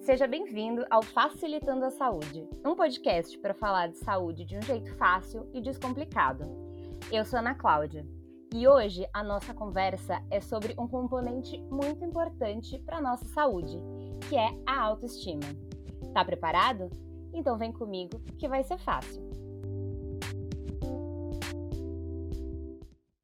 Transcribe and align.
Seja 0.00 0.26
bem-vindo 0.26 0.84
ao 0.90 1.02
Facilitando 1.02 1.84
a 1.84 1.90
Saúde, 1.90 2.48
um 2.64 2.74
podcast 2.74 3.38
para 3.38 3.54
falar 3.54 3.88
de 3.88 3.98
saúde 3.98 4.44
de 4.44 4.56
um 4.56 4.62
jeito 4.62 4.92
fácil 4.96 5.48
e 5.52 5.60
descomplicado. 5.60 6.44
Eu 7.12 7.24
sou 7.24 7.38
Ana 7.38 7.54
Cláudia 7.54 8.04
e 8.52 8.66
hoje 8.66 9.06
a 9.12 9.22
nossa 9.22 9.54
conversa 9.54 10.20
é 10.30 10.40
sobre 10.40 10.74
um 10.78 10.88
componente 10.88 11.60
muito 11.70 12.04
importante 12.04 12.78
para 12.80 12.98
a 12.98 13.00
nossa 13.00 13.26
saúde, 13.26 13.78
que 14.28 14.36
é 14.36 14.48
a 14.66 14.80
autoestima. 14.80 15.44
Tá 16.12 16.24
preparado? 16.24 16.90
Então 17.32 17.56
vem 17.56 17.72
comigo 17.72 18.20
que 18.38 18.48
vai 18.48 18.64
ser 18.64 18.78
fácil. 18.78 19.22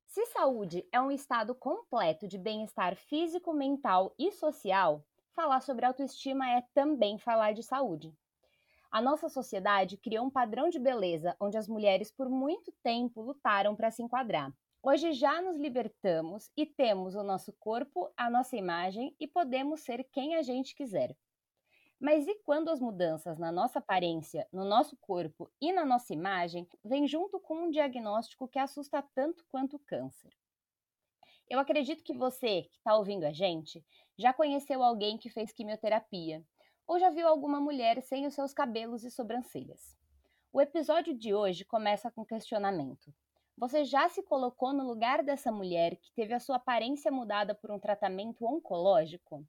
Se 0.06 0.26
saúde 0.26 0.84
é 0.90 1.00
um 1.00 1.12
estado 1.12 1.54
completo 1.54 2.26
de 2.26 2.38
bem-estar 2.38 2.96
físico, 2.96 3.52
mental 3.52 4.14
e 4.18 4.32
social, 4.32 5.04
falar 5.38 5.60
sobre 5.60 5.86
autoestima 5.86 6.50
é 6.50 6.64
também 6.74 7.16
falar 7.16 7.52
de 7.52 7.62
saúde. 7.62 8.12
A 8.90 9.00
nossa 9.00 9.28
sociedade 9.28 9.96
criou 9.96 10.26
um 10.26 10.30
padrão 10.30 10.68
de 10.68 10.80
beleza 10.80 11.36
onde 11.38 11.56
as 11.56 11.68
mulheres 11.68 12.10
por 12.10 12.28
muito 12.28 12.72
tempo 12.82 13.22
lutaram 13.22 13.76
para 13.76 13.88
se 13.88 14.02
enquadrar. 14.02 14.52
Hoje 14.82 15.12
já 15.12 15.40
nos 15.40 15.56
libertamos 15.56 16.50
e 16.56 16.66
temos 16.66 17.14
o 17.14 17.22
nosso 17.22 17.52
corpo, 17.52 18.12
a 18.16 18.28
nossa 18.28 18.56
imagem 18.56 19.14
e 19.20 19.28
podemos 19.28 19.82
ser 19.82 20.02
quem 20.10 20.34
a 20.34 20.42
gente 20.42 20.74
quiser. 20.74 21.16
Mas 22.00 22.26
e 22.26 22.34
quando 22.42 22.68
as 22.68 22.80
mudanças 22.80 23.38
na 23.38 23.52
nossa 23.52 23.78
aparência, 23.78 24.44
no 24.52 24.64
nosso 24.64 24.96
corpo 24.96 25.48
e 25.60 25.72
na 25.72 25.84
nossa 25.84 26.12
imagem 26.12 26.66
vêm 26.84 27.06
junto 27.06 27.38
com 27.38 27.66
um 27.66 27.70
diagnóstico 27.70 28.48
que 28.48 28.58
assusta 28.58 29.00
tanto 29.14 29.44
quanto 29.48 29.76
o 29.76 29.84
câncer? 29.86 30.32
Eu 31.50 31.58
acredito 31.58 32.04
que 32.04 32.12
você, 32.12 32.64
que 32.64 32.76
está 32.76 32.94
ouvindo 32.94 33.24
a 33.24 33.32
gente, 33.32 33.82
já 34.18 34.34
conheceu 34.34 34.82
alguém 34.82 35.16
que 35.16 35.30
fez 35.30 35.50
quimioterapia 35.50 36.44
ou 36.86 36.98
já 36.98 37.08
viu 37.08 37.26
alguma 37.26 37.58
mulher 37.58 38.02
sem 38.02 38.26
os 38.26 38.34
seus 38.34 38.52
cabelos 38.52 39.02
e 39.02 39.10
sobrancelhas. 39.10 39.96
O 40.52 40.60
episódio 40.60 41.16
de 41.16 41.34
hoje 41.34 41.64
começa 41.64 42.10
com 42.10 42.24
questionamento. 42.24 43.14
Você 43.56 43.82
já 43.82 44.08
se 44.10 44.22
colocou 44.22 44.74
no 44.74 44.86
lugar 44.86 45.22
dessa 45.22 45.50
mulher 45.50 45.96
que 45.96 46.12
teve 46.12 46.34
a 46.34 46.40
sua 46.40 46.56
aparência 46.56 47.10
mudada 47.10 47.54
por 47.54 47.70
um 47.70 47.78
tratamento 47.78 48.44
oncológico? 48.44 49.42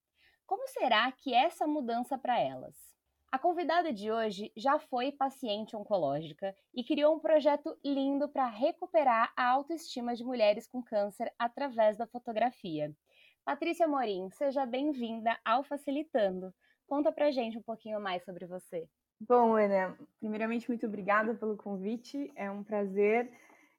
Como 0.45 0.67
será 0.69 1.11
que 1.11 1.33
é 1.33 1.45
essa 1.45 1.67
mudança 1.67 2.17
para 2.17 2.39
elas? 2.39 2.75
A 3.31 3.38
convidada 3.38 3.94
de 3.94 4.11
hoje 4.11 4.52
já 4.58 4.80
foi 4.80 5.11
paciente 5.11 5.75
oncológica 5.75 6.55
e 6.73 6.83
criou 6.83 7.16
um 7.16 7.19
projeto 7.19 7.77
lindo 7.86 8.27
para 8.27 8.47
recuperar 8.47 9.31
a 9.38 9.49
autoestima 9.49 10.16
de 10.16 10.23
mulheres 10.23 10.67
com 10.67 10.81
câncer 10.81 11.31
através 11.38 11.95
da 11.95 12.08
fotografia. 12.08 12.91
Patrícia 13.45 13.88
Morim, 13.88 14.31
seja 14.31 14.66
bem-vinda 14.66 15.38
ao 15.45 15.63
Facilitando. 15.63 16.52
Conta 16.88 17.11
pra 17.11 17.30
gente 17.30 17.55
um 17.55 17.61
pouquinho 17.61 18.02
mais 18.02 18.25
sobre 18.25 18.47
você. 18.47 18.89
Bom, 19.21 19.55
Ana, 19.55 19.95
primeiramente, 20.19 20.67
muito 20.67 20.88
obrigada 20.88 21.36
pelo 21.36 21.55
convite. 21.55 22.31
É 22.36 22.49
um 22.49 22.64
prazer 22.64 23.31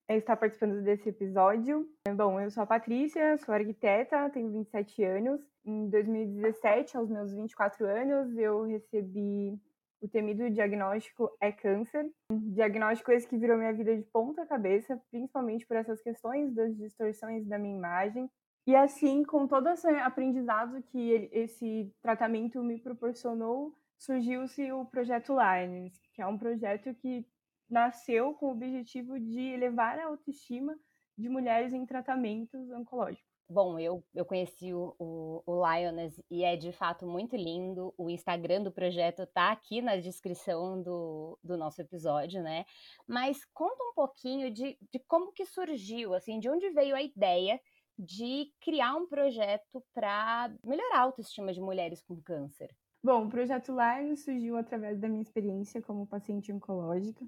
é 0.07 0.17
estar 0.17 0.37
participando 0.37 0.81
desse 0.83 1.09
episódio. 1.09 1.89
Bom, 2.17 2.41
eu 2.41 2.51
sou 2.53 2.62
a 2.62 2.67
Patrícia, 2.67 3.37
sou 3.39 3.53
arquiteta, 3.53 4.31
tenho 4.31 4.51
27 4.51 5.03
anos. 5.03 5.41
Em 5.64 5.89
2017, 5.91 6.97
aos 6.97 7.11
meus 7.11 7.33
24 7.33 7.86
anos, 7.86 8.36
eu 8.36 8.62
recebi 8.62 9.58
o 10.00 10.08
temido 10.08 10.48
diagnóstico 10.50 11.30
é 11.41 11.52
câncer. 11.52 12.11
Diagnóstico 12.33 13.12
esse 13.12 13.28
que 13.28 13.36
virou 13.36 13.58
minha 13.58 13.72
vida 13.72 13.94
de 13.94 14.02
ponta 14.05 14.47
cabeça, 14.47 15.00
principalmente 15.11 15.67
por 15.67 15.77
essas 15.77 16.00
questões 16.00 16.55
das 16.55 16.75
distorções 16.77 17.47
da 17.47 17.58
minha 17.58 17.77
imagem. 17.77 18.30
E 18.67 18.75
assim, 18.75 19.22
com 19.25 19.47
todo 19.47 19.69
esse 19.69 19.89
aprendizado 19.89 20.83
que 20.84 21.28
esse 21.33 21.92
tratamento 22.00 22.62
me 22.62 22.78
proporcionou, 22.78 23.74
surgiu-se 23.98 24.72
o 24.72 24.86
projeto 24.86 25.34
Lines, 25.34 26.01
que 26.14 26.23
é 26.23 26.27
um 26.27 26.39
projeto 26.39 26.95
que 26.95 27.27
nasceu 27.68 28.33
com 28.35 28.46
o 28.46 28.52
objetivo 28.52 29.20
de 29.20 29.40
elevar 29.40 29.98
a 29.98 30.06
autoestima 30.06 30.79
de 31.17 31.29
mulheres 31.29 31.74
em 31.74 31.85
tratamentos 31.85 32.70
oncológicos. 32.70 33.30
Bom, 33.52 33.80
eu, 33.80 34.00
eu 34.14 34.24
conheci 34.24 34.72
o, 34.72 34.94
o, 34.96 35.42
o 35.44 35.66
Lioness 35.66 36.22
e 36.30 36.44
é 36.44 36.55
de 36.55 36.70
fato 36.70 37.05
muito 37.05 37.34
lindo. 37.34 37.92
O 37.98 38.08
Instagram 38.08 38.62
do 38.62 38.70
projeto 38.70 39.27
tá 39.27 39.50
aqui 39.50 39.83
na 39.83 39.96
descrição 39.96 40.80
do, 40.80 41.36
do 41.42 41.56
nosso 41.56 41.83
episódio, 41.83 42.40
né? 42.44 42.64
Mas 43.08 43.44
conta 43.52 43.83
um 43.83 43.92
pouquinho 43.92 44.52
de, 44.52 44.78
de 44.92 45.00
como 45.00 45.33
que 45.33 45.44
surgiu, 45.44 46.14
assim, 46.14 46.38
de 46.38 46.48
onde 46.48 46.70
veio 46.70 46.94
a 46.94 47.02
ideia 47.02 47.61
de 47.98 48.52
criar 48.61 48.94
um 48.94 49.08
projeto 49.08 49.84
para 49.92 50.55
melhorar 50.64 50.98
a 50.98 51.02
autoestima 51.02 51.52
de 51.52 51.61
mulheres 51.61 52.00
com 52.05 52.22
câncer. 52.22 52.72
Bom, 53.02 53.27
o 53.27 53.28
projeto 53.28 53.72
Lioness 53.72 54.22
surgiu 54.22 54.56
através 54.56 55.00
da 55.00 55.08
minha 55.08 55.22
experiência 55.22 55.82
como 55.82 56.06
paciente 56.06 56.52
oncológica. 56.52 57.27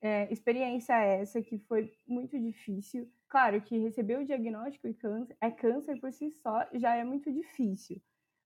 É, 0.00 0.32
experiência 0.32 0.94
essa 1.02 1.42
que 1.42 1.58
foi 1.58 1.92
muito 2.06 2.38
difícil. 2.38 3.10
Claro 3.28 3.60
que 3.60 3.78
receber 3.78 4.18
o 4.18 4.24
diagnóstico 4.24 4.92
câncer, 4.94 5.36
é 5.40 5.50
câncer 5.50 6.00
por 6.00 6.10
si 6.12 6.30
só 6.30 6.66
já 6.74 6.94
é 6.96 7.04
muito 7.04 7.30
difícil, 7.30 8.00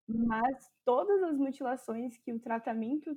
mas 0.08 0.70
todas 0.84 1.22
as 1.22 1.38
mutilações 1.38 2.18
que 2.18 2.32
o 2.32 2.40
tratamento 2.40 3.16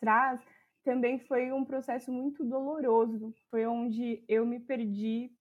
traz 0.00 0.40
também 0.84 1.18
foi 1.20 1.52
um 1.52 1.64
processo 1.64 2.12
muito 2.12 2.44
doloroso. 2.44 3.34
Foi 3.50 3.66
onde 3.66 4.24
eu 4.28 4.46
me 4.46 4.60
perdi 4.60 5.32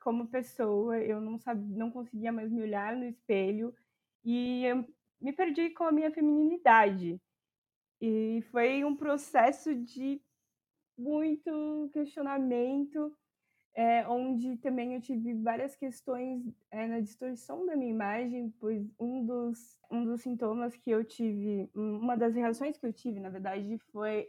como 0.00 0.28
pessoa, 0.28 0.98
eu 0.98 1.20
não 1.20 1.38
sabia, 1.38 1.76
não 1.76 1.90
conseguia 1.90 2.32
mais 2.32 2.50
me 2.50 2.62
olhar 2.62 2.96
no 2.96 3.04
espelho 3.04 3.74
e 4.24 4.64
eu 4.64 4.86
me 5.20 5.32
perdi 5.32 5.70
com 5.70 5.84
a 5.84 5.92
minha 5.92 6.10
feminilidade. 6.12 7.20
E 8.00 8.42
foi 8.50 8.84
um 8.84 8.96
processo 8.96 9.74
de 9.74 10.22
muito 10.98 11.90
questionamento, 11.92 13.16
é, 13.74 14.06
onde 14.06 14.56
também 14.58 14.94
eu 14.94 15.00
tive 15.00 15.32
várias 15.34 15.74
questões 15.74 16.42
é, 16.70 16.86
na 16.86 17.00
distorção 17.00 17.64
da 17.64 17.74
minha 17.74 17.90
imagem, 17.90 18.52
pois 18.60 18.86
um 19.00 19.24
dos, 19.24 19.80
um 19.90 20.04
dos 20.04 20.20
sintomas 20.20 20.76
que 20.76 20.90
eu 20.90 21.02
tive, 21.04 21.70
uma 21.74 22.16
das 22.16 22.34
reações 22.34 22.76
que 22.76 22.86
eu 22.86 22.92
tive, 22.92 23.18
na 23.18 23.30
verdade, 23.30 23.78
foi 23.90 24.28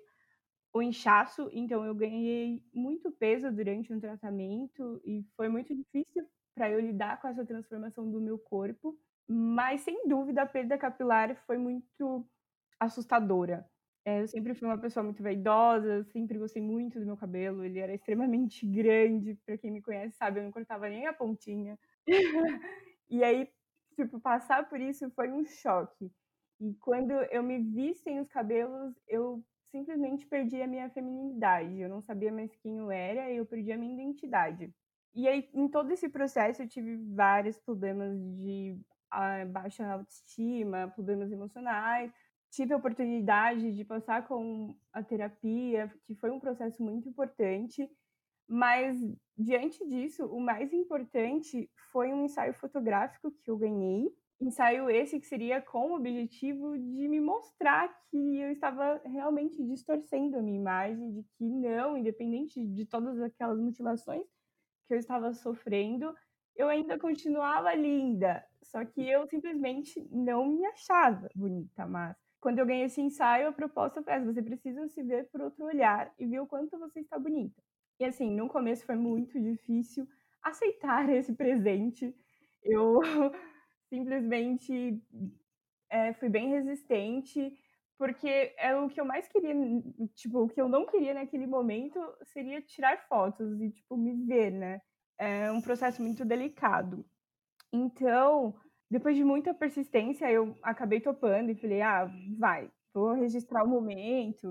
o 0.74 0.82
inchaço, 0.82 1.50
então 1.52 1.86
eu 1.86 1.94
ganhei 1.94 2.64
muito 2.74 3.12
peso 3.12 3.52
durante 3.52 3.94
um 3.94 4.00
tratamento 4.00 5.00
e 5.06 5.24
foi 5.36 5.48
muito 5.48 5.76
difícil 5.76 6.26
para 6.56 6.70
eu 6.70 6.80
lidar 6.80 7.22
com 7.22 7.28
essa 7.28 7.46
transformação 7.46 8.10
do 8.10 8.22
meu 8.22 8.40
corpo, 8.40 8.98
mas 9.28 9.82
sem 9.82 10.08
dúvida 10.08 10.42
a 10.42 10.48
perda 10.48 10.78
capilar 10.78 11.36
foi 11.46 11.58
muito 11.58 12.26
assustadora. 12.80 13.70
É, 14.06 14.22
eu 14.22 14.28
sempre 14.28 14.54
fui 14.54 14.68
uma 14.68 14.78
pessoa 14.78 15.04
muito 15.04 15.24
vaidosa, 15.24 16.04
sempre 16.06 16.38
gostei 16.38 16.62
muito 16.62 17.00
do 17.00 17.06
meu 17.06 17.16
cabelo, 17.16 17.64
ele 17.64 17.80
era 17.80 17.94
extremamente 17.94 18.66
grande, 18.68 19.36
para 19.46 19.58
quem 19.58 19.72
me 19.72 19.82
conhece 19.82 20.18
sabe, 20.18 20.40
eu 20.40 20.44
não 20.44 20.52
cortava 20.52 20.90
nem 20.90 21.08
a 21.08 21.14
pontinha. 21.14 21.80
e 23.10 23.24
aí, 23.24 23.50
tipo, 23.96 24.20
passar 24.20 24.68
por 24.68 24.80
isso 24.82 25.10
foi 25.12 25.32
um 25.32 25.46
choque. 25.46 26.12
E 26.60 26.74
quando 26.76 27.12
eu 27.32 27.42
me 27.44 27.60
vi 27.60 27.94
sem 27.96 28.20
os 28.20 28.28
cabelos, 28.28 28.94
eu 29.08 29.44
simplesmente 29.72 30.26
perdi 30.28 30.62
a 30.62 30.68
minha 30.68 30.90
feminilidade. 30.90 31.80
Eu 31.80 31.90
não 31.90 32.02
sabia 32.02 32.32
mais 32.32 32.56
quem 32.58 32.78
eu 32.80 32.92
era 32.92 33.32
e 33.32 33.38
eu 33.38 33.46
perdi 33.46 33.72
a 33.72 33.78
minha 33.78 33.94
identidade. 33.94 34.74
E 35.14 35.28
aí, 35.28 35.50
em 35.54 35.68
todo 35.70 35.92
esse 35.92 36.10
processo, 36.10 36.62
eu 36.64 36.68
tive 36.68 36.98
vários 37.16 37.58
problemas 37.60 38.18
de 38.38 38.78
ah, 39.12 39.46
baixa 39.46 39.86
autoestima, 39.88 40.90
problemas 40.90 41.32
emocionais, 41.32 42.12
tive 42.54 42.72
a 42.74 42.78
oportunidade 42.78 43.76
de 43.76 43.84
passar 43.84 44.28
com 44.28 44.76
a 44.94 45.02
terapia, 45.02 45.92
que 46.06 46.14
foi 46.16 46.30
um 46.30 46.40
processo 46.40 46.84
muito 46.84 47.10
importante, 47.10 47.90
mas 48.48 48.96
diante 49.36 49.86
disso, 49.88 50.26
o 50.28 50.40
mais 50.40 50.72
importante 50.72 51.70
foi 51.92 52.14
um 52.14 52.26
ensaio 52.26 52.54
fotográfico 52.54 53.32
que 53.32 53.50
eu 53.50 53.58
ganhei. 53.58 54.08
Ensaio 54.40 54.88
esse 54.90 55.20
que 55.20 55.26
seria 55.26 55.62
com 55.62 55.92
o 55.92 55.96
objetivo 55.96 56.78
de 56.78 57.08
me 57.08 57.20
mostrar 57.20 57.90
que 58.12 58.38
eu 58.40 58.52
estava 58.52 59.02
realmente 59.06 59.64
distorcendo 59.64 60.38
a 60.38 60.42
minha 60.42 60.60
imagem, 60.60 61.12
de 61.12 61.24
que 61.36 61.50
não, 61.50 61.98
independente 61.98 62.64
de 62.68 62.86
todas 62.86 63.20
aquelas 63.20 63.60
mutilações 63.60 64.28
que 64.88 64.94
eu 64.94 65.00
estava 65.00 65.34
sofrendo, 65.34 66.14
eu 66.56 66.68
ainda 66.68 67.00
continuava 67.00 67.74
linda. 67.74 68.46
Só 68.62 68.86
que 68.86 69.02
eu 69.10 69.26
simplesmente 69.28 70.08
não 70.12 70.46
me 70.46 70.66
achava 70.66 71.30
bonita, 71.36 71.88
mas 71.88 72.16
quando 72.44 72.60
eu 72.60 72.66
ganhei 72.66 72.84
esse 72.84 73.00
ensaio, 73.00 73.48
a 73.48 73.54
proposta 73.54 74.04
foi 74.04 74.14
essa: 74.14 74.26
você 74.26 74.42
precisa 74.42 74.86
se 74.90 75.02
ver 75.02 75.30
por 75.32 75.40
outro 75.40 75.64
olhar 75.66 76.14
e 76.20 76.26
ver 76.28 76.42
o 76.42 76.46
quanto 76.46 76.78
você 76.78 77.00
está 77.00 77.18
bonita. 77.18 77.56
E 77.98 78.04
assim, 78.04 78.30
no 78.30 78.50
começo 78.50 78.86
foi 78.86 78.96
muito 78.96 79.40
difícil 79.40 80.06
aceitar 80.44 81.10
esse 81.10 81.34
presente. 81.34 82.14
Eu 82.62 83.00
simplesmente 83.88 85.02
é, 85.90 86.12
fui 86.16 86.28
bem 86.28 86.50
resistente, 86.50 87.58
porque 87.98 88.54
é 88.58 88.76
o 88.76 88.90
que 88.90 89.00
eu 89.00 89.06
mais 89.06 89.26
queria, 89.30 89.56
tipo, 90.14 90.40
o 90.40 90.50
que 90.50 90.60
eu 90.60 90.68
não 90.68 90.86
queria 90.86 91.14
naquele 91.14 91.48
momento 91.48 91.98
seria 92.24 92.62
tirar 92.62 93.08
fotos 93.08 93.62
e, 93.62 93.72
tipo, 93.72 93.96
me 93.96 94.26
ver, 94.26 94.52
né? 94.52 94.82
É 95.18 95.50
um 95.50 95.62
processo 95.62 96.02
muito 96.02 96.26
delicado. 96.26 97.06
Então, 97.72 98.54
depois 98.94 99.16
de 99.16 99.24
muita 99.24 99.56
persistência, 99.56 100.32
eu 100.32 100.56
acabei 100.62 101.02
topando 101.02 101.50
e 101.50 101.56
falei: 101.56 101.82
ah, 101.82 102.08
vai, 102.38 102.72
vou 102.94 103.14
registrar 103.14 103.64
o 103.64 103.68
momento. 103.68 104.48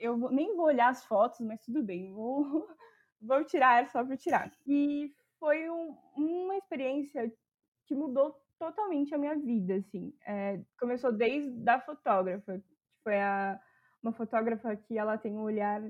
Eu 0.00 0.18
nem 0.32 0.56
vou 0.56 0.66
olhar 0.66 0.88
as 0.88 1.04
fotos, 1.04 1.38
mas 1.38 1.60
tudo 1.60 1.80
bem, 1.80 2.12
vou, 2.12 2.42
vou 3.22 3.44
tirar 3.44 3.88
só 3.90 4.04
para 4.04 4.16
tirar. 4.16 4.50
E 4.66 5.14
foi 5.38 5.70
um, 5.70 5.96
uma 6.16 6.56
experiência 6.56 7.32
que 7.86 7.94
mudou 7.94 8.34
totalmente 8.58 9.14
a 9.14 9.18
minha 9.18 9.36
vida, 9.36 9.76
assim. 9.76 10.12
É, 10.26 10.60
começou 10.76 11.12
desde 11.12 11.70
a 11.70 11.80
fotógrafa, 11.80 12.60
foi 13.04 13.20
a, 13.20 13.60
uma 14.02 14.12
fotógrafa 14.12 14.74
que 14.74 14.98
ela 14.98 15.16
tem 15.16 15.38
um 15.38 15.42
olhar 15.42 15.80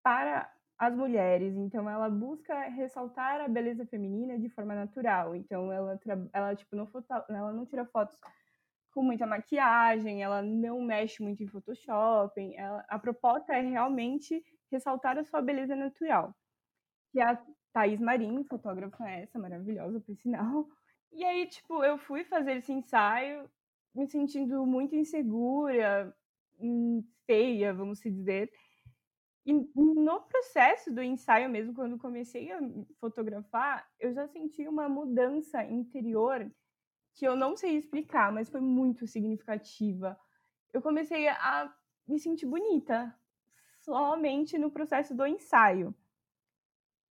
para 0.00 0.48
as 0.82 0.96
mulheres, 0.96 1.54
então 1.56 1.88
ela 1.88 2.10
busca 2.10 2.62
ressaltar 2.62 3.40
a 3.40 3.46
beleza 3.46 3.86
feminina 3.86 4.36
de 4.36 4.48
forma 4.48 4.74
natural. 4.74 5.32
Então 5.36 5.72
ela 5.72 5.96
ela 6.32 6.56
tipo 6.56 6.74
não 6.74 6.88
foto, 6.88 7.06
ela 7.28 7.52
não 7.52 7.64
tira 7.64 7.86
fotos 7.86 8.18
com 8.90 9.00
muita 9.00 9.24
maquiagem, 9.24 10.24
ela 10.24 10.42
não 10.42 10.82
mexe 10.82 11.22
muito 11.22 11.40
em 11.40 11.46
Photoshop. 11.46 12.32
Ela, 12.56 12.84
a 12.88 12.98
proposta 12.98 13.54
é 13.54 13.60
realmente 13.60 14.42
ressaltar 14.72 15.16
a 15.18 15.22
sua 15.24 15.40
beleza 15.40 15.76
natural. 15.76 16.34
Que 17.12 17.20
a 17.20 17.40
Thaís 17.72 18.00
Marim, 18.00 18.42
fotógrafa 18.44 19.08
essa, 19.08 19.38
maravilhosa, 19.38 20.00
por 20.00 20.16
sinal. 20.16 20.66
E 21.12 21.24
aí, 21.24 21.46
tipo, 21.46 21.84
eu 21.84 21.96
fui 21.96 22.24
fazer 22.24 22.56
esse 22.56 22.72
ensaio 22.72 23.48
me 23.94 24.08
sentindo 24.08 24.66
muito 24.66 24.96
insegura, 24.96 26.12
hum, 26.58 27.04
feia, 27.24 27.72
vamos 27.72 28.00
dizer. 28.00 28.50
E 29.44 29.52
no 29.52 30.20
processo 30.22 30.92
do 30.92 31.02
ensaio 31.02 31.50
mesmo, 31.50 31.74
quando 31.74 31.98
comecei 31.98 32.52
a 32.52 32.60
fotografar, 33.00 33.88
eu 33.98 34.14
já 34.14 34.28
senti 34.28 34.68
uma 34.68 34.88
mudança 34.88 35.64
interior 35.64 36.48
que 37.14 37.26
eu 37.26 37.34
não 37.34 37.56
sei 37.56 37.76
explicar, 37.76 38.32
mas 38.32 38.48
foi 38.48 38.60
muito 38.60 39.06
significativa. 39.06 40.18
Eu 40.72 40.80
comecei 40.80 41.28
a 41.28 41.74
me 42.06 42.18
sentir 42.18 42.46
bonita 42.46 43.14
somente 43.80 44.56
no 44.58 44.70
processo 44.70 45.14
do 45.14 45.26
ensaio. 45.26 45.94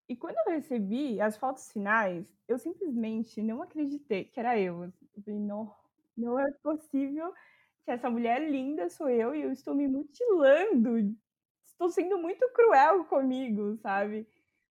E 0.07 0.15
quando 0.15 0.35
eu 0.45 0.53
recebi 0.53 1.21
as 1.21 1.37
fotos 1.37 1.71
finais, 1.71 2.25
eu 2.47 2.57
simplesmente 2.57 3.41
não 3.41 3.61
acreditei 3.61 4.25
que 4.25 4.39
era 4.39 4.57
eu. 4.59 4.85
Eu 4.85 5.23
falei, 5.23 5.39
não, 5.39 5.73
não 6.17 6.39
é 6.39 6.51
possível 6.63 7.33
que 7.83 7.91
essa 7.91 8.09
mulher 8.09 8.49
linda 8.49 8.89
sou 8.89 9.09
eu 9.09 9.35
e 9.35 9.41
eu 9.41 9.51
estou 9.51 9.75
me 9.75 9.87
mutilando 9.87 11.15
estou 11.81 11.89
sendo 11.89 12.17
muito 12.19 12.47
cruel 12.53 13.05
comigo, 13.05 13.75
sabe? 13.77 14.27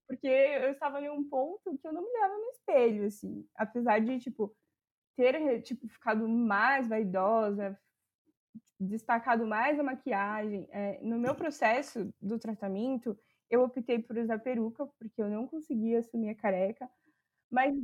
Porque 0.07 0.29
eu 0.29 0.71
estava 0.71 1.01
em 1.01 1.11
um 1.11 1.29
ponto 1.29 1.77
que 1.79 1.87
eu 1.87 1.93
não 1.93 2.03
me 2.03 2.09
olhava 2.09 2.35
no 2.35 2.51
espelho, 2.51 3.07
assim. 3.07 3.47
Apesar 3.57 4.01
de, 4.01 4.19
tipo, 4.21 4.55
ter, 5.17 5.62
tipo, 5.62 5.89
ficado 5.89 6.29
mais 6.29 6.89
vaidosa, 6.89 7.79
destacado 8.79 9.47
mais 9.47 9.79
a 9.79 9.83
maquiagem. 9.83 10.69
É, 10.71 11.01
no 11.03 11.19
meu 11.19 11.35
processo 11.35 12.12
do 12.21 12.39
tratamento, 12.39 13.19
eu 13.49 13.62
optei 13.62 13.99
por 13.99 14.17
usar 14.17 14.39
peruca, 14.39 14.87
porque 14.99 15.21
eu 15.21 15.29
não 15.29 15.47
conseguia 15.47 15.99
assumir 15.99 16.31
a 16.31 16.35
careca. 16.35 16.89
Mas, 17.51 17.75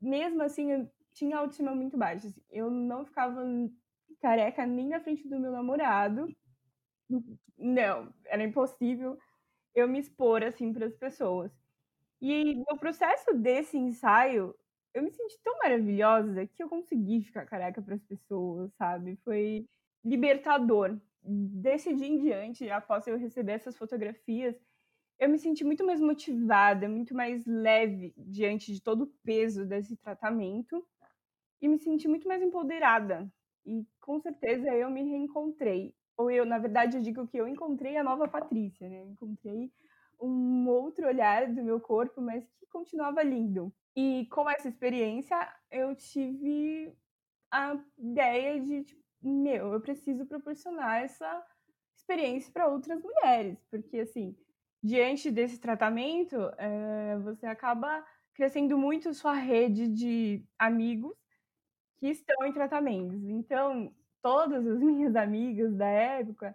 mesmo 0.00 0.42
assim, 0.42 0.70
eu 0.72 0.90
tinha 1.12 1.38
autoestima 1.38 1.74
muito 1.74 1.96
baixa. 1.96 2.28
Assim. 2.28 2.42
Eu 2.50 2.70
não 2.70 3.04
ficava 3.04 3.44
careca 4.20 4.64
nem 4.64 4.88
na 4.88 5.00
frente 5.00 5.28
do 5.28 5.40
meu 5.40 5.50
namorado, 5.50 6.28
não, 7.58 8.12
era 8.26 8.42
impossível 8.42 9.18
eu 9.76 9.86
me 9.86 9.98
expor 10.00 10.42
assim 10.42 10.72
para 10.72 10.86
as 10.86 10.96
pessoas. 10.96 11.52
E 12.20 12.54
no 12.54 12.78
processo 12.78 13.34
desse 13.34 13.76
ensaio, 13.76 14.54
eu 14.94 15.02
me 15.02 15.10
senti 15.12 15.38
tão 15.44 15.58
maravilhosa 15.58 16.46
que 16.46 16.62
eu 16.62 16.68
consegui 16.68 17.22
ficar 17.22 17.44
careca 17.46 17.82
para 17.82 17.94
as 17.94 18.02
pessoas, 18.02 18.72
sabe? 18.74 19.16
Foi 19.24 19.66
libertador. 20.04 20.98
Desse 21.22 21.94
dia 21.94 22.06
em 22.06 22.18
diante, 22.18 22.70
após 22.70 23.06
eu 23.06 23.18
receber 23.18 23.52
essas 23.52 23.76
fotografias, 23.76 24.56
eu 25.18 25.28
me 25.28 25.38
senti 25.38 25.64
muito 25.64 25.84
mais 25.84 26.00
motivada, 26.00 26.88
muito 26.88 27.14
mais 27.14 27.44
leve 27.46 28.14
diante 28.16 28.72
de 28.72 28.80
todo 28.82 29.02
o 29.04 29.12
peso 29.24 29.66
desse 29.66 29.96
tratamento 29.96 30.86
e 31.60 31.68
me 31.68 31.78
senti 31.78 32.08
muito 32.08 32.28
mais 32.28 32.42
empoderada. 32.42 33.30
E 33.66 33.84
com 34.00 34.20
certeza 34.20 34.72
eu 34.74 34.90
me 34.90 35.02
reencontrei 35.02 35.94
ou 36.16 36.30
eu, 36.30 36.46
na 36.46 36.58
verdade, 36.58 36.96
eu 36.96 37.02
digo 37.02 37.26
que 37.26 37.36
eu 37.36 37.46
encontrei 37.46 37.96
a 37.96 38.04
nova 38.04 38.26
Patrícia, 38.28 38.88
né? 38.88 39.04
encontrei 39.04 39.70
um 40.20 40.66
outro 40.68 41.06
olhar 41.06 41.46
do 41.52 41.62
meu 41.62 41.80
corpo, 41.80 42.20
mas 42.20 42.44
que 42.58 42.66
continuava 42.66 43.22
lindo. 43.22 43.72
E 43.94 44.26
com 44.30 44.48
essa 44.48 44.68
experiência, 44.68 45.36
eu 45.70 45.94
tive 45.94 46.92
a 47.50 47.78
ideia 47.98 48.60
de, 48.60 48.84
tipo, 48.84 49.02
meu, 49.22 49.72
eu 49.72 49.80
preciso 49.80 50.26
proporcionar 50.26 51.02
essa 51.02 51.44
experiência 51.96 52.52
para 52.52 52.68
outras 52.68 53.02
mulheres, 53.02 53.58
porque, 53.70 54.00
assim, 54.00 54.36
diante 54.82 55.30
desse 55.30 55.58
tratamento, 55.58 56.36
é, 56.58 57.18
você 57.18 57.46
acaba 57.46 58.04
crescendo 58.34 58.76
muito 58.78 59.14
sua 59.14 59.32
rede 59.34 59.88
de 59.88 60.44
amigos 60.58 61.16
que 61.98 62.08
estão 62.08 62.46
em 62.46 62.52
tratamentos. 62.52 63.24
Então, 63.24 63.94
todas 64.26 64.66
as 64.66 64.80
minhas 64.82 65.14
amigas 65.14 65.72
da 65.76 65.86
época 65.86 66.52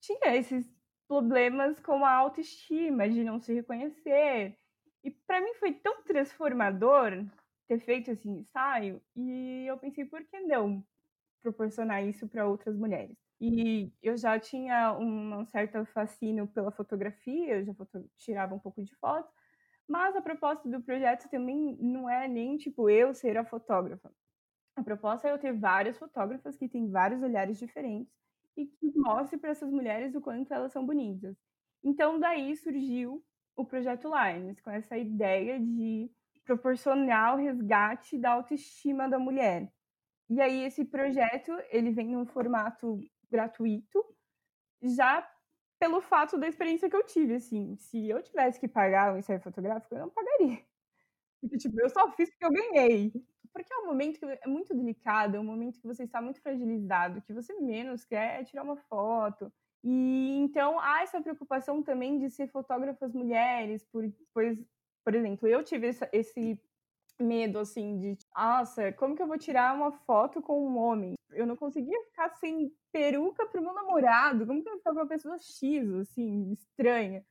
tinha 0.00 0.34
esses 0.34 0.66
problemas 1.06 1.78
com 1.78 2.02
a 2.02 2.12
autoestima, 2.12 3.06
de 3.06 3.22
não 3.22 3.38
se 3.38 3.52
reconhecer. 3.52 4.56
E 5.04 5.10
para 5.10 5.42
mim 5.42 5.52
foi 5.54 5.74
tão 5.74 6.02
transformador 6.02 7.12
ter 7.68 7.78
feito 7.80 8.10
esse 8.10 8.28
ensaio, 8.28 9.02
e 9.14 9.66
eu 9.66 9.76
pensei, 9.78 10.04
por 10.04 10.24
que 10.24 10.40
não 10.40 10.82
proporcionar 11.42 12.04
isso 12.04 12.26
para 12.26 12.48
outras 12.48 12.76
mulheres? 12.76 13.16
E 13.40 13.92
eu 14.02 14.16
já 14.16 14.38
tinha 14.38 14.92
um 14.98 15.44
certo 15.46 15.84
fascínio 15.86 16.46
pela 16.48 16.72
fotografia, 16.72 17.58
eu 17.58 17.64
já 17.64 17.74
foto 17.74 18.04
tirava 18.16 18.54
um 18.54 18.58
pouco 18.58 18.82
de 18.82 18.94
foto, 18.96 19.30
mas 19.86 20.16
a 20.16 20.22
proposta 20.22 20.68
do 20.68 20.82
projeto 20.82 21.28
também 21.28 21.76
não 21.80 22.08
é 22.08 22.26
nem 22.26 22.56
tipo 22.56 22.88
eu 22.88 23.14
ser 23.14 23.36
a 23.36 23.44
fotógrafa. 23.44 24.10
A 24.76 24.82
proposta 24.82 25.28
é 25.28 25.32
eu 25.32 25.38
ter 25.38 25.52
várias 25.52 25.98
fotógrafas 25.98 26.56
que 26.56 26.68
têm 26.68 26.90
vários 26.90 27.22
olhares 27.22 27.58
diferentes 27.58 28.12
e 28.56 28.66
que 28.66 28.92
mostre 28.96 29.38
para 29.38 29.50
essas 29.50 29.70
mulheres 29.70 30.14
o 30.14 30.20
quanto 30.20 30.52
elas 30.52 30.72
são 30.72 30.84
bonitas. 30.86 31.36
Então, 31.82 32.18
daí 32.18 32.56
surgiu 32.56 33.24
o 33.56 33.64
projeto 33.64 34.08
Lines, 34.08 34.60
com 34.60 34.70
essa 34.70 34.96
ideia 34.96 35.58
de 35.60 36.10
proporcionar 36.44 37.34
o 37.34 37.38
resgate 37.38 38.18
da 38.18 38.30
autoestima 38.32 39.08
da 39.08 39.18
mulher. 39.18 39.70
E 40.30 40.40
aí 40.40 40.64
esse 40.64 40.84
projeto, 40.84 41.52
ele 41.70 41.92
vem 41.92 42.08
num 42.08 42.26
formato 42.26 43.00
gratuito, 43.30 44.04
já 44.82 45.28
pelo 45.80 46.00
fato 46.02 46.38
da 46.38 46.48
experiência 46.48 46.90
que 46.90 46.96
eu 46.96 47.04
tive, 47.04 47.36
assim, 47.36 47.76
se 47.76 48.08
eu 48.08 48.22
tivesse 48.22 48.60
que 48.60 48.68
pagar 48.68 49.14
um 49.14 49.18
ensaio 49.18 49.40
fotográfico, 49.40 49.94
eu 49.94 50.00
não 50.02 50.10
pagaria. 50.10 50.64
Porque, 51.40 51.58
tipo, 51.58 51.80
eu 51.80 51.90
só 51.90 52.10
fiz 52.12 52.30
porque 52.30 52.44
eu 52.46 52.52
ganhei 52.52 53.12
porque 53.52 53.72
é 53.72 53.78
um 53.78 53.86
momento 53.86 54.18
que 54.18 54.26
é 54.26 54.46
muito 54.46 54.74
delicado, 54.74 55.36
é 55.36 55.40
um 55.40 55.44
momento 55.44 55.80
que 55.80 55.86
você 55.86 56.04
está 56.04 56.20
muito 56.22 56.40
fragilizado, 56.40 57.22
que 57.22 57.32
você 57.32 57.54
menos 57.54 58.04
quer 58.04 58.40
é 58.40 58.44
tirar 58.44 58.62
uma 58.62 58.76
foto. 58.76 59.52
E 59.82 60.36
então 60.38 60.78
há 60.78 61.02
essa 61.02 61.20
preocupação 61.22 61.82
também 61.82 62.18
de 62.18 62.30
ser 62.30 62.48
fotógrafas 62.48 63.12
mulheres, 63.14 63.84
por, 63.90 64.04
pois, 64.34 64.58
por 65.04 65.14
exemplo, 65.14 65.48
eu 65.48 65.64
tive 65.64 65.88
essa, 65.88 66.08
esse 66.12 66.60
medo 67.20 67.58
assim 67.58 67.98
de, 67.98 68.16
nossa, 68.34 68.92
como 68.92 69.14
que 69.16 69.22
eu 69.22 69.26
vou 69.26 69.38
tirar 69.38 69.74
uma 69.74 69.92
foto 69.92 70.42
com 70.42 70.66
um 70.66 70.76
homem? 70.78 71.14
Eu 71.30 71.46
não 71.46 71.56
conseguia 71.56 72.02
ficar 72.06 72.30
sem 72.36 72.72
peruca 72.92 73.46
pro 73.46 73.62
meu 73.62 73.72
namorado, 73.74 74.46
como 74.46 74.62
que 74.62 74.68
eu 74.68 74.72
vou 74.72 74.78
ficar 74.80 74.92
com 74.92 74.98
uma 75.00 75.08
pessoa 75.08 75.38
X, 75.38 75.88
assim, 75.94 76.52
estranha? 76.52 77.24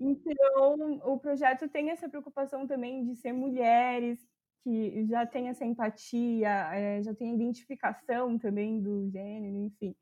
Então, 0.00 1.00
o 1.04 1.18
projeto 1.18 1.68
tem 1.68 1.90
essa 1.90 2.08
preocupação 2.08 2.66
também 2.66 3.04
de 3.04 3.16
ser 3.16 3.32
mulheres, 3.32 4.24
que 4.68 5.06
já 5.06 5.24
tem 5.24 5.48
essa 5.48 5.64
empatia, 5.64 6.50
é, 6.74 7.02
já 7.02 7.14
tem 7.14 7.30
a 7.30 7.34
identificação 7.34 8.38
também 8.38 8.80
do 8.82 9.08
gênero, 9.08 9.56
enfim. 9.56 9.96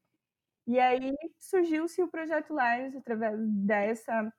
E 0.66 0.80
aí 0.80 1.14
surgiu-se 1.38 2.02
o 2.02 2.08
Projeto 2.08 2.52
Lines 2.52 2.96
através 2.96 3.38
dessa 3.48 4.32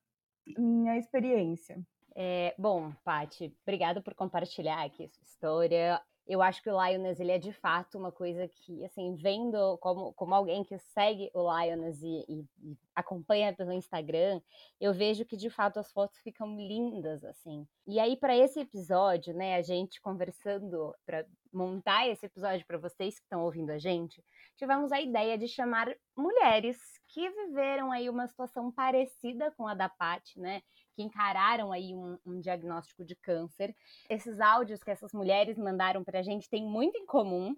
minha 0.58 0.98
experiência. 0.98 1.80
É, 2.14 2.54
bom, 2.58 2.92
Pati, 3.06 3.56
obrigada 3.62 4.02
por 4.02 4.14
compartilhar 4.14 4.84
aqui 4.84 5.08
sua 5.08 5.24
história 5.24 6.02
eu 6.28 6.42
acho 6.42 6.62
que 6.62 6.70
o 6.70 6.86
Lioness 6.86 7.20
ele 7.22 7.32
é 7.32 7.38
de 7.38 7.54
fato 7.54 7.98
uma 7.98 8.12
coisa 8.12 8.48
que, 8.48 8.84
assim, 8.84 9.16
vendo 9.16 9.78
como, 9.78 10.14
como 10.14 10.36
alguém 10.36 10.64
que 10.64 10.78
segue 10.78 11.32
o 11.34 11.42
Lioness 11.42 12.04
e, 12.04 12.26
e, 12.28 12.46
e, 12.64 12.78
acompanha 12.94 13.54
pelo 13.54 13.72
Instagram, 13.72 14.42
eu 14.80 14.94
vejo 14.94 15.24
que 15.24 15.38
de 15.38 15.50
fato 15.50 15.80
as 15.80 15.92
fotos 15.92 16.20
ficam 16.20 16.58
lindas, 16.58 17.24
assim. 17.24 17.66
E 17.88 18.00
aí, 18.00 18.18
para 18.18 18.36
esse 18.36 18.60
episódio, 18.60 19.34
né, 19.34 19.56
a 19.56 19.62
gente 19.62 20.02
conversando 20.02 20.94
para 21.06 21.26
montar 21.54 22.08
esse 22.08 22.26
episódio 22.26 22.66
para 22.66 22.78
vocês 22.78 23.18
que 23.18 23.26
estão 23.26 23.44
ouvindo 23.44 23.70
a 23.70 23.78
gente, 23.78 24.22
tivemos 24.58 24.92
a 24.92 25.00
ideia 25.00 25.38
de 25.38 25.48
chamar 25.48 25.88
mulheres 26.16 26.78
que 27.08 27.30
viveram 27.30 27.92
aí 27.92 28.10
uma 28.10 28.28
situação 28.28 28.72
parecida 28.72 29.50
com 29.52 29.66
a 29.66 29.74
da 29.74 29.88
Paty, 29.88 30.40
né? 30.40 30.62
Que 30.98 31.04
encararam 31.04 31.72
aí 31.72 31.94
um, 31.96 32.18
um 32.26 32.42
diagnóstico 32.42 33.06
de 33.06 33.16
câncer. 33.16 33.76
Esses 34.10 34.40
áudios 34.42 34.84
que 34.84 34.90
essas 34.90 35.14
mulheres 35.14 35.56
mandaram 35.56 36.04
para 36.04 36.20
a 36.20 36.24
gente 36.24 36.50
têm 36.50 36.66
muito 36.66 36.98
em 36.98 37.06
comum, 37.06 37.56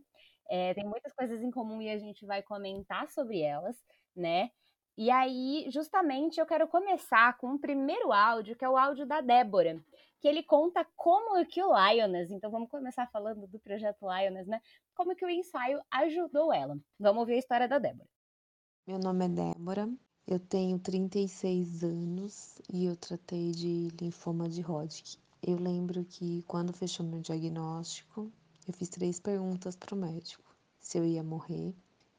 é, 0.50 0.74
tem 0.74 0.84
muitas 0.84 1.14
coisas 1.14 1.42
em 1.42 1.50
comum 1.50 1.82
e 1.82 1.90
a 1.90 1.98
gente 1.98 2.26
vai 2.26 2.44
comentar 2.44 3.08
sobre 3.10 3.40
elas. 3.40 3.78
né? 4.14 4.52
E 4.98 5.10
aí, 5.10 5.66
justamente, 5.72 6.40
eu 6.42 6.46
quero 6.46 6.68
começar 6.68 7.38
com 7.38 7.54
o 7.54 7.60
primeiro 7.60 8.12
áudio, 8.12 8.58
que 8.58 8.66
é 8.66 8.70
o 8.70 8.76
áudio 8.76 9.06
da 9.06 9.22
Débora, 9.22 9.82
que 10.20 10.28
ele 10.28 10.44
conta 10.44 10.86
como 10.98 11.46
que 11.46 11.64
o 11.64 11.72
Lioness, 11.74 12.34
então 12.34 12.52
vamos 12.52 12.70
começar 12.70 13.08
falando 13.08 13.48
do 13.48 13.60
projeto 13.60 14.02
Lioness, 14.02 14.48
né? 14.48 14.62
Como 14.94 15.16
que 15.16 15.24
o 15.24 15.30
ensaio 15.30 15.82
ajudou 15.90 16.52
ela. 16.52 16.78
Vamos 17.00 17.22
ouvir 17.22 17.36
a 17.36 17.38
história 17.38 17.70
da 17.70 17.80
Débora. 17.80 18.10
Meu 18.86 19.00
nome 19.00 19.26
é 19.26 19.30
Débora, 19.30 19.88
eu 20.32 20.40
tenho 20.40 20.78
36 20.78 21.84
anos 21.84 22.60
e 22.72 22.86
eu 22.86 22.96
tratei 22.96 23.50
de 23.50 23.88
linfoma 24.00 24.48
de 24.48 24.62
Hodgkin. 24.62 25.18
Eu 25.42 25.58
lembro 25.58 26.06
que 26.06 26.44
quando 26.44 26.72
fechou 26.72 27.04
meu 27.04 27.20
diagnóstico, 27.20 28.32
eu 28.68 28.74
fiz 28.76 28.90
três 28.90 29.20
perguntas 29.20 29.76
para 29.76 29.96
o 29.96 29.98
médico: 29.98 30.44
se 30.80 31.00
eu 31.00 31.04
ia 31.04 31.24
morrer, 31.24 31.74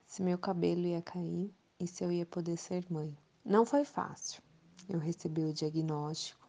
se 0.08 0.24
meu 0.24 0.36
cabelo 0.36 0.88
ia 0.88 1.00
cair 1.00 1.54
e 1.78 1.86
se 1.86 2.02
eu 2.02 2.10
ia 2.10 2.26
poder 2.26 2.56
ser 2.56 2.84
mãe. 2.90 3.16
Não 3.44 3.64
foi 3.64 3.84
fácil. 3.84 4.42
Eu 4.88 4.98
recebi 4.98 5.44
o 5.44 5.54
diagnóstico, 5.54 6.48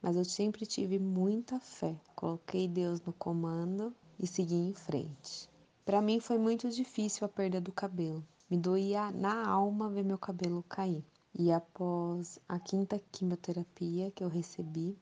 mas 0.00 0.16
eu 0.16 0.24
sempre 0.24 0.64
tive 0.64 0.98
muita 0.98 1.60
fé. 1.60 1.94
Coloquei 2.16 2.66
Deus 2.66 3.02
no 3.02 3.12
comando 3.12 3.94
e 4.18 4.26
segui 4.26 4.54
em 4.54 4.72
frente. 4.72 5.50
Para 5.84 6.00
mim 6.00 6.18
foi 6.18 6.38
muito 6.38 6.70
difícil 6.70 7.26
a 7.26 7.28
perda 7.28 7.60
do 7.60 7.72
cabelo. 7.72 8.24
Me 8.54 8.60
doía 8.60 9.10
na 9.10 9.48
alma 9.48 9.88
ver 9.88 10.04
meu 10.04 10.16
cabelo 10.16 10.62
cair. 10.68 11.04
E 11.36 11.50
após 11.50 12.38
a 12.48 12.56
quinta 12.56 13.02
quimioterapia 13.10 14.12
que 14.12 14.22
eu 14.22 14.28
recebi, 14.28 14.96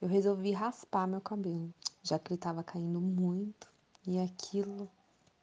eu 0.00 0.08
resolvi 0.08 0.52
raspar 0.52 1.06
meu 1.06 1.20
cabelo, 1.20 1.70
já 2.02 2.18
que 2.18 2.32
ele 2.32 2.38
estava 2.38 2.64
caindo 2.64 2.98
muito 2.98 3.68
e 4.06 4.18
aquilo 4.18 4.88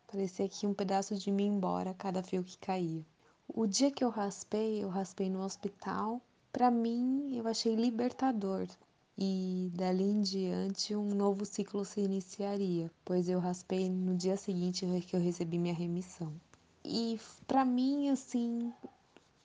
parecia 0.07 0.49
que 0.49 0.65
um 0.65 0.73
pedaço 0.73 1.13
de 1.15 1.31
mim 1.31 1.45
embora 1.45 1.91
a 1.91 1.93
cada 1.93 2.23
fio 2.23 2.43
que 2.43 2.57
caía. 2.57 3.05
O 3.47 3.67
dia 3.67 3.91
que 3.91 4.03
eu 4.03 4.09
raspei, 4.09 4.83
eu 4.83 4.89
raspei 4.89 5.29
no 5.29 5.43
hospital. 5.43 6.19
Para 6.51 6.71
mim, 6.71 7.37
eu 7.37 7.47
achei 7.47 7.75
libertador. 7.75 8.67
E 9.15 9.71
dali 9.75 10.03
em 10.03 10.21
diante, 10.21 10.95
um 10.95 11.13
novo 11.13 11.45
ciclo 11.45 11.85
se 11.85 12.01
iniciaria, 12.01 12.91
pois 13.05 13.29
eu 13.29 13.39
raspei 13.39 13.87
no 13.87 14.15
dia 14.15 14.35
seguinte 14.35 14.83
que 15.07 15.15
eu 15.15 15.21
recebi 15.21 15.59
minha 15.59 15.75
remissão. 15.75 16.33
E 16.87 17.19
para 17.47 17.65
mim, 17.65 18.09
assim, 18.09 18.71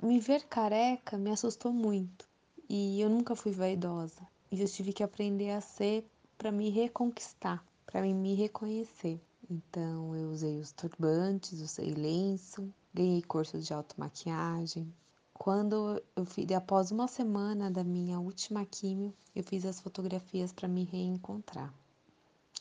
me 0.02 0.20
ver 0.20 0.44
careca 0.44 1.16
me 1.16 1.30
assustou 1.30 1.73
muito. 1.73 2.28
E 2.68 3.00
eu 3.00 3.09
nunca 3.09 3.35
fui 3.35 3.50
vaidosa. 3.50 4.20
E 4.52 4.61
eu 4.61 4.68
tive 4.68 4.92
que 4.92 5.02
aprender 5.02 5.50
a 5.50 5.61
ser 5.62 6.06
para 6.37 6.52
me 6.52 6.68
reconquistar, 6.68 7.64
para 7.87 8.02
me 8.02 8.35
reconhecer. 8.35 9.18
Então 9.50 10.14
eu 10.14 10.30
usei 10.30 10.59
os 10.59 10.70
turbantes, 10.70 11.62
usei 11.62 11.94
lenço, 11.94 12.73
ganhei 12.92 13.23
cursos 13.23 13.66
de 13.66 13.73
automaquiagem. 13.73 14.92
Quando 15.32 16.02
eu 16.14 16.26
fiz, 16.26 16.50
após 16.52 16.90
uma 16.90 17.09
semana 17.09 17.70
da 17.70 17.82
minha 17.82 18.20
última 18.20 18.66
quimio, 18.66 19.14
eu 19.35 19.42
fiz 19.42 19.64
as 19.64 19.80
fotografias 19.80 20.52
para 20.52 20.68
me 20.68 20.85
reencontrar. 20.85 21.73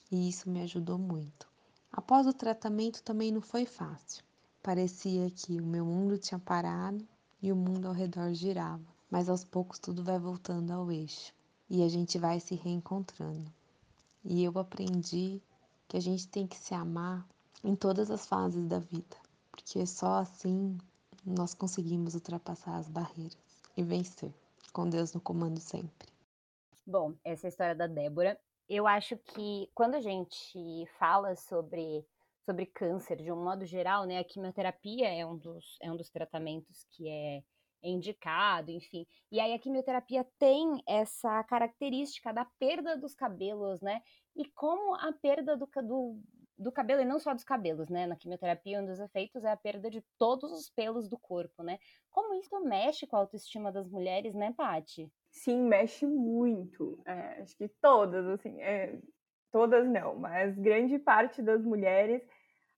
E 0.10 0.30
isso 0.30 0.50
me 0.50 0.62
ajudou 0.62 0.98
muito. 0.98 1.50
Após 1.92 2.26
o 2.26 2.34
tratamento 2.34 3.04
também 3.04 3.30
não 3.30 3.42
foi 3.42 3.66
fácil. 3.66 4.24
Parecia 4.70 5.32
que 5.32 5.60
o 5.60 5.66
meu 5.66 5.84
mundo 5.84 6.16
tinha 6.16 6.38
parado 6.38 7.04
e 7.42 7.52
o 7.52 7.56
mundo 7.56 7.88
ao 7.88 7.92
redor 7.92 8.32
girava, 8.36 8.86
mas 9.10 9.28
aos 9.28 9.44
poucos 9.44 9.80
tudo 9.80 10.04
vai 10.04 10.20
voltando 10.20 10.70
ao 10.70 10.92
eixo 10.92 11.34
e 11.68 11.82
a 11.82 11.88
gente 11.90 12.20
vai 12.20 12.40
se 12.40 12.54
reencontrando. 12.54 13.52
E 14.24 14.44
eu 14.44 14.56
aprendi 14.60 15.42
que 15.88 15.98
a 15.98 16.00
gente 16.00 16.28
tem 16.28 16.46
que 16.46 16.56
se 16.56 16.76
amar 16.76 17.28
em 17.64 17.76
todas 17.76 18.12
as 18.12 18.28
fases 18.28 18.64
da 18.68 18.78
vida 18.78 19.18
porque 19.50 19.88
só 19.88 20.20
assim 20.20 20.78
nós 21.26 21.56
conseguimos 21.56 22.14
ultrapassar 22.14 22.78
as 22.78 22.88
barreiras 22.88 23.40
e 23.76 23.82
vencer, 23.82 24.32
com 24.72 24.88
Deus 24.88 25.14
no 25.16 25.20
comando 25.20 25.60
sempre. 25.60 26.08
Bom, 26.86 27.16
essa 27.24 27.48
é 27.48 27.50
história 27.50 27.74
da 27.74 27.88
Débora. 27.88 28.40
Eu 28.70 28.86
acho 28.86 29.18
que 29.18 29.68
quando 29.74 29.96
a 29.96 30.00
gente 30.00 30.86
fala 31.00 31.36
sobre, 31.36 32.06
sobre 32.50 32.66
câncer 32.66 33.18
de 33.18 33.32
um 33.32 33.44
modo 33.44 33.64
geral, 33.64 34.06
né, 34.06 34.18
a 34.18 34.24
quimioterapia 34.24 35.08
é 35.08 35.24
um 35.24 35.38
dos, 35.38 35.78
é 35.84 35.92
um 35.92 35.96
dos 35.96 36.10
tratamentos 36.10 36.84
que 36.90 37.08
é 37.08 37.44
indicado, 37.84 38.72
enfim. 38.72 39.06
E 39.32 39.40
aí 39.40 39.54
a 39.54 39.60
quimioterapia 39.60 40.26
tem 40.40 40.82
essa 40.88 41.44
característica 41.44 42.34
da 42.34 42.46
perda 42.60 42.98
dos 42.98 43.14
cabelos, 43.14 43.80
né? 43.82 44.02
E 44.36 44.46
como 44.52 44.96
a 44.96 45.14
perda 45.14 45.56
do, 45.56 45.70
do, 45.84 46.20
do 46.58 46.72
cabelo 46.72 47.02
e 47.02 47.06
não 47.06 47.20
só 47.20 47.34
dos 47.34 47.44
cabelos, 47.44 47.88
né? 47.88 48.08
Na 48.08 48.18
quimioterapia, 48.18 48.82
um 48.82 48.86
dos 48.86 49.00
efeitos 49.00 49.46
é 49.46 49.52
a 49.52 49.56
perda 49.56 49.90
de 49.90 50.04
todos 50.18 50.52
os 50.52 50.70
pelos 50.72 51.08
do 51.08 51.18
corpo, 51.18 51.64
né? 51.64 51.78
Como 52.10 52.34
isso 52.34 52.60
mexe 52.66 53.08
com 53.08 53.16
a 53.16 53.20
autoestima 53.20 53.72
das 53.72 53.88
mulheres, 53.88 54.34
né, 54.34 54.54
Paty? 54.58 55.10
Sim, 55.32 55.62
mexe 55.62 56.06
muito. 56.06 57.00
É, 57.06 57.42
acho 57.42 57.56
que 57.56 57.70
todas, 57.80 58.26
assim, 58.28 58.60
é, 58.62 59.00
todas 59.52 59.88
não, 59.88 60.16
mas 60.16 60.58
grande 60.58 61.00
parte 61.00 61.42
das 61.42 61.64
mulheres, 61.64 62.22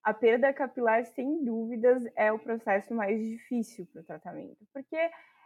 a 0.03 0.13
perda 0.13 0.53
capilar, 0.53 1.05
sem 1.05 1.43
dúvidas, 1.43 2.03
é 2.15 2.31
o 2.31 2.39
processo 2.39 2.93
mais 2.93 3.20
difícil 3.20 3.86
para 3.88 4.01
o 4.01 4.03
tratamento, 4.03 4.65
porque 4.74 4.96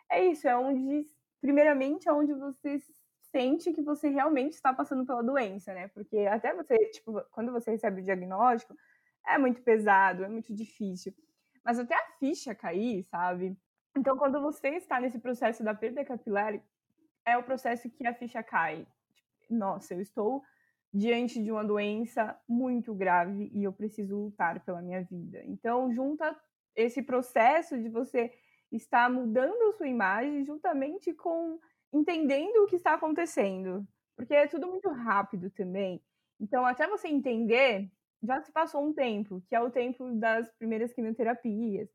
é 0.10 0.26
isso, 0.26 0.48
é 0.48 0.56
onde, 0.58 1.06
primeiramente, 1.42 2.08
é 2.08 2.14
onde 2.14 2.34
você 2.34 2.80
sente 3.32 3.74
que 3.74 3.82
você 3.82 4.08
realmente 4.08 4.54
está 4.54 4.74
passando 4.74 5.06
pela 5.06 5.22
doença, 5.22 5.74
né? 5.74 5.90
Porque 5.90 6.20
até 6.20 6.54
você, 6.54 6.78
tipo, 6.92 7.22
quando 7.32 7.52
você 7.52 7.72
recebe 7.72 8.02
o 8.02 8.06
diagnóstico, 8.06 8.76
é 9.28 9.38
muito 9.38 9.62
pesado, 9.62 10.24
é 10.24 10.30
muito 10.30 10.54
difícil. 10.54 11.14
Mas 11.64 11.80
até 11.80 11.96
a 11.96 12.12
ficha 12.20 12.56
cair, 12.56 13.04
sabe? 13.04 13.58
Então, 13.98 14.18
quando 14.18 14.40
você 14.42 14.70
está 14.70 15.00
nesse 15.02 15.20
processo 15.20 15.64
da 15.64 15.74
perda 15.74 16.06
capilar, 16.06 16.54
é 17.26 17.38
o 17.38 17.44
processo 17.44 17.90
que 17.90 18.08
a 18.08 18.14
ficha 18.14 18.42
cai. 18.44 18.88
Tipo, 19.42 19.56
nossa, 19.56 19.94
eu 19.94 20.02
estou 20.02 20.44
diante 20.96 21.44
de 21.44 21.52
uma 21.52 21.64
doença 21.64 22.40
muito 22.48 22.96
grave 22.96 23.52
e 23.54 23.66
eu 23.66 23.74
preciso 23.74 24.18
lutar 24.18 24.64
pela 24.64 24.82
minha 24.82 25.04
vida. 25.04 25.44
Então, 25.44 25.94
junta 25.94 26.34
esse 26.74 27.04
processo 27.04 27.78
de 27.78 27.90
você 27.90 28.32
estar 28.72 29.10
mudando 29.10 29.62
a 29.64 29.74
sua 29.74 29.90
imagem 29.90 30.46
juntamente 30.46 31.14
com 31.14 31.60
entendendo 31.92 32.64
o 32.64 32.68
que 32.68 32.78
está 32.78 32.94
acontecendo, 32.94 33.86
porque 34.16 34.34
é 34.34 34.48
tudo 34.48 34.68
muito 34.68 34.88
rápido 34.90 35.50
também. 35.50 36.02
Então, 36.40 36.66
até 36.66 36.88
você 36.88 37.10
entender, 37.10 37.92
já 38.24 38.42
se 38.42 38.54
passou 38.54 38.82
um 38.82 38.94
tempo, 38.94 39.44
que 39.50 39.56
é 39.56 39.60
o 39.60 39.70
tempo 39.70 40.14
das 40.14 40.50
primeiras 40.54 40.94
quimioterapias. 40.94 41.90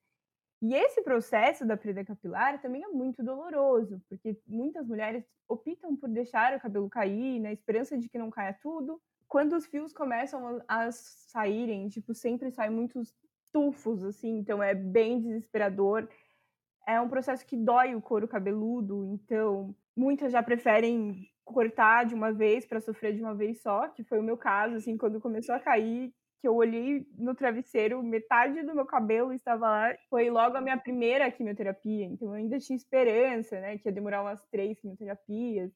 E 0.63 0.75
esse 0.75 1.03
processo 1.03 1.67
da 1.67 1.77
perda 1.77 2.05
capilar 2.05 2.61
também 2.61 2.83
é 2.85 2.89
muito 2.89 3.23
doloroso, 3.23 4.03
porque 4.09 4.37
muitas 4.47 4.87
mulheres 4.87 5.25
optam 5.49 5.97
por 5.97 6.09
deixar 6.09 6.55
o 6.55 6.61
cabelo 6.61 6.89
cair, 6.89 7.41
na 7.41 7.53
esperança 7.53 7.97
de 7.97 8.09
que 8.09 8.19
não 8.19 8.31
caia 8.31 8.57
tudo. 8.63 9.01
Quando 9.27 9.57
os 9.57 9.67
fios 9.67 9.93
começam 9.93 10.63
a 10.69 10.91
saírem, 10.93 11.89
tipo, 11.89 12.15
sempre 12.15 12.51
saem 12.51 12.71
muitos 12.71 13.15
tufos, 13.53 14.05
assim, 14.05 14.39
então 14.39 14.63
é 14.63 14.75
bem 14.75 15.21
desesperador. 15.21 16.09
É 16.87 17.01
um 17.01 17.09
processo 17.09 17.47
que 17.47 17.57
dói 17.57 17.95
o 17.95 18.03
couro 18.03 18.29
cabeludo, 18.29 19.05
então 19.05 19.75
Muitas 19.97 20.33
já 20.33 20.43
preferem 20.43 21.29
cortar 21.45 22.05
de 22.05 22.15
uma 22.15 22.33
vez 22.33 22.65
para 22.65 22.81
sofrer 22.81 23.15
de 23.15 23.21
uma 23.21 23.35
vez 23.35 23.61
só, 23.61 23.89
que 23.89 24.05
foi 24.05 24.19
o 24.19 24.23
meu 24.23 24.37
caso, 24.37 24.77
assim, 24.77 24.97
quando 24.97 25.21
começou 25.21 25.55
a 25.55 25.61
cair, 25.61 26.15
que 26.41 26.49
eu 26.49 26.55
olhei 26.57 27.07
no 27.19 27.35
travesseiro, 27.35 28.03
metade 28.03 28.63
do 28.63 28.75
meu 28.75 28.87
cabelo 28.87 29.33
estava 29.33 29.69
lá. 29.69 29.97
Foi 30.09 30.31
logo 30.31 30.57
a 30.57 30.61
minha 30.61 30.79
primeira 30.79 31.31
quimioterapia, 31.31 32.07
então 32.07 32.29
eu 32.29 32.35
ainda 32.35 32.59
tinha 32.59 32.77
esperança, 32.77 33.61
né, 33.61 33.79
que 33.79 33.89
ia 33.89 33.93
demorar 33.93 34.23
umas 34.23 34.43
três 34.51 34.81
quimioterapias. 34.81 35.73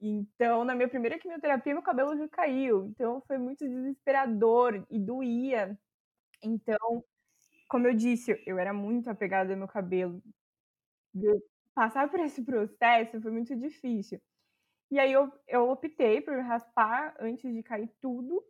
Então, 0.00 0.64
na 0.64 0.74
minha 0.74 0.88
primeira 0.88 1.18
quimioterapia, 1.18 1.74
meu 1.74 1.82
cabelo 1.82 2.16
já 2.16 2.28
caiu. 2.28 2.86
Então, 2.86 3.22
foi 3.26 3.38
muito 3.38 3.68
desesperador 3.68 4.84
e 4.90 4.98
doía. 4.98 5.78
Então, 6.42 7.04
como 7.68 7.86
eu 7.88 7.94
disse, 7.94 8.42
eu 8.46 8.58
era 8.58 8.72
muito 8.74 9.10
apegada 9.10 9.52
ao 9.52 9.58
meu 9.58 9.68
cabelo 9.68 10.22
passar 11.74 12.10
por 12.10 12.20
esse 12.20 12.44
processo 12.44 13.20
foi 13.20 13.30
muito 13.30 13.54
difícil. 13.56 14.20
E 14.90 14.98
aí 14.98 15.12
eu, 15.12 15.32
eu 15.48 15.70
optei 15.70 16.20
por 16.20 16.38
raspar 16.40 17.16
antes 17.18 17.52
de 17.52 17.62
cair 17.62 17.90
tudo, 18.00 18.44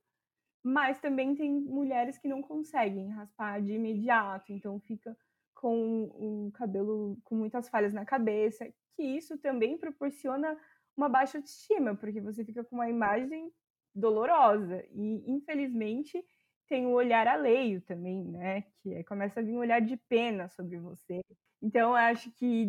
mas 0.62 1.00
também 1.00 1.35
tem 1.35 1.50
mulheres 1.50 2.19
que 2.19 2.28
não 2.28 2.42
conseguem 2.42 3.11
raspar 3.11 3.61
de 3.61 3.73
imediato, 3.73 4.52
então 4.52 4.78
fica 4.81 5.16
com 5.54 6.04
o 6.04 6.52
cabelo 6.52 7.19
com 7.25 7.35
muitas 7.35 7.69
falhas 7.69 7.92
na 7.92 8.04
cabeça, 8.04 8.66
que 8.97 9.02
isso 9.02 9.38
também 9.38 9.78
proporciona 9.78 10.57
uma 10.97 11.09
baixa 11.09 11.38
autoestima, 11.38 11.95
porque 11.97 12.21
você 12.21 12.45
fica 12.45 12.64
com 12.64 12.76
uma 12.76 12.88
imagem 12.88 13.50
dolorosa 13.95 14.85
e 14.90 15.31
infelizmente 15.31 16.23
tem 16.69 16.87
o 16.87 16.92
olhar 16.92 17.26
alheio 17.28 17.83
também, 17.83 18.25
né? 18.25 18.62
Que 18.83 18.95
é, 18.95 19.04
começa 19.04 19.40
a 19.40 19.42
vir 19.42 19.54
um 19.54 19.59
olhar 19.59 19.81
de 19.81 19.97
pena 20.09 20.49
sobre 20.49 20.78
você. 20.78 21.21
Então, 21.61 21.95
acho 21.95 22.31
que 22.33 22.66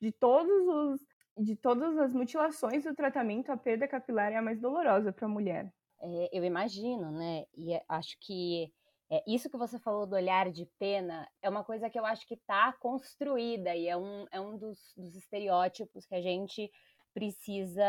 de 0.00 0.12
todos 0.12 0.66
os 0.68 1.00
de 1.36 1.56
todas 1.56 1.98
as 1.98 2.12
mutilações 2.12 2.84
do 2.84 2.94
tratamento, 2.94 3.50
a 3.50 3.56
perda 3.56 3.88
capilar 3.88 4.32
é 4.32 4.36
a 4.36 4.42
mais 4.42 4.60
dolorosa 4.60 5.12
para 5.12 5.26
a 5.26 5.28
mulher. 5.28 5.72
É, 6.04 6.28
eu 6.32 6.44
imagino, 6.44 7.10
né? 7.10 7.44
E 7.56 7.72
é, 7.74 7.84
acho 7.88 8.16
que 8.20 8.72
É, 9.10 9.22
isso 9.28 9.50
que 9.50 9.56
você 9.58 9.78
falou 9.78 10.06
do 10.06 10.16
olhar 10.16 10.50
de 10.50 10.66
pena 10.78 11.28
é 11.42 11.48
uma 11.50 11.62
coisa 11.62 11.90
que 11.90 11.98
eu 11.98 12.06
acho 12.06 12.26
que 12.26 12.34
está 12.34 12.72
construída 12.80 13.76
e 13.76 13.86
é 13.86 13.96
um, 13.96 14.26
é 14.32 14.40
um 14.40 14.56
dos, 14.58 14.78
dos 14.96 15.14
estereótipos 15.14 16.06
que 16.06 16.14
a 16.14 16.22
gente 16.22 16.70
precisa 17.12 17.84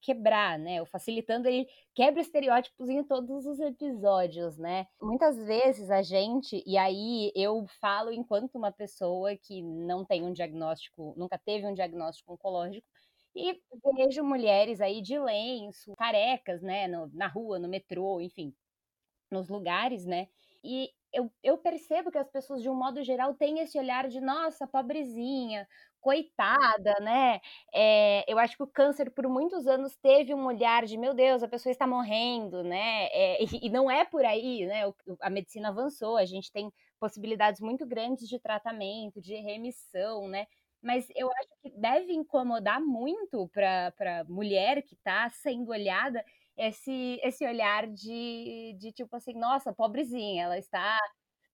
quebrar, 0.00 0.58
né? 0.58 0.80
O 0.80 0.86
Facilitando 0.86 1.48
ele 1.48 1.66
quebra 1.94 2.20
estereótipos 2.22 2.88
em 2.88 3.02
todos 3.04 3.44
os 3.44 3.58
episódios, 3.60 4.56
né? 4.56 4.86
Muitas 5.00 5.36
vezes 5.36 5.90
a 5.90 6.00
gente, 6.02 6.62
e 6.64 6.78
aí 6.78 7.32
eu 7.34 7.66
falo 7.80 8.12
enquanto 8.12 8.54
uma 8.54 8.72
pessoa 8.72 9.36
que 9.36 9.60
não 9.62 10.04
tem 10.04 10.22
um 10.24 10.32
diagnóstico, 10.32 11.12
nunca 11.16 11.38
teve 11.38 11.66
um 11.66 11.74
diagnóstico 11.74 12.32
oncológico, 12.34 12.86
e 13.34 13.60
vejo 13.96 14.22
mulheres 14.24 14.80
aí 14.80 15.00
de 15.00 15.18
lenço, 15.18 15.94
carecas, 15.96 16.62
né, 16.62 16.86
no, 16.88 17.08
na 17.14 17.26
rua, 17.26 17.58
no 17.58 17.68
metrô, 17.68 18.20
enfim, 18.20 18.54
nos 19.30 19.48
lugares, 19.48 20.04
né? 20.06 20.28
E 20.64 20.90
eu, 21.12 21.30
eu 21.42 21.58
percebo 21.58 22.10
que 22.10 22.18
as 22.18 22.28
pessoas, 22.30 22.62
de 22.62 22.68
um 22.70 22.74
modo 22.74 23.02
geral, 23.02 23.34
têm 23.34 23.60
esse 23.60 23.78
olhar 23.78 24.08
de, 24.08 24.20
nossa, 24.20 24.66
pobrezinha, 24.66 25.68
coitada, 26.00 26.94
né? 27.00 27.40
É, 27.72 28.24
eu 28.32 28.38
acho 28.38 28.56
que 28.56 28.62
o 28.62 28.66
câncer, 28.66 29.10
por 29.10 29.28
muitos 29.28 29.66
anos, 29.66 29.94
teve 29.96 30.34
um 30.34 30.46
olhar 30.46 30.84
de, 30.84 30.96
meu 30.96 31.14
Deus, 31.14 31.42
a 31.42 31.48
pessoa 31.48 31.70
está 31.70 31.86
morrendo, 31.86 32.62
né? 32.64 33.06
É, 33.12 33.42
e, 33.42 33.46
e, 33.66 33.70
não 33.70 33.90
é 33.90 34.04
por 34.04 34.24
aí, 34.24 34.66
né? 34.66 34.86
O, 34.86 34.94
a 35.20 35.30
medicina 35.30 35.68
avançou, 35.68 36.16
a 36.16 36.24
gente 36.24 36.50
tem 36.50 36.72
possibilidades 36.98 37.60
muito 37.60 37.86
grandes 37.86 38.28
de 38.28 38.38
tratamento, 38.38 39.20
de 39.20 39.34
remissão, 39.36 40.28
né? 40.28 40.46
Mas 40.82 41.06
eu 41.14 41.30
acho 41.30 41.48
que 41.62 41.70
deve 41.78 42.12
incomodar 42.12 42.80
muito 42.80 43.48
para 43.48 44.24
mulher 44.28 44.82
que 44.82 44.94
está 44.94 45.30
sendo 45.30 45.70
olhada 45.70 46.24
esse, 46.56 47.18
esse 47.22 47.46
olhar 47.46 47.86
de, 47.86 48.76
de 48.78 48.92
tipo 48.92 49.14
assim, 49.16 49.34
nossa, 49.34 49.72
pobrezinha, 49.72 50.44
ela 50.44 50.58
está 50.58 50.98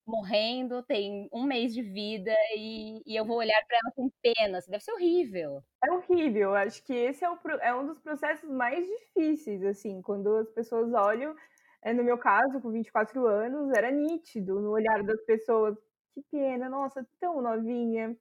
morrendo, 0.05 0.81
tem 0.83 1.29
um 1.31 1.43
mês 1.43 1.73
de 1.73 1.81
vida 1.83 2.33
e, 2.55 3.01
e 3.05 3.15
eu 3.15 3.23
vou 3.23 3.37
olhar 3.37 3.61
para 3.67 3.77
ela 3.77 3.91
com 3.95 4.09
pena. 4.21 4.57
Assim, 4.57 4.71
deve 4.71 4.83
ser 4.83 4.91
horrível. 4.93 5.63
É 5.83 5.91
horrível. 5.91 6.55
Acho 6.55 6.83
que 6.83 6.93
esse 6.93 7.23
é, 7.23 7.29
o, 7.29 7.37
é 7.61 7.73
um 7.75 7.85
dos 7.85 7.99
processos 7.99 8.49
mais 8.49 8.85
difíceis, 8.85 9.63
assim, 9.63 10.01
quando 10.01 10.35
as 10.37 10.49
pessoas 10.49 10.91
olham. 10.93 11.35
É, 11.81 11.93
no 11.93 12.03
meu 12.03 12.17
caso, 12.17 12.59
com 12.59 12.71
24 12.71 13.25
anos, 13.27 13.71
era 13.71 13.91
nítido 13.91 14.59
no 14.59 14.71
olhar 14.71 15.03
das 15.03 15.21
pessoas. 15.21 15.77
Que 16.13 16.23
pena, 16.31 16.67
nossa, 16.67 17.07
tão 17.19 17.41
novinha, 17.41 18.17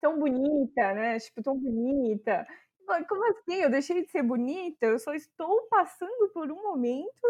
tão 0.00 0.18
bonita, 0.18 0.92
né? 0.94 1.18
Tipo, 1.18 1.42
tão 1.42 1.56
bonita. 1.58 2.46
Como 3.08 3.24
assim? 3.30 3.56
Eu 3.62 3.70
deixei 3.70 4.02
de 4.04 4.10
ser 4.10 4.22
bonita? 4.22 4.86
Eu 4.86 4.98
só 4.98 5.14
estou 5.14 5.66
passando 5.68 6.28
por 6.32 6.50
um 6.50 6.62
momento 6.62 7.26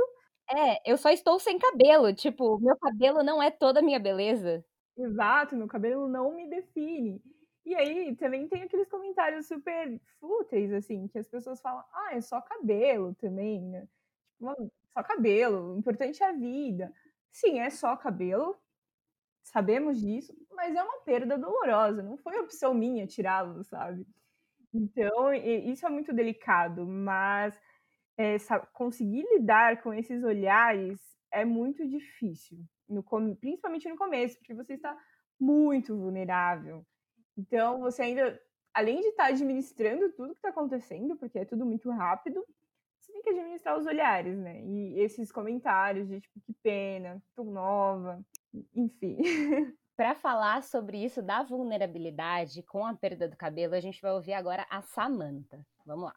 é, 0.49 0.81
eu 0.91 0.97
só 0.97 1.11
estou 1.11 1.39
sem 1.39 1.59
cabelo. 1.59 2.15
Tipo, 2.15 2.59
meu 2.61 2.77
cabelo 2.77 3.23
não 3.23 3.43
é 3.43 3.51
toda 3.51 3.81
a 3.81 3.83
minha 3.83 3.99
beleza. 3.99 4.65
Exato, 4.97 5.57
meu 5.57 5.67
cabelo 5.67 6.09
não 6.09 6.35
me 6.35 6.49
define. 6.49 7.21
E 7.65 7.75
aí 7.75 8.15
também 8.17 8.49
tem 8.49 8.63
aqueles 8.63 8.89
comentários 8.89 9.47
super 9.47 10.01
fúteis, 10.21 10.73
assim, 10.73 11.09
que 11.09 11.19
as 11.19 11.29
pessoas 11.29 11.61
falam, 11.61 11.85
ah, 11.93 12.15
é 12.15 12.21
só 12.21 12.41
cabelo 12.41 13.15
também, 13.17 13.61
né? 13.61 13.89
Tipo, 14.39 14.73
só 14.95 15.03
cabelo, 15.03 15.75
o 15.75 15.79
importante 15.79 16.23
é 16.23 16.27
a 16.27 16.33
vida. 16.33 16.93
Sim, 17.33 17.59
é 17.59 17.69
só 17.69 17.97
cabelo, 17.97 18.57
sabemos 19.57 19.99
disso, 19.99 20.37
mas 20.51 20.77
é 20.77 20.83
uma 20.83 20.99
perda 20.99 21.39
dolorosa, 21.39 22.03
não 22.03 22.19
foi 22.19 22.39
opção 22.39 22.75
minha 22.75 23.07
tirá-lo, 23.07 23.65
sabe? 23.65 24.07
Então, 24.71 25.33
isso 25.33 25.87
é 25.87 25.89
muito 25.89 26.13
delicado, 26.13 26.87
mas 26.87 27.59
é, 28.19 28.37
conseguir 28.75 29.25
lidar 29.33 29.81
com 29.83 29.95
esses 29.95 30.23
olhares 30.23 31.01
é 31.33 31.43
muito 31.43 31.89
difícil, 31.89 32.59
no, 32.87 33.03
principalmente 33.41 33.89
no 33.89 33.97
começo, 33.97 34.37
porque 34.37 34.53
você 34.53 34.75
está 34.75 34.95
muito 35.41 35.97
vulnerável. 35.97 36.85
Então, 37.35 37.81
você 37.81 38.03
ainda, 38.03 38.39
além 38.75 39.01
de 39.01 39.09
estar 39.09 39.29
administrando 39.29 40.13
tudo 40.13 40.35
que 40.35 40.39
está 40.39 40.51
acontecendo, 40.51 41.17
porque 41.17 41.39
é 41.39 41.47
tudo 41.47 41.65
muito 41.65 41.91
rápido, 41.91 42.45
você 43.07 43.13
tem 43.13 43.23
que 43.23 43.31
administrar 43.31 43.79
os 43.79 43.87
olhares, 43.87 44.37
né? 44.37 44.61
E 44.63 45.01
esses 45.01 45.31
comentários 45.31 46.09
de 46.09 46.21
tipo, 46.21 46.41
que 46.41 46.53
pena, 46.63 47.23
tão 47.35 47.45
nova, 47.45 48.21
enfim. 48.75 49.19
Para 49.97 50.15
falar 50.15 50.63
sobre 50.63 51.03
isso 51.03 51.23
da 51.23 51.43
vulnerabilidade 51.43 52.63
com 52.65 52.85
a 52.85 52.95
perda 52.95 53.27
do 53.27 53.37
cabelo, 53.37 53.75
a 53.75 53.81
gente 53.81 54.03
vai 54.03 54.13
ouvir 54.13 54.35
agora 54.35 54.67
a 54.69 54.83
Samantha. 54.83 55.65
Vamos 55.87 56.05
lá. 56.05 56.15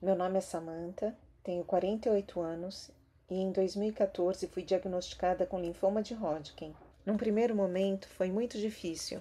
Meu 0.00 0.14
nome 0.14 0.38
é 0.38 0.40
Samantha, 0.40 1.18
tenho 1.42 1.64
48 1.64 2.40
anos 2.40 2.90
e 3.28 3.34
em 3.34 3.50
2014 3.50 4.46
fui 4.46 4.62
diagnosticada 4.62 5.44
com 5.44 5.60
linfoma 5.60 6.02
de 6.02 6.14
Hodgkin. 6.14 6.74
Num 7.04 7.16
primeiro 7.16 7.54
momento 7.54 8.08
foi 8.08 8.30
muito 8.30 8.58
difícil, 8.58 9.20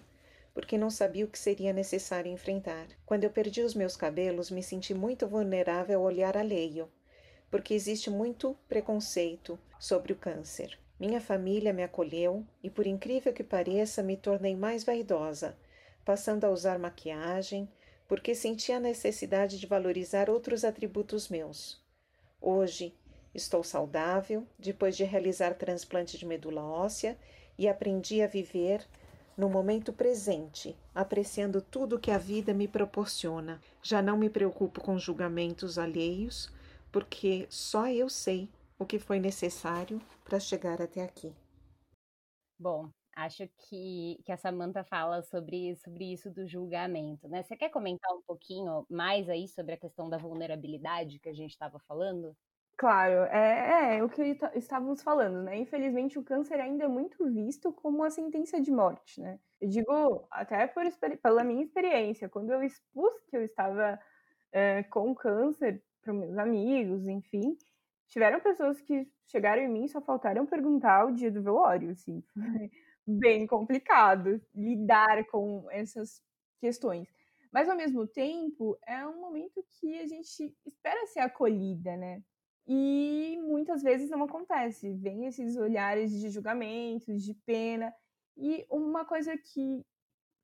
porque 0.60 0.78
não 0.78 0.90
sabia 0.90 1.24
o 1.24 1.28
que 1.30 1.40
seria 1.40 1.72
necessário 1.72 2.30
enfrentar. 2.30 2.86
Quando 3.06 3.24
eu 3.24 3.30
perdi 3.30 3.62
os 3.62 3.74
meus 3.74 3.96
cabelos, 3.96 4.52
me 4.52 4.62
senti 4.62 4.94
muito 4.94 5.26
vulnerável 5.26 6.00
ao 6.00 6.06
olhar 6.06 6.36
alheio, 6.36 6.92
porque 7.50 7.74
existe 7.74 8.10
muito 8.10 8.54
preconceito 8.68 9.58
sobre 9.80 10.12
o 10.12 10.18
câncer. 10.18 10.78
Minha 11.00 11.22
família 11.22 11.72
me 11.72 11.82
acolheu 11.82 12.46
e, 12.62 12.70
por 12.70 12.86
incrível 12.86 13.32
que 13.32 13.42
pareça, 13.42 14.04
me 14.04 14.18
tornei 14.18 14.54
mais 14.54 14.84
vaidosa, 14.84 15.58
passando 16.04 16.44
a 16.44 16.50
usar 16.50 16.78
maquiagem, 16.78 17.72
porque 18.06 18.36
sentia 18.36 18.76
a 18.76 18.82
necessidade 18.82 19.58
de 19.58 19.66
valorizar 19.66 20.30
outros 20.30 20.66
atributos 20.66 21.30
meus. 21.30 21.82
Hoje 22.42 22.94
estou 23.34 23.64
saudável, 23.64 24.46
depois 24.58 24.98
de 24.98 25.06
realizar 25.06 25.54
transplante 25.54 26.18
de 26.18 26.26
medula 26.26 26.66
óssea 26.66 27.18
e 27.58 27.66
aprendi 27.66 28.22
a 28.22 28.28
viver 28.28 28.86
no 29.40 29.50
momento 29.50 29.94
presente, 29.94 30.76
apreciando 30.94 31.62
tudo 31.62 31.98
que 31.98 32.12
a 32.12 32.18
vida 32.18 32.54
me 32.54 32.68
proporciona. 32.68 33.62
Já 33.82 34.02
não 34.02 34.18
me 34.18 34.30
preocupo 34.30 34.82
com 34.82 35.00
julgamentos 35.00 35.80
alheios, 35.80 36.52
porque 36.92 37.48
só 37.50 37.88
eu 37.88 38.10
sei 38.10 38.50
o 38.78 38.86
que 38.86 39.00
foi 39.00 39.18
necessário 39.18 40.02
para 40.26 40.42
chegar 40.42 40.82
até 40.82 41.02
aqui. 41.02 41.34
Bom, 42.60 42.90
acho 43.16 43.48
que, 43.58 44.22
que 44.26 44.32
a 44.34 44.38
Samanta 44.38 44.84
fala 44.84 45.22
sobre, 45.22 45.74
sobre 45.78 46.12
isso 46.12 46.30
do 46.30 46.46
julgamento, 46.46 47.26
né? 47.30 47.42
Você 47.42 47.56
quer 47.56 47.70
comentar 47.70 48.12
um 48.14 48.22
pouquinho 48.22 48.86
mais 48.90 49.30
aí 49.30 49.48
sobre 49.48 49.76
a 49.76 49.78
questão 49.78 50.10
da 50.10 50.18
vulnerabilidade 50.18 51.18
que 51.18 51.30
a 51.30 51.34
gente 51.34 51.52
estava 51.52 51.80
falando? 51.88 52.36
Claro, 52.80 53.26
é, 53.26 53.98
é, 53.98 54.04
o 54.06 54.08
que 54.08 54.38
estávamos 54.56 55.02
falando, 55.04 55.44
né? 55.44 55.58
Infelizmente, 55.58 56.18
o 56.18 56.24
câncer 56.24 56.62
ainda 56.62 56.86
é 56.86 56.88
muito 56.88 57.26
visto 57.30 57.74
como 57.74 57.98
uma 57.98 58.10
sentença 58.10 58.62
de 58.62 58.72
morte, 58.72 59.20
né? 59.20 59.38
Eu 59.60 59.68
digo, 59.68 60.26
até 60.32 60.66
por, 60.66 60.86
pela 61.22 61.44
minha 61.44 61.62
experiência, 61.62 62.30
quando 62.30 62.52
eu 62.54 62.64
expus 62.64 63.14
que 63.30 63.36
eu 63.36 63.44
estava 63.44 64.00
é, 64.54 64.84
com 64.84 65.14
câncer 65.14 65.84
para 66.02 66.14
meus 66.14 66.38
amigos, 66.38 67.06
enfim, 67.06 67.58
tiveram 68.08 68.40
pessoas 68.40 68.80
que 68.80 69.12
chegaram 69.28 69.62
em 69.62 69.68
mim 69.68 69.84
e 69.84 69.90
só 69.90 70.00
faltaram 70.00 70.46
perguntar 70.46 71.06
o 71.06 71.12
dia 71.14 71.30
do 71.30 71.44
velório, 71.44 71.92
assim. 71.92 72.24
bem 73.06 73.46
complicado 73.46 74.42
lidar 74.56 75.26
com 75.26 75.68
essas 75.70 76.22
questões. 76.62 77.10
Mas, 77.52 77.68
ao 77.68 77.76
mesmo 77.76 78.08
tempo, 78.08 78.78
é 78.88 79.06
um 79.06 79.20
momento 79.20 79.66
que 79.82 80.00
a 80.00 80.08
gente 80.08 80.56
espera 80.66 81.06
ser 81.08 81.20
acolhida, 81.20 81.98
né? 81.98 82.24
E 82.72 83.40
muitas 83.42 83.82
vezes 83.82 84.12
não 84.12 84.24
acontece. 84.24 84.94
Vem 84.94 85.26
esses 85.26 85.58
olhares 85.58 86.12
de 86.12 86.30
julgamentos, 86.30 87.24
de 87.24 87.34
pena. 87.34 87.92
E 88.38 88.64
uma 88.70 89.04
coisa 89.04 89.36
que, 89.36 89.84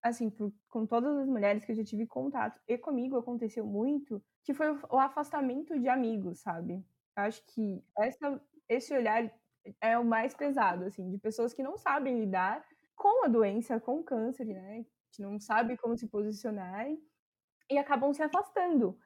assim, 0.01 0.31
por, 0.31 0.51
com 0.67 0.87
todas 0.87 1.15
as 1.19 1.27
mulheres 1.27 1.63
que 1.63 1.71
eu 1.71 1.75
já 1.75 1.83
tive 1.83 2.07
contato, 2.07 2.59
e 2.67 2.79
comigo 2.79 3.15
aconteceu 3.15 3.63
muito, 3.63 4.19
que 4.43 4.55
foi 4.55 4.71
o, 4.71 4.79
o 4.89 4.97
afastamento 4.97 5.79
de 5.79 5.87
amigos, 5.87 6.39
sabe? 6.39 6.83
Acho 7.15 7.45
que 7.45 7.83
essa, 7.95 8.41
esse 8.67 8.91
olhar 8.95 9.31
é 9.79 9.95
o 9.95 10.03
mais 10.03 10.33
pesado, 10.33 10.85
assim, 10.85 11.11
de 11.11 11.19
pessoas 11.19 11.53
que 11.53 11.61
não 11.61 11.77
sabem 11.77 12.19
lidar 12.19 12.65
com 12.95 13.23
a 13.25 13.27
doença, 13.27 13.79
com 13.79 13.99
o 13.99 14.03
câncer, 14.03 14.45
né? 14.45 14.83
Que 15.11 15.21
não 15.21 15.39
sabe 15.39 15.77
como 15.77 15.95
se 15.95 16.07
posicionar 16.07 16.87
e 17.69 17.77
acabam 17.77 18.11
se 18.13 18.23
afastando. 18.23 18.97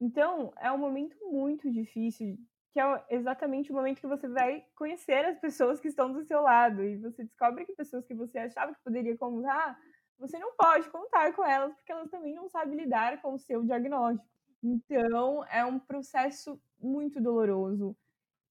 Então, 0.00 0.52
é 0.58 0.72
um 0.72 0.78
momento 0.78 1.16
muito 1.30 1.70
difícil, 1.70 2.38
que 2.72 2.80
é 2.80 3.04
exatamente 3.10 3.70
o 3.70 3.74
momento 3.74 4.00
que 4.00 4.06
você 4.06 4.26
vai 4.28 4.64
conhecer 4.74 5.24
as 5.24 5.38
pessoas 5.38 5.78
que 5.78 5.88
estão 5.88 6.10
do 6.10 6.24
seu 6.24 6.40
lado 6.40 6.82
e 6.82 6.96
você 6.96 7.24
descobre 7.24 7.66
que 7.66 7.74
pessoas 7.74 8.06
que 8.06 8.14
você 8.14 8.38
achava 8.38 8.72
que 8.74 8.82
poderia 8.82 9.16
contar, 9.16 9.78
você 10.18 10.38
não 10.38 10.54
pode 10.56 10.88
contar 10.90 11.34
com 11.34 11.44
elas 11.44 11.74
porque 11.74 11.92
elas 11.92 12.10
também 12.10 12.34
não 12.34 12.48
sabem 12.48 12.76
lidar 12.76 13.20
com 13.20 13.34
o 13.34 13.38
seu 13.38 13.62
diagnóstico. 13.62 14.26
Então, 14.62 15.44
é 15.46 15.64
um 15.64 15.78
processo 15.78 16.60
muito 16.80 17.20
doloroso 17.20 17.96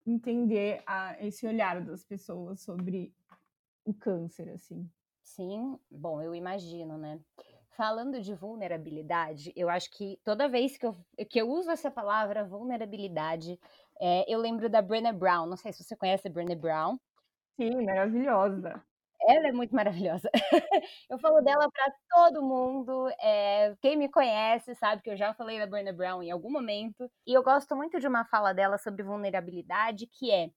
entender 0.05 0.83
a, 0.85 1.15
esse 1.25 1.47
olhar 1.47 1.81
das 1.81 2.03
pessoas 2.03 2.61
sobre 2.61 3.13
o 3.85 3.93
câncer, 3.93 4.49
assim. 4.49 4.89
Sim, 5.23 5.79
bom, 5.89 6.21
eu 6.21 6.35
imagino, 6.35 6.97
né? 6.97 7.19
Falando 7.69 8.19
de 8.19 8.33
vulnerabilidade, 8.35 9.53
eu 9.55 9.69
acho 9.69 9.89
que 9.91 10.19
toda 10.23 10.49
vez 10.49 10.77
que 10.77 10.85
eu, 10.85 10.95
que 11.29 11.39
eu 11.39 11.49
uso 11.49 11.71
essa 11.71 11.89
palavra 11.89 12.43
vulnerabilidade, 12.43 13.57
é, 14.01 14.25
eu 14.27 14.39
lembro 14.39 14.69
da 14.69 14.81
Brené 14.81 15.13
Brown. 15.13 15.45
Não 15.45 15.55
sei 15.55 15.71
se 15.71 15.83
você 15.83 15.95
conhece 15.95 16.27
a 16.27 16.31
Brené 16.31 16.55
Brown. 16.55 16.97
Sim, 17.59 17.85
maravilhosa. 17.85 18.83
Ela 19.29 19.49
é 19.49 19.51
muito 19.51 19.75
maravilhosa. 19.75 20.29
eu 21.09 21.19
falo 21.19 21.41
dela 21.41 21.69
para 21.71 21.93
todo 22.09 22.41
mundo. 22.41 23.07
É, 23.19 23.75
quem 23.79 23.95
me 23.95 24.09
conhece 24.09 24.73
sabe 24.75 25.03
que 25.03 25.11
eu 25.11 25.15
já 25.15 25.33
falei 25.35 25.59
da 25.59 25.67
Brené 25.67 25.93
Brown 25.93 26.23
em 26.23 26.31
algum 26.31 26.51
momento. 26.51 27.09
E 27.27 27.33
eu 27.33 27.43
gosto 27.43 27.75
muito 27.75 27.99
de 27.99 28.07
uma 28.07 28.25
fala 28.25 28.53
dela 28.53 28.79
sobre 28.79 29.03
vulnerabilidade, 29.03 30.07
que 30.07 30.31
é 30.31 30.49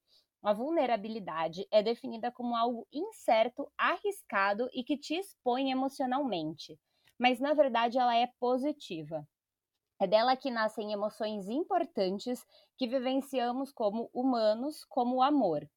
a 0.43 0.53
vulnerabilidade 0.53 1.67
é 1.71 1.83
definida 1.83 2.31
como 2.31 2.55
algo 2.55 2.87
incerto, 2.93 3.71
arriscado 3.79 4.69
e 4.75 4.85
que 4.85 4.97
te 4.97 5.15
expõe 5.15 5.71
emocionalmente. 5.71 6.79
Mas 7.19 7.41
na 7.41 7.55
verdade 7.55 7.99
ela 7.99 8.15
é 8.15 8.29
positiva. 8.39 9.27
É 10.01 10.07
dela 10.07 10.37
que 10.37 10.51
nascem 10.51 10.93
emoções 10.93 11.49
importantes 11.49 12.45
que 12.77 12.87
vivenciamos 12.87 13.73
como 13.73 14.11
humanos, 14.13 14.85
como 14.85 15.17
o 15.17 15.23
amor. 15.23 15.69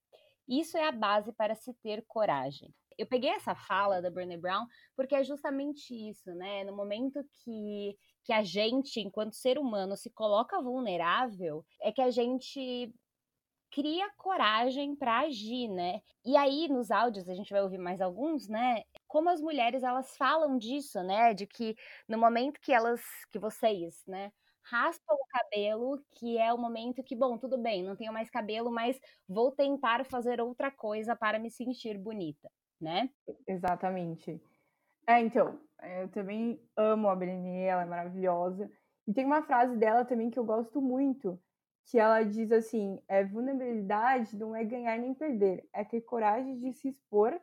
Isso 0.47 0.77
é 0.77 0.87
a 0.87 0.91
base 0.91 1.31
para 1.33 1.55
se 1.55 1.73
ter 1.75 2.03
coragem. 2.07 2.73
Eu 2.97 3.05
peguei 3.05 3.29
essa 3.29 3.53
fala 3.53 4.01
da 4.01 4.09
Brené 4.09 4.37
Brown 4.37 4.65
porque 4.95 5.13
é 5.13 5.23
justamente 5.23 5.93
isso, 5.93 6.33
né? 6.33 6.63
No 6.63 6.75
momento 6.75 7.23
que, 7.43 7.95
que 8.23 8.33
a 8.33 8.43
gente, 8.43 8.99
enquanto 8.99 9.35
ser 9.35 9.59
humano, 9.59 9.95
se 9.95 10.09
coloca 10.09 10.59
vulnerável, 10.61 11.63
é 11.81 11.91
que 11.91 12.01
a 12.01 12.09
gente 12.09 12.91
cria 13.69 14.09
coragem 14.17 14.95
para 14.95 15.19
agir, 15.19 15.67
né? 15.67 16.01
E 16.25 16.35
aí 16.35 16.67
nos 16.67 16.89
áudios 16.89 17.29
a 17.29 17.35
gente 17.35 17.51
vai 17.51 17.61
ouvir 17.61 17.77
mais 17.77 18.01
alguns, 18.01 18.47
né? 18.47 18.81
Como 19.07 19.29
as 19.29 19.41
mulheres 19.41 19.83
elas 19.83 20.15
falam 20.17 20.57
disso, 20.57 21.01
né? 21.03 21.33
De 21.33 21.47
que 21.47 21.75
no 22.07 22.17
momento 22.17 22.59
que 22.61 22.73
elas, 22.73 23.01
que 23.31 23.39
vocês, 23.39 24.03
né, 24.07 24.31
raspam 24.63 25.15
o 25.15 25.25
cabelo, 25.29 26.03
que 26.15 26.37
é 26.37 26.53
o 26.53 26.57
momento 26.57 27.03
que, 27.03 27.15
bom, 27.15 27.37
tudo 27.37 27.57
bem, 27.57 27.83
não 27.83 27.95
tenho 27.95 28.11
mais 28.13 28.29
cabelo, 28.29 28.71
mas 28.71 28.99
vou 29.27 29.51
tentar 29.51 30.05
fazer 30.05 30.41
outra 30.41 30.69
coisa 30.71 31.15
para 31.15 31.39
me 31.39 31.49
sentir 31.49 31.97
bonita, 31.97 32.49
né? 32.79 33.09
Exatamente. 33.47 34.41
É, 35.07 35.21
então, 35.21 35.59
é, 35.81 36.03
eu 36.03 36.09
também 36.09 36.61
amo 36.75 37.07
a 37.07 37.15
Brené, 37.15 37.65
ela 37.65 37.83
é 37.83 37.85
maravilhosa. 37.85 38.69
E 39.07 39.13
tem 39.13 39.25
uma 39.25 39.41
frase 39.41 39.77
dela 39.77 40.03
também 40.03 40.29
que 40.29 40.37
eu 40.37 40.43
gosto 40.45 40.81
muito, 40.81 41.41
que 41.85 41.97
ela 41.97 42.23
diz 42.23 42.51
assim: 42.51 43.01
é, 43.07 43.23
vulnerabilidade 43.23 44.35
não 44.35 44.53
é 44.53 44.65
ganhar 44.65 44.97
nem 44.97 45.13
perder, 45.13 45.67
é 45.73 45.83
ter 45.85 46.01
coragem 46.01 46.59
de 46.59 46.73
se 46.73 46.89
expor, 46.89 47.39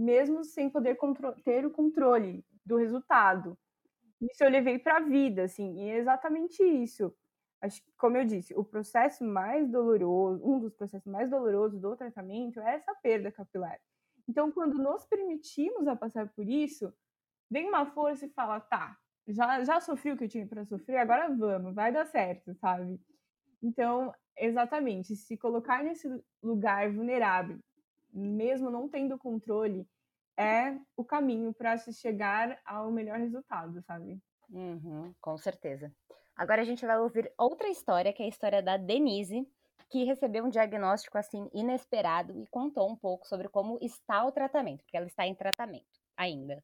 mesmo 0.00 0.44
sem 0.44 0.70
poder 0.70 0.98
ter 1.44 1.66
o 1.66 1.70
controle 1.70 2.44
do 2.64 2.76
resultado 2.76 3.56
isso 4.20 4.44
eu 4.44 4.50
levei 4.50 4.78
para 4.78 4.98
a 4.98 5.00
vida, 5.00 5.44
assim, 5.44 5.82
e 5.82 5.90
é 5.90 5.96
exatamente 5.96 6.62
isso. 6.62 7.14
Acho 7.62 7.80
como 7.96 8.16
eu 8.16 8.24
disse, 8.24 8.54
o 8.54 8.64
processo 8.64 9.24
mais 9.24 9.68
doloroso, 9.70 10.44
um 10.44 10.58
dos 10.60 10.74
processos 10.74 11.10
mais 11.10 11.30
dolorosos 11.30 11.80
do 11.80 11.96
tratamento 11.96 12.60
é 12.60 12.76
essa 12.76 12.94
perda 12.96 13.32
capilar. 13.32 13.78
Então, 14.28 14.50
quando 14.52 14.74
nos 14.74 15.04
permitimos 15.06 15.86
a 15.88 15.96
passar 15.96 16.28
por 16.28 16.46
isso, 16.46 16.92
vem 17.50 17.68
uma 17.68 17.86
força 17.86 18.26
e 18.26 18.30
fala, 18.30 18.60
tá, 18.60 18.96
já, 19.28 19.64
já 19.64 19.80
sofri 19.80 20.12
o 20.12 20.16
que 20.16 20.24
eu 20.24 20.28
tinha 20.28 20.46
para 20.46 20.64
sofrer, 20.64 20.98
agora 20.98 21.28
vamos, 21.34 21.74
vai 21.74 21.92
dar 21.92 22.06
certo, 22.06 22.54
sabe? 22.54 23.00
Então, 23.62 24.12
exatamente, 24.36 25.16
se 25.16 25.36
colocar 25.36 25.82
nesse 25.82 26.08
lugar 26.42 26.92
vulnerável, 26.92 27.58
mesmo 28.12 28.70
não 28.70 28.88
tendo 28.88 29.18
controle, 29.18 29.86
é 30.36 30.76
o 30.96 31.04
caminho 31.04 31.52
para 31.52 31.76
se 31.76 31.92
chegar 31.92 32.58
ao 32.64 32.90
melhor 32.90 33.18
resultado, 33.18 33.82
sabe? 33.82 34.18
Uhum, 34.48 35.12
com 35.20 35.36
certeza. 35.36 35.92
Agora 36.34 36.62
a 36.62 36.64
gente 36.64 36.86
vai 36.86 36.98
ouvir 36.98 37.32
outra 37.36 37.68
história, 37.68 38.12
que 38.12 38.22
é 38.22 38.26
a 38.26 38.28
história 38.28 38.62
da 38.62 38.76
Denise, 38.76 39.46
que 39.90 40.04
recebeu 40.04 40.44
um 40.44 40.48
diagnóstico 40.48 41.18
assim 41.18 41.50
inesperado 41.52 42.38
e 42.38 42.46
contou 42.46 42.88
um 42.88 42.96
pouco 42.96 43.26
sobre 43.26 43.48
como 43.48 43.78
está 43.82 44.24
o 44.24 44.32
tratamento, 44.32 44.82
porque 44.82 44.96
ela 44.96 45.06
está 45.06 45.26
em 45.26 45.34
tratamento 45.34 46.00
ainda. 46.16 46.62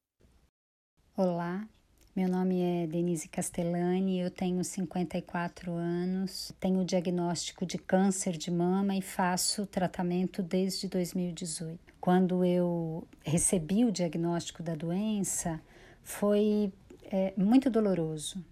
Olá, 1.17 1.69
meu 2.17 2.31
nome 2.31 2.63
é 2.63 2.87
Denise 2.87 3.29
Castellani, 3.29 4.19
eu 4.19 4.31
tenho 4.31 4.65
54 4.65 5.71
anos, 5.71 6.51
tenho 6.59 6.83
diagnóstico 6.83 7.67
de 7.67 7.77
câncer 7.77 8.39
de 8.39 8.51
mama 8.51 8.97
e 8.97 9.03
faço 9.03 9.67
tratamento 9.67 10.43
desde 10.43 10.89
2018. 10.89 11.79
Quando 12.01 12.43
eu 12.43 13.07
recebi 13.23 13.85
o 13.85 13.93
diagnóstico 13.93 14.63
da 14.63 14.75
doença, 14.75 15.61
foi 16.03 16.73
é, 17.13 17.35
muito 17.37 17.69
doloroso. 17.69 18.43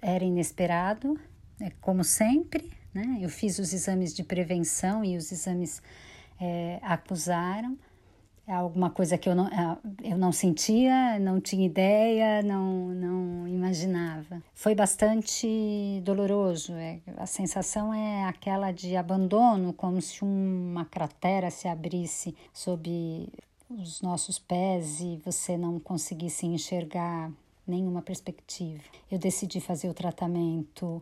Era 0.00 0.24
inesperado, 0.24 1.20
é, 1.60 1.68
como 1.78 2.02
sempre, 2.02 2.72
né? 2.94 3.18
Eu 3.20 3.28
fiz 3.28 3.58
os 3.58 3.74
exames 3.74 4.14
de 4.14 4.24
prevenção 4.24 5.04
e 5.04 5.18
os 5.18 5.30
exames 5.30 5.82
é, 6.40 6.78
acusaram 6.80 7.76
alguma 8.46 8.90
coisa 8.90 9.16
que 9.16 9.28
eu 9.28 9.34
não, 9.34 9.46
ah, 9.46 9.78
eu 10.02 10.18
não 10.18 10.32
sentia, 10.32 11.18
não 11.18 11.40
tinha 11.40 11.66
ideia, 11.66 12.42
não, 12.42 12.88
não 12.88 13.48
imaginava. 13.48 14.42
Foi 14.54 14.74
bastante 14.74 16.00
doloroso. 16.04 16.72
É, 16.74 17.00
a 17.16 17.26
sensação 17.26 17.94
é 17.94 18.24
aquela 18.24 18.72
de 18.72 18.96
abandono, 18.96 19.72
como 19.72 20.00
se 20.00 20.22
uma 20.22 20.84
cratera 20.84 21.50
se 21.50 21.68
abrisse 21.68 22.34
sob 22.52 23.28
os 23.70 24.02
nossos 24.02 24.38
pés 24.38 25.00
e 25.00 25.20
você 25.24 25.56
não 25.56 25.78
conseguisse 25.78 26.46
enxergar 26.46 27.30
nenhuma 27.66 28.02
perspectiva. 28.02 28.82
Eu 29.10 29.18
decidi 29.18 29.60
fazer 29.60 29.88
o 29.88 29.94
tratamento 29.94 31.00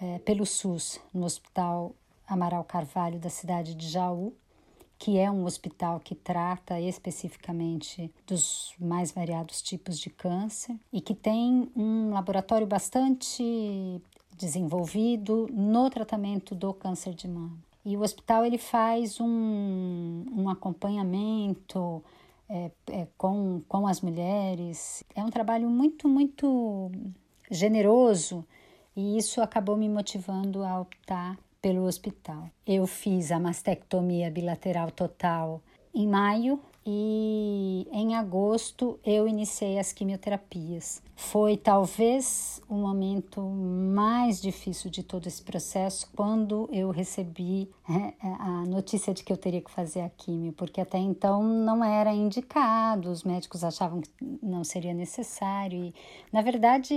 é, 0.00 0.18
pelo 0.20 0.46
SUS 0.46 1.00
no 1.12 1.24
Hospital 1.24 1.92
Amaral 2.26 2.64
Carvalho 2.64 3.18
da 3.18 3.28
cidade 3.28 3.74
de 3.74 3.88
Jaú 3.88 4.32
que 4.98 5.18
é 5.18 5.30
um 5.30 5.44
hospital 5.44 6.00
que 6.00 6.14
trata 6.14 6.80
especificamente 6.80 8.10
dos 8.26 8.74
mais 8.78 9.12
variados 9.12 9.60
tipos 9.60 9.98
de 9.98 10.10
câncer 10.10 10.76
e 10.92 11.00
que 11.00 11.14
tem 11.14 11.70
um 11.76 12.10
laboratório 12.10 12.66
bastante 12.66 14.00
desenvolvido 14.36 15.48
no 15.52 15.90
tratamento 15.90 16.54
do 16.54 16.72
câncer 16.72 17.14
de 17.14 17.28
mama. 17.28 17.56
E 17.84 17.96
o 17.96 18.00
hospital 18.00 18.44
ele 18.46 18.56
faz 18.56 19.20
um, 19.20 20.24
um 20.32 20.48
acompanhamento 20.48 22.02
é, 22.48 22.70
é, 22.90 23.06
com, 23.18 23.62
com 23.68 23.86
as 23.86 24.00
mulheres. 24.00 25.04
É 25.14 25.22
um 25.22 25.30
trabalho 25.30 25.68
muito, 25.68 26.08
muito 26.08 26.90
generoso 27.50 28.44
e 28.96 29.18
isso 29.18 29.42
acabou 29.42 29.76
me 29.76 29.88
motivando 29.88 30.64
a 30.64 30.80
optar 30.80 31.38
pelo 31.64 31.86
hospital. 31.86 32.50
Eu 32.66 32.86
fiz 32.86 33.32
a 33.32 33.40
mastectomia 33.40 34.30
bilateral 34.30 34.90
total 34.90 35.62
em 35.94 36.06
maio 36.06 36.60
e 36.86 37.86
em 37.90 38.14
agosto 38.14 38.98
eu 39.04 39.26
iniciei 39.26 39.78
as 39.78 39.92
quimioterapias. 39.92 41.02
Foi 41.16 41.56
talvez 41.56 42.60
o 42.68 42.74
momento 42.74 43.40
mais 43.40 44.40
difícil 44.42 44.90
de 44.90 45.02
todo 45.02 45.26
esse 45.26 45.42
processo 45.42 46.10
quando 46.14 46.68
eu 46.72 46.90
recebi 46.90 47.70
é, 47.88 48.26
é, 48.26 48.34
a 48.38 48.64
notícia 48.66 49.14
de 49.14 49.22
que 49.22 49.32
eu 49.32 49.36
teria 49.36 49.62
que 49.62 49.70
fazer 49.70 50.00
a 50.00 50.10
quimio, 50.10 50.52
porque 50.52 50.80
até 50.80 50.98
então 50.98 51.42
não 51.42 51.84
era 51.84 52.12
indicado, 52.12 53.10
os 53.10 53.22
médicos 53.22 53.62
achavam 53.62 54.00
que 54.00 54.10
não 54.42 54.64
seria 54.64 54.92
necessário. 54.92 55.84
E, 55.84 55.94
na 56.32 56.42
verdade, 56.42 56.94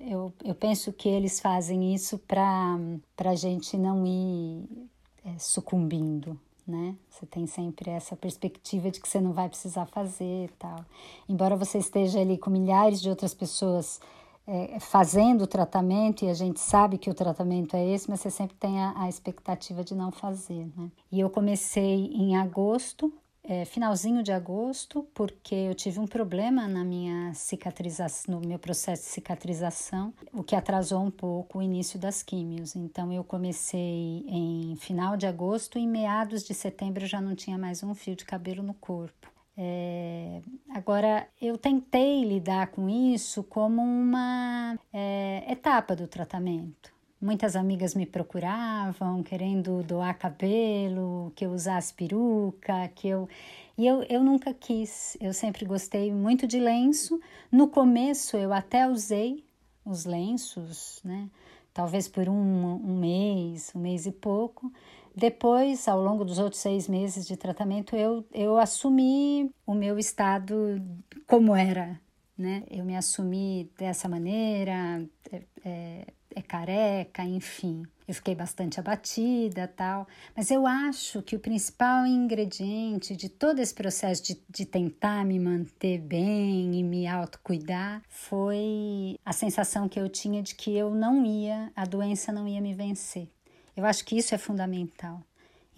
eu, 0.00 0.32
eu 0.42 0.54
penso 0.54 0.92
que 0.92 1.08
eles 1.08 1.38
fazem 1.38 1.94
isso 1.94 2.18
para 2.18 2.88
a 3.18 3.34
gente 3.34 3.76
não 3.76 4.06
ir 4.06 4.88
é, 5.24 5.38
sucumbindo 5.38 6.38
né? 6.68 6.94
Você 7.08 7.24
tem 7.24 7.46
sempre 7.46 7.90
essa 7.90 8.14
perspectiva 8.14 8.90
de 8.90 9.00
que 9.00 9.08
você 9.08 9.20
não 9.20 9.32
vai 9.32 9.48
precisar 9.48 9.86
fazer 9.86 10.50
tal. 10.58 10.84
Embora 11.28 11.56
você 11.56 11.78
esteja 11.78 12.20
ali 12.20 12.36
com 12.36 12.50
milhares 12.50 13.00
de 13.00 13.08
outras 13.08 13.32
pessoas 13.34 14.00
é, 14.46 14.78
fazendo 14.78 15.42
o 15.42 15.46
tratamento 15.46 16.24
e 16.24 16.28
a 16.28 16.34
gente 16.34 16.60
sabe 16.60 16.98
que 16.98 17.10
o 17.10 17.14
tratamento 17.14 17.74
é 17.74 17.86
esse, 17.86 18.08
mas 18.08 18.20
você 18.20 18.30
sempre 18.30 18.56
tem 18.56 18.80
a, 18.80 18.94
a 18.96 19.08
expectativa 19.08 19.82
de 19.82 19.94
não 19.94 20.10
fazer, 20.12 20.70
né? 20.76 20.90
E 21.10 21.20
eu 21.20 21.28
comecei 21.28 22.06
em 22.12 22.36
agosto 22.36 23.12
é, 23.48 23.64
finalzinho 23.64 24.22
de 24.22 24.30
agosto, 24.30 25.08
porque 25.14 25.54
eu 25.54 25.74
tive 25.74 25.98
um 25.98 26.06
problema 26.06 26.68
na 26.68 26.84
minha 26.84 27.32
cicatrização, 27.32 28.38
no 28.38 28.46
meu 28.46 28.58
processo 28.58 29.04
de 29.04 29.08
cicatrização, 29.08 30.12
o 30.34 30.42
que 30.42 30.54
atrasou 30.54 31.02
um 31.02 31.10
pouco 31.10 31.58
o 31.58 31.62
início 31.62 31.98
das 31.98 32.22
químios. 32.22 32.76
Então 32.76 33.10
eu 33.10 33.24
comecei 33.24 34.22
em 34.28 34.76
final 34.76 35.16
de 35.16 35.26
agosto 35.26 35.78
e 35.78 35.82
em 35.82 35.88
meados 35.88 36.44
de 36.44 36.52
setembro 36.52 37.04
eu 37.04 37.08
já 37.08 37.22
não 37.22 37.34
tinha 37.34 37.56
mais 37.56 37.82
um 37.82 37.94
fio 37.94 38.14
de 38.14 38.26
cabelo 38.26 38.62
no 38.62 38.74
corpo. 38.74 39.32
É, 39.56 40.42
agora, 40.70 41.26
eu 41.40 41.56
tentei 41.56 42.22
lidar 42.24 42.68
com 42.68 42.88
isso 42.88 43.42
como 43.42 43.82
uma 43.82 44.78
é, 44.92 45.50
etapa 45.50 45.96
do 45.96 46.06
tratamento. 46.06 46.97
Muitas 47.20 47.56
amigas 47.56 47.96
me 47.96 48.06
procuravam 48.06 49.24
querendo 49.24 49.82
doar 49.82 50.16
cabelo, 50.16 51.32
que 51.34 51.44
eu 51.44 51.50
usasse 51.50 51.92
peruca, 51.92 52.88
que 52.94 53.08
eu. 53.08 53.28
E 53.76 53.86
eu, 53.86 54.02
eu 54.04 54.22
nunca 54.22 54.54
quis, 54.54 55.16
eu 55.20 55.32
sempre 55.32 55.64
gostei 55.64 56.12
muito 56.12 56.46
de 56.46 56.60
lenço. 56.60 57.20
No 57.50 57.68
começo 57.68 58.36
eu 58.36 58.52
até 58.52 58.86
usei 58.88 59.44
os 59.84 60.04
lenços, 60.04 61.00
né? 61.04 61.28
Talvez 61.74 62.06
por 62.08 62.28
um, 62.28 62.74
um 62.76 62.98
mês, 62.98 63.72
um 63.74 63.80
mês 63.80 64.06
e 64.06 64.12
pouco. 64.12 64.72
Depois, 65.14 65.88
ao 65.88 66.00
longo 66.00 66.24
dos 66.24 66.38
outros 66.38 66.60
seis 66.60 66.86
meses 66.86 67.26
de 67.26 67.36
tratamento, 67.36 67.96
eu, 67.96 68.24
eu 68.32 68.58
assumi 68.58 69.50
o 69.66 69.74
meu 69.74 69.98
estado 69.98 70.80
como 71.26 71.56
era, 71.56 72.00
né? 72.36 72.62
Eu 72.70 72.84
me 72.84 72.96
assumi 72.96 73.70
dessa 73.76 74.08
maneira, 74.08 75.04
é, 75.32 75.42
é, 75.64 76.06
é 76.38 76.42
careca, 76.42 77.22
enfim. 77.22 77.82
Eu 78.06 78.14
fiquei 78.14 78.34
bastante 78.34 78.80
abatida 78.80 79.68
tal, 79.68 80.06
mas 80.34 80.50
eu 80.50 80.66
acho 80.66 81.20
que 81.22 81.36
o 81.36 81.38
principal 81.38 82.06
ingrediente 82.06 83.14
de 83.14 83.28
todo 83.28 83.58
esse 83.58 83.74
processo 83.74 84.22
de, 84.22 84.42
de 84.48 84.64
tentar 84.64 85.24
me 85.26 85.38
manter 85.38 85.98
bem 85.98 86.74
e 86.74 86.82
me 86.82 87.06
autocuidar 87.06 88.02
foi 88.08 89.18
a 89.24 89.32
sensação 89.32 89.88
que 89.88 90.00
eu 90.00 90.08
tinha 90.08 90.42
de 90.42 90.54
que 90.54 90.74
eu 90.74 90.94
não 90.94 91.24
ia, 91.26 91.70
a 91.76 91.84
doença 91.84 92.32
não 92.32 92.48
ia 92.48 92.60
me 92.60 92.72
vencer. 92.72 93.28
Eu 93.76 93.84
acho 93.84 94.04
que 94.04 94.16
isso 94.16 94.34
é 94.34 94.38
fundamental 94.38 95.22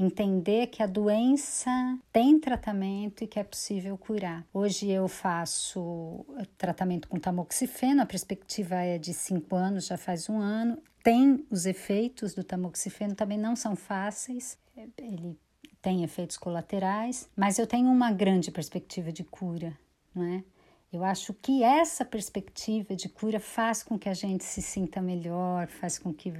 entender 0.03 0.69
que 0.69 0.83
a 0.83 0.87
doença 0.87 1.71
tem 2.13 2.39
tratamento 2.39 3.23
e 3.23 3.27
que 3.27 3.39
é 3.39 3.45
possível 3.45 3.99
curar. 3.99 4.47
Hoje 4.53 4.89
eu 4.89 5.07
faço 5.07 6.25
tratamento 6.57 7.09
com 7.09 7.19
tamoxifeno, 7.19 8.03
a 8.03 8.07
perspectiva 8.07 8.77
é 8.77 8.99
de 8.99 9.13
cinco 9.13 9.55
anos, 9.55 9.87
já 9.87 9.99
faz 9.99 10.29
um 10.29 10.39
ano. 10.39 10.79
Tem 11.03 11.45
os 11.51 11.67
efeitos 11.67 12.35
do 12.35 12.43
tamoxifeno, 12.43 13.15
também 13.15 13.39
não 13.39 13.55
são 13.55 13.77
fáceis, 13.77 14.59
ele 14.97 15.39
tem 15.83 16.03
efeitos 16.03 16.37
colaterais, 16.37 17.29
mas 17.37 17.59
eu 17.59 17.67
tenho 17.67 17.89
uma 17.89 18.11
grande 18.13 18.51
perspectiva 18.51 19.13
de 19.13 19.25
cura, 19.25 19.77
não 20.15 20.25
é? 20.25 20.45
Eu 20.93 21.05
acho 21.05 21.33
que 21.35 21.63
essa 21.63 22.05
perspectiva 22.05 22.97
de 22.97 23.09
cura 23.09 23.39
faz 23.39 23.83
com 23.83 23.97
que 23.99 24.09
a 24.09 24.15
gente 24.15 24.43
se 24.43 24.61
sinta 24.61 25.01
melhor, 25.01 25.69
faz 25.69 25.99
com 25.99 26.13
que 26.13 26.33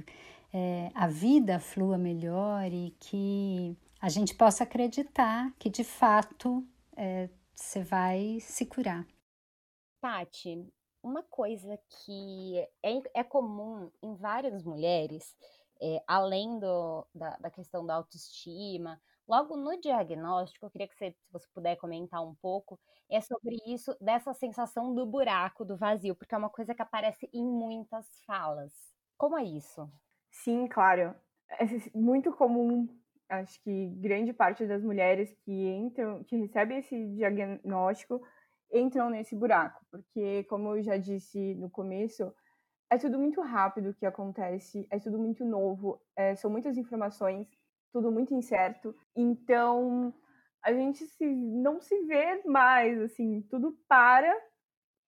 é, 0.53 0.91
a 0.93 1.07
vida 1.07 1.59
flua 1.59 1.97
melhor 1.97 2.71
e 2.71 2.91
que 2.99 3.77
a 4.01 4.09
gente 4.09 4.35
possa 4.35 4.63
acreditar 4.63 5.53
que 5.57 5.69
de 5.69 5.83
fato 5.83 6.65
é, 6.95 7.29
você 7.53 7.83
vai 7.83 8.39
se 8.41 8.65
curar. 8.65 9.05
Tati, 10.01 10.67
uma 11.03 11.23
coisa 11.23 11.79
que 11.89 12.57
é, 12.83 13.01
é 13.13 13.23
comum 13.23 13.91
em 14.01 14.15
várias 14.15 14.63
mulheres, 14.63 15.35
é, 15.81 16.03
além 16.07 16.59
do, 16.59 17.07
da, 17.13 17.37
da, 17.37 17.49
questão 17.49 17.85
da 17.85 17.95
autoestima, 17.95 18.99
logo 19.27 19.55
no 19.55 19.79
diagnóstico, 19.79 20.65
eu 20.65 20.69
queria 20.71 20.87
que 20.87 20.95
você, 20.95 21.11
se 21.11 21.31
você 21.31 21.47
puder 21.53 21.75
comentar 21.77 22.23
um 22.23 22.35
pouco, 22.35 22.79
é 23.09 23.21
sobre 23.21 23.57
isso, 23.67 23.95
dessa 24.01 24.33
sensação 24.33 24.93
do 24.93 25.05
buraco, 25.05 25.63
do 25.65 25.77
vazio, 25.77 26.15
porque 26.15 26.35
é 26.35 26.37
uma 26.37 26.49
coisa 26.49 26.73
que 26.73 26.81
aparece 26.81 27.29
em 27.33 27.43
muitas 27.43 28.07
falas. 28.25 28.73
Como 29.17 29.37
é 29.37 29.43
isso? 29.43 29.91
Sim, 30.31 30.67
claro. 30.67 31.13
É 31.59 31.65
muito 31.97 32.31
comum, 32.33 32.87
acho 33.29 33.61
que 33.61 33.89
grande 33.99 34.31
parte 34.33 34.65
das 34.65 34.83
mulheres 34.83 35.33
que 35.43 35.51
entram, 35.51 36.23
que 36.23 36.37
recebem 36.37 36.77
esse 36.79 37.07
diagnóstico, 37.15 38.21
entram 38.71 39.09
nesse 39.09 39.35
buraco, 39.35 39.85
porque 39.91 40.43
como 40.45 40.75
eu 40.77 40.81
já 40.81 40.97
disse 40.97 41.55
no 41.55 41.69
começo, 41.69 42.33
é 42.91 42.97
tudo 42.97 43.19
muito 43.19 43.41
rápido 43.41 43.93
que 43.95 44.05
acontece, 44.05 44.87
é 44.91 44.99
tudo 44.99 45.19
muito 45.19 45.45
novo, 45.45 46.01
é, 46.15 46.35
são 46.35 46.51
muitas 46.51 46.77
informações, 46.77 47.47
tudo 47.93 48.11
muito 48.11 48.33
incerto. 48.33 48.95
Então, 49.15 50.13
a 50.63 50.73
gente 50.73 51.05
se, 51.07 51.25
não 51.25 51.81
se 51.81 51.99
vê 52.05 52.43
mais, 52.45 52.99
assim, 53.01 53.41
tudo 53.49 53.77
para 53.89 54.33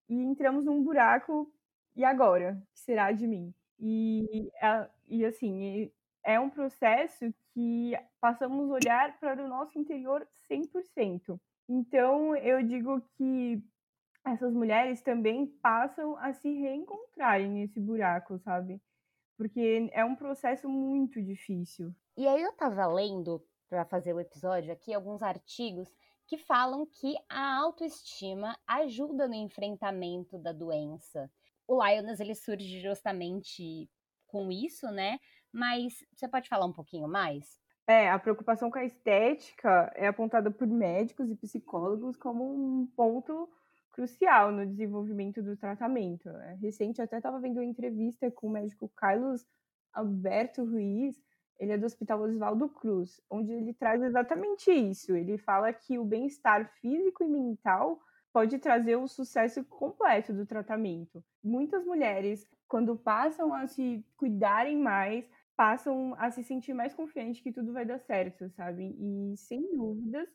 e 0.09 0.15
entramos 0.23 0.65
num 0.65 0.83
buraco. 0.83 1.51
E 1.95 2.03
agora? 2.03 2.57
O 2.62 2.73
que 2.73 2.79
será 2.79 3.12
de 3.12 3.27
mim? 3.27 3.53
E, 3.79 4.49
e 5.07 5.25
assim, 5.25 5.91
é 6.23 6.39
um 6.39 6.49
processo 6.49 7.33
que 7.53 7.93
passamos 8.19 8.69
a 8.69 8.73
olhar 8.73 9.19
para 9.19 9.43
o 9.43 9.47
nosso 9.47 9.77
interior 9.77 10.27
100%. 10.49 11.39
Então, 11.69 12.35
eu 12.35 12.63
digo 12.63 13.01
que 13.15 13.61
essas 14.25 14.53
mulheres 14.53 15.01
também 15.01 15.47
passam 15.61 16.17
a 16.17 16.33
se 16.33 16.49
reencontrarem 16.49 17.49
nesse 17.49 17.79
buraco, 17.79 18.39
sabe? 18.39 18.81
Porque 19.37 19.89
é 19.91 20.05
um 20.05 20.15
processo 20.15 20.69
muito 20.69 21.21
difícil. 21.21 21.93
E 22.15 22.27
aí 22.27 22.41
eu 22.41 22.51
estava 22.51 22.85
lendo, 22.87 23.43
para 23.69 23.85
fazer 23.85 24.13
o 24.13 24.19
episódio 24.19 24.71
aqui, 24.71 24.93
alguns 24.93 25.21
artigos 25.21 25.89
que 26.27 26.37
falam 26.37 26.85
que 26.85 27.15
a 27.27 27.57
autoestima 27.57 28.57
ajuda 28.65 29.27
no 29.27 29.33
enfrentamento 29.33 30.37
da 30.37 30.53
doença 30.53 31.29
o 31.67 31.83
Lioness 31.83 32.19
ele 32.19 32.35
surge 32.35 32.81
justamente 32.81 33.89
com 34.34 34.52
isso, 34.52 34.88
né? 34.88 35.19
Mas 35.52 36.04
você 36.12 36.28
pode 36.28 36.50
falar 36.50 36.65
um 36.65 36.74
pouquinho 36.74 37.08
mais? 37.08 37.62
É, 37.86 38.10
a 38.10 38.17
preocupação 38.17 38.72
com 38.72 38.80
a 38.80 38.84
estética 38.84 39.93
é 39.96 40.08
apontada 40.08 40.50
por 40.50 40.65
médicos 40.67 41.30
e 41.30 41.36
psicólogos 41.36 42.17
como 42.17 42.43
um 42.43 42.88
ponto 42.88 43.48
crucial 43.91 44.52
no 44.52 44.65
desenvolvimento 44.65 45.43
do 45.43 45.56
tratamento. 45.56 46.30
É 46.30 46.56
recente, 46.56 47.00
eu 47.00 47.06
até 47.06 47.17
estava 47.17 47.39
vendo 47.39 47.58
uma 47.58 47.65
entrevista 47.65 48.32
com 48.32 48.48
o 48.48 48.50
médico 48.50 48.89
Carlos 48.96 49.46
Alberto 49.93 50.65
Ruiz, 50.65 51.22
ele 51.60 51.74
é 51.74 51.78
do 51.78 51.86
Hospital 51.86 52.22
Oswaldo 52.22 52.67
Cruz, 52.69 53.22
onde 53.30 53.52
ele 53.52 53.74
traz 53.74 54.02
exatamente 54.02 54.72
isso. 54.72 55.15
Ele 55.15 55.38
fala 55.38 55.72
que 55.72 56.00
o 56.00 56.04
bem-estar 56.04 56.67
físico 56.82 57.24
e 57.24 57.28
mental 57.28 58.02
pode 58.34 58.58
trazer 58.58 58.96
o 58.96 59.08
sucesso 59.08 59.63
completo 59.65 60.34
do 60.34 60.46
tratamento. 60.46 61.24
Muitas 61.43 61.86
mulheres, 61.86 62.46
quando 62.67 62.98
passam 62.98 63.54
a 63.54 63.67
se 63.67 64.04
cuidarem 64.17 64.76
mais, 64.76 65.30
passam 65.56 66.15
a 66.17 66.32
se 66.32 66.43
sentir 66.43 66.74
mais 66.74 66.96
confiante 66.96 67.43
que 67.43 67.52
tudo 67.52 67.72
vai 67.72 67.86
dar 67.86 68.00
certo, 68.00 68.50
sabe? 68.50 68.96
E 69.00 69.38
sem 69.38 69.62
dúvidas, 69.76 70.28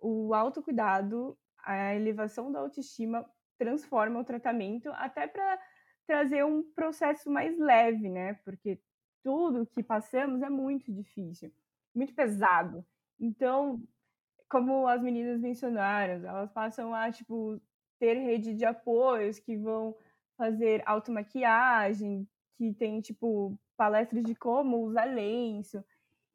o 0.00 0.32
autocuidado, 0.32 1.38
a 1.62 1.94
elevação 1.94 2.50
da 2.50 2.60
autoestima 2.60 3.24
transforma 3.58 4.20
o 4.20 4.24
tratamento 4.24 4.90
até 4.94 5.26
para 5.26 5.60
trazer 6.06 6.44
um 6.44 6.62
processo 6.72 7.30
mais 7.30 7.58
leve, 7.58 8.08
né? 8.08 8.34
Porque 8.44 8.80
tudo 9.22 9.66
que 9.66 9.82
passamos 9.82 10.42
é 10.42 10.48
muito 10.48 10.90
difícil, 10.90 11.52
muito 11.94 12.14
pesado. 12.14 12.84
Então, 13.20 13.82
como 14.54 14.86
as 14.86 15.02
meninas 15.02 15.40
mencionaram, 15.40 16.24
elas 16.24 16.48
passam 16.52 16.94
a, 16.94 17.10
tipo, 17.10 17.60
ter 17.98 18.14
rede 18.14 18.54
de 18.54 18.64
apoios 18.64 19.40
que 19.40 19.56
vão 19.56 19.96
fazer 20.36 20.80
automaquiagem, 20.86 22.28
que 22.56 22.72
tem, 22.72 23.00
tipo, 23.00 23.58
palestras 23.76 24.22
de 24.22 24.32
como 24.36 24.84
usar 24.84 25.06
lenço. 25.06 25.84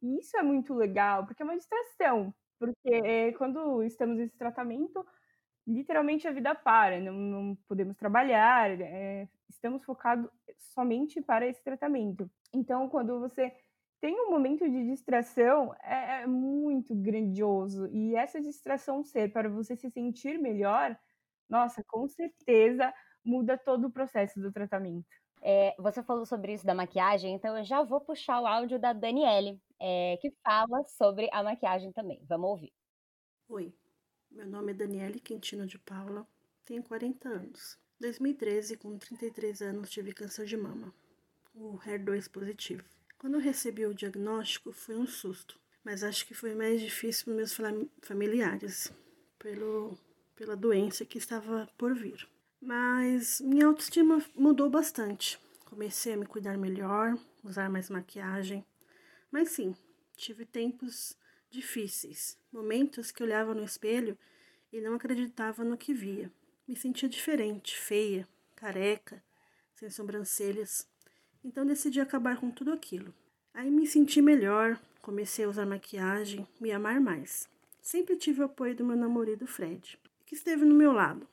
E 0.01 0.19
isso 0.19 0.35
é 0.35 0.43
muito 0.43 0.73
legal, 0.73 1.25
porque 1.25 1.41
é 1.41 1.45
uma 1.45 1.55
distração. 1.55 2.33
Porque 2.59 2.89
é, 2.89 3.31
quando 3.33 3.81
estamos 3.83 4.17
nesse 4.17 4.37
tratamento, 4.37 5.05
literalmente 5.65 6.27
a 6.27 6.33
vida 6.33 6.53
para, 6.53 6.99
não, 6.99 7.13
não 7.13 7.55
podemos 7.69 7.95
trabalhar, 7.95 8.81
é, 8.81 9.29
estamos 9.47 9.81
focados 9.85 10.29
somente 10.57 11.21
para 11.21 11.47
esse 11.47 11.63
tratamento. 11.63 12.29
Então, 12.53 12.89
quando 12.89 13.17
você 13.17 13.55
tem 14.01 14.19
um 14.19 14.29
momento 14.29 14.69
de 14.69 14.85
distração 14.85 15.73
é, 15.83 16.21
é, 16.21 16.27
muito 16.27 16.95
grandioso 16.95 17.87
e 17.87 18.15
essa 18.15 18.39
distração 18.39 19.03
ser 19.03 19.31
para 19.31 19.49
você 19.49 19.75
se 19.75 19.89
sentir 19.89 20.39
melhor, 20.39 20.97
nossa, 21.49 21.83
com 21.83 22.07
certeza 22.07 22.93
muda 23.23 23.57
todo 23.57 23.87
o 23.87 23.91
processo 23.91 24.39
do 24.39 24.51
tratamento. 24.51 25.07
É, 25.41 25.75
você 25.77 26.01
falou 26.03 26.25
sobre 26.25 26.53
isso 26.53 26.65
da 26.65 26.73
maquiagem, 26.73 27.33
então 27.33 27.57
eu 27.57 27.63
já 27.63 27.81
vou 27.83 28.01
puxar 28.01 28.41
o 28.41 28.47
áudio 28.47 28.79
da 28.79 28.93
Daniele, 28.93 29.61
é, 29.79 30.17
que 30.21 30.31
fala 30.43 30.83
sobre 30.85 31.29
a 31.31 31.43
maquiagem 31.43 31.91
também. 31.91 32.21
Vamos 32.27 32.49
ouvir. 32.49 32.73
Oi, 33.47 33.73
meu 34.31 34.47
nome 34.47 34.71
é 34.71 34.75
Daniele 34.75 35.19
Quintino 35.19 35.65
de 35.65 35.77
Paula, 35.79 36.27
tenho 36.65 36.83
40 36.83 37.27
anos. 37.27 37.79
2013, 37.99 38.77
com 38.77 38.97
33 38.97 39.61
anos, 39.61 39.89
tive 39.89 40.13
câncer 40.13 40.45
de 40.45 40.55
mama, 40.55 40.93
o 41.53 41.77
HER2 41.79 42.31
positivo. 42.31 42.98
Quando 43.19 43.33
eu 43.33 43.41
recebi 43.41 43.85
o 43.85 43.93
diagnóstico, 43.93 44.71
foi 44.71 44.95
um 44.95 45.05
susto, 45.05 45.59
mas 45.83 46.03
acho 46.05 46.25
que 46.25 46.33
foi 46.33 46.55
mais 46.55 46.79
difícil 46.79 47.25
para 47.25 47.33
meus 47.33 47.53
familiares, 48.01 48.93
pelo, 49.37 49.99
pela 50.37 50.55
doença 50.55 51.03
que 51.03 51.17
estava 51.17 51.67
por 51.77 51.93
vir. 51.93 52.25
Mas 52.61 53.41
minha 53.41 53.67
autoestima 53.67 54.23
mudou 54.33 54.69
bastante. 54.69 55.37
Comecei 55.65 56.13
a 56.13 56.17
me 56.17 56.25
cuidar 56.25 56.57
melhor, 56.57 57.13
usar 57.43 57.69
mais 57.69 57.89
maquiagem. 57.89 58.65
Mas 59.29 59.49
sim, 59.49 59.75
tive 60.15 60.45
tempos 60.45 61.13
difíceis, 61.49 62.37
momentos 62.53 63.11
que 63.11 63.21
olhava 63.21 63.53
no 63.53 63.65
espelho 63.65 64.17
e 64.71 64.79
não 64.79 64.93
acreditava 64.93 65.65
no 65.65 65.77
que 65.77 65.93
via. 65.93 66.31
Me 66.65 66.73
sentia 66.73 67.09
diferente, 67.09 67.77
feia, 67.77 68.25
careca, 68.55 69.21
sem 69.75 69.89
sobrancelhas. 69.89 70.88
Então 71.43 71.65
decidi 71.65 71.99
acabar 72.01 72.37
com 72.37 72.51
tudo 72.51 72.71
aquilo. 72.71 73.13
Aí 73.53 73.69
me 73.71 73.87
senti 73.87 74.21
melhor, 74.21 74.79
comecei 75.01 75.45
a 75.45 75.49
usar 75.49 75.65
maquiagem, 75.65 76.47
me 76.59 76.71
amar 76.71 76.99
mais. 76.99 77.49
Sempre 77.81 78.15
tive 78.15 78.41
o 78.41 78.45
apoio 78.45 78.75
do 78.75 78.85
meu 78.85 78.97
namorado 78.97 79.47
Fred, 79.47 79.97
que 80.25 80.35
esteve 80.35 80.65
no 80.65 80.75
meu 80.75 80.91
lado, 80.91 81.27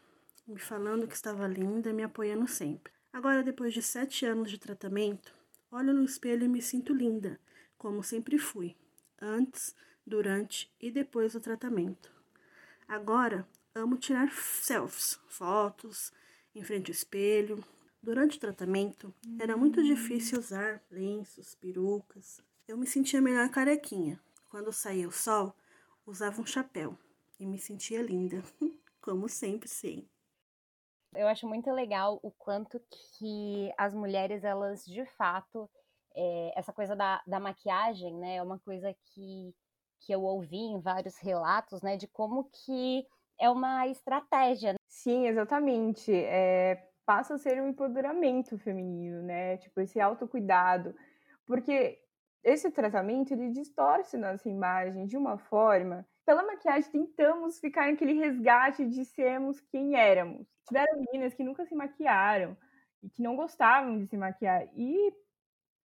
me 0.47 0.59
falando 0.59 1.07
que 1.07 1.15
estava 1.15 1.47
linda, 1.47 1.93
me 1.93 2.03
apoiando 2.03 2.47
sempre. 2.47 2.93
Agora, 3.13 3.43
depois 3.43 3.75
de 3.75 3.83
sete 3.83 4.25
anos 4.25 4.51
de 4.51 4.59
tratamento, 4.59 5.35
olho 5.71 5.93
no 5.93 6.05
espelho 6.05 6.45
e 6.45 6.49
me 6.49 6.63
sinto 6.63 6.95
linda, 6.95 7.41
como 7.77 8.03
sempre 8.03 8.39
fui. 8.39 8.77
antes, 9.21 9.75
durante 10.07 10.71
e 10.81 10.91
depois 10.91 11.33
do 11.33 11.41
tratamento. 11.41 12.11
Agora, 12.87 13.47
amo 13.75 13.97
tirar 13.97 14.31
selfies, 14.31 15.19
fotos, 15.27 16.13
em 16.55 16.63
frente 16.63 16.91
ao 16.91 16.95
espelho. 16.95 17.65
Durante 18.07 18.37
o 18.37 18.41
tratamento, 18.41 19.13
era 19.37 19.57
muito 19.57 19.83
difícil 19.83 20.39
usar 20.39 20.81
lenços, 20.89 21.57
perucas. 21.57 22.41
Eu 22.69 22.77
me 22.77 22.87
sentia 22.87 23.21
melhor 23.21 23.51
carequinha. 23.51 24.21
Quando 24.49 24.73
saía 24.73 25.09
o 25.09 25.11
sol, 25.11 25.53
usava 26.07 26.41
um 26.41 26.47
chapéu 26.47 26.97
e 27.41 27.45
me 27.45 27.59
sentia 27.59 28.01
linda, 28.01 28.45
como 29.03 29.29
sempre 29.29 29.69
sim. 29.69 30.09
Eu 31.17 31.27
acho 31.27 31.49
muito 31.49 31.69
legal 31.73 32.21
o 32.23 32.31
quanto 32.31 32.81
que 33.19 33.73
as 33.77 33.93
mulheres, 33.93 34.45
elas 34.45 34.85
de 34.85 35.05
fato, 35.05 35.69
é, 36.15 36.53
essa 36.55 36.73
coisa 36.73 36.95
da, 36.95 37.21
da 37.27 37.41
maquiagem, 37.41 38.15
né, 38.15 38.37
é 38.37 38.43
uma 38.43 38.61
coisa 38.61 38.95
que, 39.07 39.53
que 39.99 40.13
eu 40.13 40.23
ouvi 40.23 40.59
em 40.59 40.79
vários 40.79 41.17
relatos, 41.19 41.83
né, 41.83 41.97
de 41.97 42.07
como 42.07 42.49
que 42.53 43.05
é 43.37 43.51
uma 43.51 43.89
estratégia. 43.89 44.77
Sim, 44.87 45.27
exatamente. 45.27 46.13
É, 46.15 46.89
passa 47.07 47.35
a 47.35 47.39
ser 47.39 47.63
um 47.63 47.69
empoderamento 47.69 48.59
feminino, 48.59 49.23
né, 49.23 49.57
tipo, 49.57 49.81
esse 49.81 50.01
autocuidado. 50.01 50.95
Porque 51.47 52.01
esse 52.43 52.71
tratamento, 52.71 53.33
ele 53.33 53.51
distorce 53.51 54.17
nossa 54.17 54.49
imagem 54.49 55.07
de 55.07 55.17
uma 55.17 55.39
forma 55.39 56.07
pela 56.27 56.43
maquiagem, 56.43 56.91
tentamos 56.91 57.61
ficar 57.61 57.89
naquele 57.89 58.15
resgate 58.15 58.85
de 58.85 59.05
sermos 59.05 59.61
quem 59.61 59.95
éramos. 59.95 60.49
Tiveram 60.67 60.99
meninas 60.99 61.35
que 61.35 61.45
nunca 61.45 61.65
se 61.65 61.75
maquiaram 61.75 62.57
e 63.01 63.09
que 63.09 63.23
não 63.23 63.37
gostavam 63.37 63.97
de 63.97 64.09
se 64.09 64.17
maquiar. 64.17 64.69
E 64.77 65.15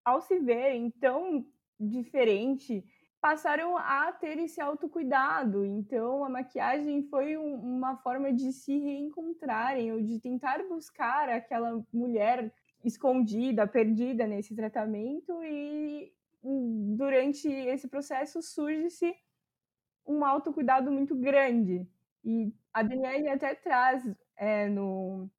ao 0.02 0.22
se 0.22 0.38
verem 0.38 0.90
tão 0.90 1.46
diferente, 1.78 2.82
passaram 3.20 3.76
a 3.76 4.12
ter 4.12 4.38
esse 4.38 4.60
autocuidado. 4.60 5.64
Então, 5.64 6.24
a 6.24 6.28
maquiagem 6.28 7.02
foi 7.04 7.36
um, 7.36 7.54
uma 7.56 7.96
forma 7.98 8.32
de 8.32 8.52
se 8.52 8.78
reencontrarem 8.78 9.92
ou 9.92 10.00
de 10.02 10.18
tentar 10.20 10.62
buscar 10.68 11.28
aquela 11.28 11.84
mulher 11.92 12.52
escondida, 12.84 13.66
perdida 13.66 14.26
nesse 14.26 14.54
tratamento 14.56 15.42
e 15.44 16.12
hum, 16.42 16.94
durante 16.96 17.48
esse 17.48 17.88
processo 17.88 18.40
surge-se 18.42 19.14
um 20.06 20.24
autocuidado 20.24 20.90
muito 20.90 21.14
grande. 21.14 21.86
E 22.24 22.52
a 22.72 22.82
Danielle 22.82 23.28
até 23.28 23.54
traz 23.54 24.02
é, 24.36 24.68
no, 24.68 25.30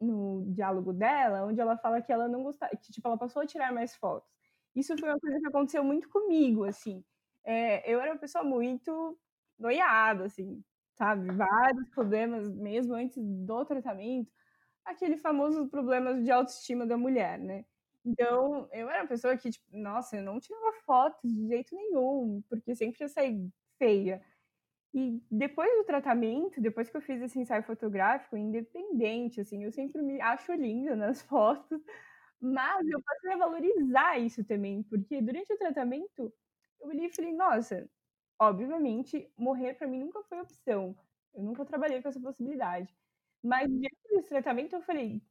no 0.00 0.44
diálogo 0.52 0.92
dela, 0.92 1.44
onde 1.46 1.60
ela 1.60 1.76
fala 1.78 2.02
que 2.02 2.12
ela 2.12 2.28
não 2.28 2.42
gostava, 2.42 2.74
que 2.76 2.92
tipo, 2.92 3.06
ela 3.08 3.18
passou 3.18 3.42
a 3.42 3.46
tirar 3.46 3.72
mais 3.72 3.94
fotos. 3.96 4.28
Isso 4.74 4.96
foi 4.98 5.08
uma 5.08 5.18
coisa 5.20 5.40
que 5.40 5.46
aconteceu 5.48 5.84
muito 5.84 6.08
comigo, 6.08 6.64
assim. 6.64 7.04
É, 7.44 7.90
eu 7.92 8.00
era 8.00 8.12
uma 8.12 8.18
pessoa 8.18 8.44
muito 8.44 9.18
noiada, 9.58 10.24
assim, 10.26 10.62
sabe? 10.94 11.30
Vários 11.34 11.88
problemas 11.90 12.48
mesmo 12.50 12.94
antes 12.94 13.16
do 13.18 13.64
tratamento. 13.64 14.30
Aquele 14.84 15.16
famoso 15.18 15.68
problema 15.68 16.20
de 16.22 16.30
autoestima 16.30 16.86
da 16.86 16.96
mulher, 16.96 17.38
né? 17.38 17.64
Então, 18.04 18.68
eu 18.72 18.88
era 18.90 19.02
uma 19.02 19.08
pessoa 19.08 19.36
que, 19.36 19.50
tipo, 19.50 19.66
nossa, 19.76 20.16
eu 20.16 20.22
não 20.22 20.40
tirava 20.40 20.72
fotos 20.86 21.20
de 21.32 21.48
jeito 21.48 21.74
nenhum, 21.76 22.42
porque 22.48 22.74
sempre 22.74 22.98
ia 23.02 23.08
sair 23.08 23.48
feia. 23.78 24.22
E 24.92 25.22
depois 25.30 25.70
do 25.76 25.84
tratamento, 25.84 26.60
depois 26.60 26.90
que 26.90 26.96
eu 26.96 27.00
fiz 27.00 27.22
esse 27.22 27.38
ensaio 27.38 27.62
fotográfico, 27.62 28.36
independente, 28.36 29.40
assim, 29.40 29.62
eu 29.64 29.70
sempre 29.72 30.02
me 30.02 30.20
acho 30.20 30.52
linda 30.54 30.96
nas 30.96 31.22
fotos, 31.22 31.80
mas 32.40 32.86
eu 32.88 33.02
passei 33.02 33.32
a 33.34 33.36
valorizar 33.38 34.18
isso 34.18 34.44
também, 34.44 34.82
porque 34.84 35.22
durante 35.22 35.52
o 35.52 35.58
tratamento 35.58 36.32
eu 36.80 36.88
olhei 36.88 37.06
e 37.06 37.14
falei, 37.14 37.32
nossa, 37.32 37.88
obviamente, 38.40 39.32
morrer 39.38 39.74
para 39.74 39.86
mim 39.88 39.98
nunca 40.00 40.22
foi 40.24 40.40
opção. 40.40 40.96
Eu 41.34 41.42
nunca 41.42 41.64
trabalhei 41.64 42.02
com 42.02 42.08
essa 42.08 42.20
possibilidade. 42.20 42.94
Mas 43.42 43.68
diante 43.68 43.96
desse 44.10 44.28
tratamento 44.28 44.74
eu 44.76 44.82
falei, 44.82 45.22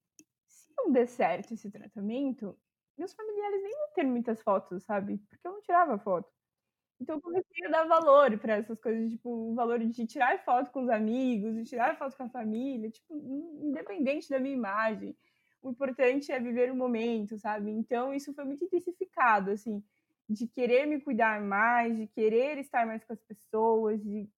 se 0.48 0.70
não 0.78 0.92
der 0.92 1.08
certo 1.08 1.54
esse 1.54 1.70
tratamento, 1.72 2.58
meus 2.98 3.14
familiares 3.14 3.62
nem 3.64 3.72
vão 3.74 3.94
ter 3.96 4.04
muitas 4.04 4.42
fotos, 4.42 4.84
sabe? 4.84 5.20
Porque 5.30 5.48
eu 5.48 5.54
não 5.54 5.62
tirava 5.62 5.98
foto. 6.00 6.30
Então 7.00 7.16
eu 7.16 7.22
comecei 7.22 7.66
a 7.66 7.70
dar 7.70 7.86
valor 7.88 8.38
para 8.40 8.56
essas 8.58 8.80
coisas, 8.80 9.10
tipo, 9.12 9.30
o 9.30 9.56
valor 9.56 9.80
de 9.80 10.06
tirar 10.06 10.44
foto 10.44 10.72
com 10.72 10.84
os 10.84 10.90
amigos, 10.90 11.56
de 11.56 11.64
tirar 11.64 11.98
foto 11.98 12.18
com 12.18 12.24
a 12.24 12.30
família, 12.30 12.90
tipo, 12.92 13.16
independente 13.64 14.30
da 14.30 14.40
minha 14.40 14.56
imagem. 14.56 15.18
O 15.62 15.72
importante 15.72 16.32
é 16.32 16.40
viver 16.40 16.72
o 16.72 16.76
momento, 16.76 17.38
sabe? 17.38 17.72
Então 17.72 18.14
isso 18.14 18.34
foi 18.34 18.44
muito 18.46 18.66
intensificado, 18.66 19.52
assim, 19.52 19.84
de 20.30 20.48
querer 20.48 20.86
me 20.86 21.02
cuidar 21.02 21.42
mais, 21.42 21.98
de 21.98 22.08
querer 22.08 22.58
estar 22.60 22.86
mais 22.86 23.04
com 23.04 23.14
as 23.14 23.22
pessoas, 23.22 24.02
de 24.04 24.30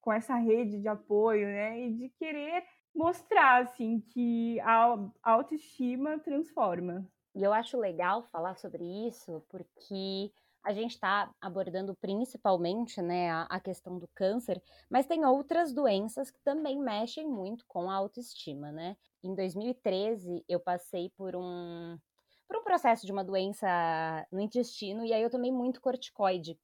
com 0.00 0.12
essa 0.12 0.36
rede 0.36 0.80
de 0.80 0.88
apoio, 0.88 1.46
né? 1.46 1.80
E 1.80 1.92
de 1.94 2.08
querer 2.10 2.64
mostrar 2.94 3.62
assim 3.62 4.00
que 4.00 4.60
a 4.60 4.98
autoestima 5.22 6.18
transforma. 6.18 7.06
E 7.34 7.42
eu 7.42 7.52
acho 7.52 7.78
legal 7.78 8.22
falar 8.24 8.56
sobre 8.56 8.84
isso 9.06 9.44
porque 9.48 10.32
a 10.64 10.72
gente 10.72 10.92
está 10.92 11.32
abordando 11.40 11.94
principalmente 11.96 13.00
né, 13.00 13.30
a, 13.30 13.42
a, 13.44 13.60
questão 13.60 13.98
do 13.98 14.08
câncer, 14.08 14.60
mas 14.90 15.06
tem 15.06 15.24
outras 15.24 15.72
doenças 15.72 16.30
que 16.30 16.40
também 16.40 16.78
mexem 16.78 17.26
muito 17.28 17.64
com 17.66 17.90
a 17.90 17.94
autoestima, 17.94 18.72
né? 18.72 18.96
Em 19.22 19.34
2013, 19.34 20.44
eu 20.48 20.60
passei 20.60 21.10
por 21.16 21.34
um, 21.36 21.96
por 22.48 22.56
um 22.56 22.64
processo 22.64 23.06
de 23.06 23.12
uma 23.12 23.22
doença 23.22 23.68
no 24.32 24.40
intestino 24.40 25.04
e 25.04 25.12
aí 25.12 25.22
eu 25.22 25.30
tomei 25.30 25.52
muito 25.52 25.80
corticoide. 25.80 26.58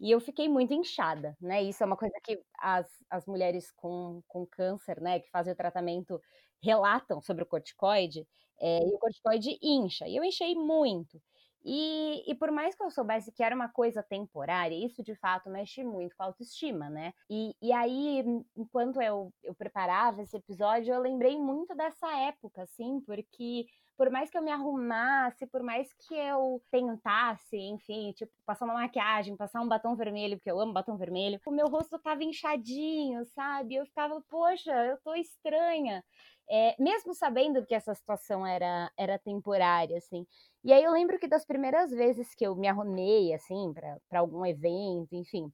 E 0.00 0.10
eu 0.10 0.20
fiquei 0.20 0.48
muito 0.48 0.74
inchada, 0.74 1.36
né? 1.40 1.62
Isso 1.62 1.82
é 1.82 1.86
uma 1.86 1.96
coisa 1.96 2.14
que 2.22 2.42
as, 2.58 2.86
as 3.08 3.26
mulheres 3.26 3.70
com, 3.72 4.22
com 4.28 4.46
câncer, 4.46 5.00
né, 5.00 5.20
que 5.20 5.30
fazem 5.30 5.52
o 5.52 5.56
tratamento, 5.56 6.20
relatam 6.62 7.20
sobre 7.22 7.44
o 7.44 7.46
corticoide, 7.46 8.26
é, 8.60 8.78
e 8.80 8.94
o 8.94 8.98
corticoide 8.98 9.58
incha. 9.62 10.06
E 10.06 10.16
eu 10.16 10.24
enchei 10.24 10.54
muito. 10.54 11.20
E, 11.64 12.22
e, 12.30 12.34
por 12.36 12.52
mais 12.52 12.76
que 12.76 12.82
eu 12.84 12.90
soubesse 12.90 13.32
que 13.32 13.42
era 13.42 13.54
uma 13.54 13.68
coisa 13.68 14.00
temporária, 14.00 14.76
isso 14.86 15.02
de 15.02 15.16
fato 15.16 15.50
mexe 15.50 15.82
muito 15.82 16.14
com 16.16 16.22
a 16.22 16.26
autoestima, 16.26 16.88
né? 16.88 17.12
E, 17.28 17.56
e 17.60 17.72
aí, 17.72 18.22
enquanto 18.56 19.00
eu, 19.02 19.32
eu 19.42 19.52
preparava 19.54 20.22
esse 20.22 20.36
episódio, 20.36 20.94
eu 20.94 21.00
lembrei 21.00 21.36
muito 21.36 21.74
dessa 21.74 22.08
época, 22.18 22.62
assim, 22.62 23.00
porque 23.00 23.66
por 23.96 24.10
mais 24.10 24.30
que 24.30 24.36
eu 24.36 24.42
me 24.42 24.50
arrumasse, 24.50 25.46
por 25.46 25.62
mais 25.62 25.92
que 25.94 26.14
eu 26.14 26.62
tentasse, 26.70 27.56
enfim, 27.56 28.12
tipo, 28.12 28.32
passar 28.44 28.66
uma 28.66 28.74
maquiagem, 28.74 29.36
passar 29.36 29.60
um 29.60 29.68
batom 29.68 29.96
vermelho, 29.96 30.36
porque 30.36 30.50
eu 30.50 30.60
amo 30.60 30.72
batom 30.72 30.96
vermelho, 30.96 31.40
o 31.46 31.50
meu 31.50 31.68
rosto 31.68 31.98
tava 31.98 32.22
inchadinho, 32.22 33.24
sabe? 33.26 33.76
Eu 33.76 33.86
ficava, 33.86 34.22
poxa, 34.28 34.72
eu 34.84 34.98
tô 35.02 35.14
estranha. 35.14 36.04
É, 36.48 36.76
mesmo 36.80 37.12
sabendo 37.14 37.64
que 37.66 37.74
essa 37.74 37.94
situação 37.94 38.46
era, 38.46 38.90
era 38.96 39.18
temporária, 39.18 39.96
assim. 39.98 40.26
E 40.62 40.72
aí 40.72 40.82
eu 40.82 40.92
lembro 40.92 41.18
que 41.18 41.26
das 41.26 41.44
primeiras 41.44 41.90
vezes 41.90 42.34
que 42.34 42.46
eu 42.46 42.54
me 42.54 42.68
arrumei, 42.68 43.32
assim, 43.34 43.72
para 44.08 44.20
algum 44.20 44.44
evento, 44.46 45.14
enfim, 45.14 45.52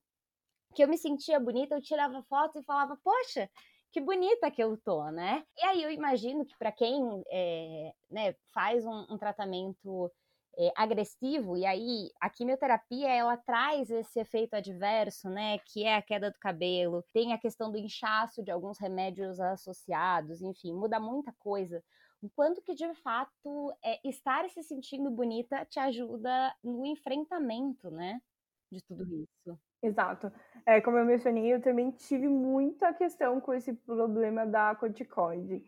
que 0.74 0.82
eu 0.82 0.88
me 0.88 0.98
sentia 0.98 1.38
bonita, 1.38 1.74
eu 1.74 1.82
tirava 1.82 2.22
foto 2.24 2.58
e 2.58 2.64
falava, 2.64 2.98
poxa, 3.02 3.48
que 3.92 4.00
bonita 4.00 4.50
que 4.50 4.62
eu 4.62 4.76
tô, 4.76 5.10
né? 5.10 5.44
E 5.56 5.64
aí 5.64 5.82
eu 5.82 5.90
imagino 5.90 6.44
que 6.46 6.56
para 6.58 6.72
quem 6.72 7.22
é, 7.30 7.92
né, 8.10 8.34
faz 8.52 8.84
um, 8.86 9.06
um 9.10 9.18
tratamento 9.18 10.10
é, 10.58 10.72
agressivo, 10.76 11.56
e 11.56 11.64
aí 11.66 12.10
a 12.20 12.28
quimioterapia 12.30 13.08
ela 13.10 13.36
traz 13.36 13.90
esse 13.90 14.20
efeito 14.20 14.54
adverso, 14.54 15.28
né? 15.30 15.58
Que 15.60 15.84
é 15.84 15.96
a 15.96 16.02
queda 16.02 16.30
do 16.30 16.38
cabelo, 16.38 17.04
tem 17.12 17.32
a 17.32 17.38
questão 17.38 17.70
do 17.70 17.78
inchaço 17.78 18.42
de 18.42 18.50
alguns 18.50 18.78
remédios 18.78 19.40
associados, 19.40 20.42
enfim, 20.42 20.72
muda 20.74 20.98
muita 21.00 21.32
coisa 21.38 21.82
o 22.22 22.30
quanto 22.30 22.62
que 22.62 22.72
de 22.74 22.94
fato 23.02 23.72
é, 23.84 24.00
estar 24.08 24.48
se 24.48 24.62
sentindo 24.62 25.10
bonita 25.10 25.64
te 25.66 25.80
ajuda 25.80 26.54
no 26.62 26.86
enfrentamento, 26.86 27.90
né, 27.90 28.20
de 28.70 28.80
tudo 28.82 29.04
isso. 29.24 29.60
Exato. 29.82 30.32
É, 30.64 30.80
como 30.80 30.96
eu 30.98 31.04
mencionei, 31.04 31.52
eu 31.52 31.60
também 31.60 31.90
tive 31.90 32.28
muita 32.28 32.92
questão 32.94 33.40
com 33.40 33.52
esse 33.52 33.72
problema 33.74 34.46
da 34.46 34.74
corticoide. 34.76 35.64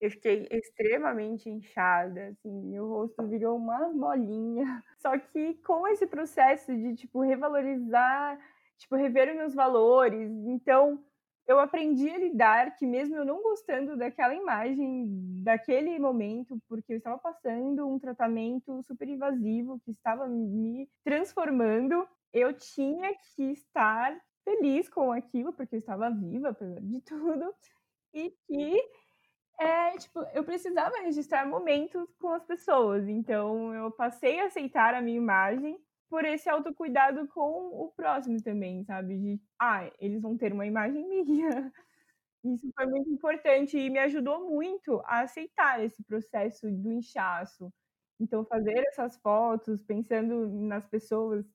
Eu 0.00 0.10
fiquei 0.10 0.46
extremamente 0.50 1.48
inchada, 1.48 2.28
assim, 2.28 2.50
meu 2.62 2.86
rosto 2.86 3.26
virou 3.26 3.56
uma 3.56 3.88
bolinha. 3.92 4.64
Só 4.98 5.18
que 5.18 5.54
com 5.64 5.88
esse 5.88 6.06
processo 6.06 6.72
de, 6.76 6.94
tipo, 6.94 7.20
revalorizar, 7.22 8.38
tipo, 8.78 8.94
rever 8.94 9.34
meus 9.34 9.54
valores, 9.54 10.30
então 10.46 11.02
eu 11.48 11.58
aprendi 11.60 12.10
a 12.10 12.18
lidar 12.18 12.74
que 12.76 12.84
mesmo 12.86 13.16
eu 13.16 13.24
não 13.24 13.40
gostando 13.42 13.96
daquela 13.96 14.34
imagem, 14.34 15.42
daquele 15.44 15.98
momento, 15.98 16.58
porque 16.68 16.92
eu 16.92 16.98
estava 16.98 17.18
passando 17.18 17.86
um 17.88 17.98
tratamento 17.98 18.82
super 18.82 19.08
invasivo 19.08 19.80
que 19.84 19.92
estava 19.92 20.26
me 20.28 20.88
transformando, 21.04 22.06
eu 22.32 22.52
tinha 22.54 23.14
que 23.34 23.52
estar 23.52 24.18
feliz 24.44 24.88
com 24.88 25.12
aquilo, 25.12 25.52
porque 25.52 25.76
eu 25.76 25.80
estava 25.80 26.10
viva, 26.10 26.50
apesar 26.50 26.80
de 26.80 27.00
tudo, 27.02 27.54
e 28.14 28.30
que 28.46 28.82
é, 29.60 29.96
tipo, 29.98 30.20
eu 30.34 30.44
precisava 30.44 30.96
registrar 31.02 31.46
momentos 31.46 32.14
com 32.20 32.28
as 32.32 32.44
pessoas. 32.44 33.08
Então, 33.08 33.74
eu 33.74 33.90
passei 33.90 34.40
a 34.40 34.46
aceitar 34.46 34.94
a 34.94 35.00
minha 35.02 35.16
imagem 35.16 35.78
por 36.10 36.24
esse 36.24 36.48
autocuidado 36.48 37.26
com 37.28 37.68
o 37.84 37.90
próximo 37.96 38.40
também, 38.42 38.84
sabe? 38.84 39.16
De, 39.18 39.40
ah, 39.60 39.90
eles 39.98 40.20
vão 40.22 40.36
ter 40.36 40.52
uma 40.52 40.66
imagem 40.66 41.06
minha. 41.08 41.72
Isso 42.44 42.70
foi 42.76 42.86
muito 42.86 43.10
importante 43.10 43.76
e 43.78 43.90
me 43.90 43.98
ajudou 44.00 44.48
muito 44.50 45.00
a 45.06 45.20
aceitar 45.22 45.84
esse 45.84 46.02
processo 46.04 46.70
do 46.70 46.92
inchaço. 46.92 47.72
Então, 48.20 48.44
fazer 48.46 48.78
essas 48.88 49.16
fotos, 49.18 49.82
pensando 49.82 50.48
nas 50.48 50.86
pessoas 50.86 51.46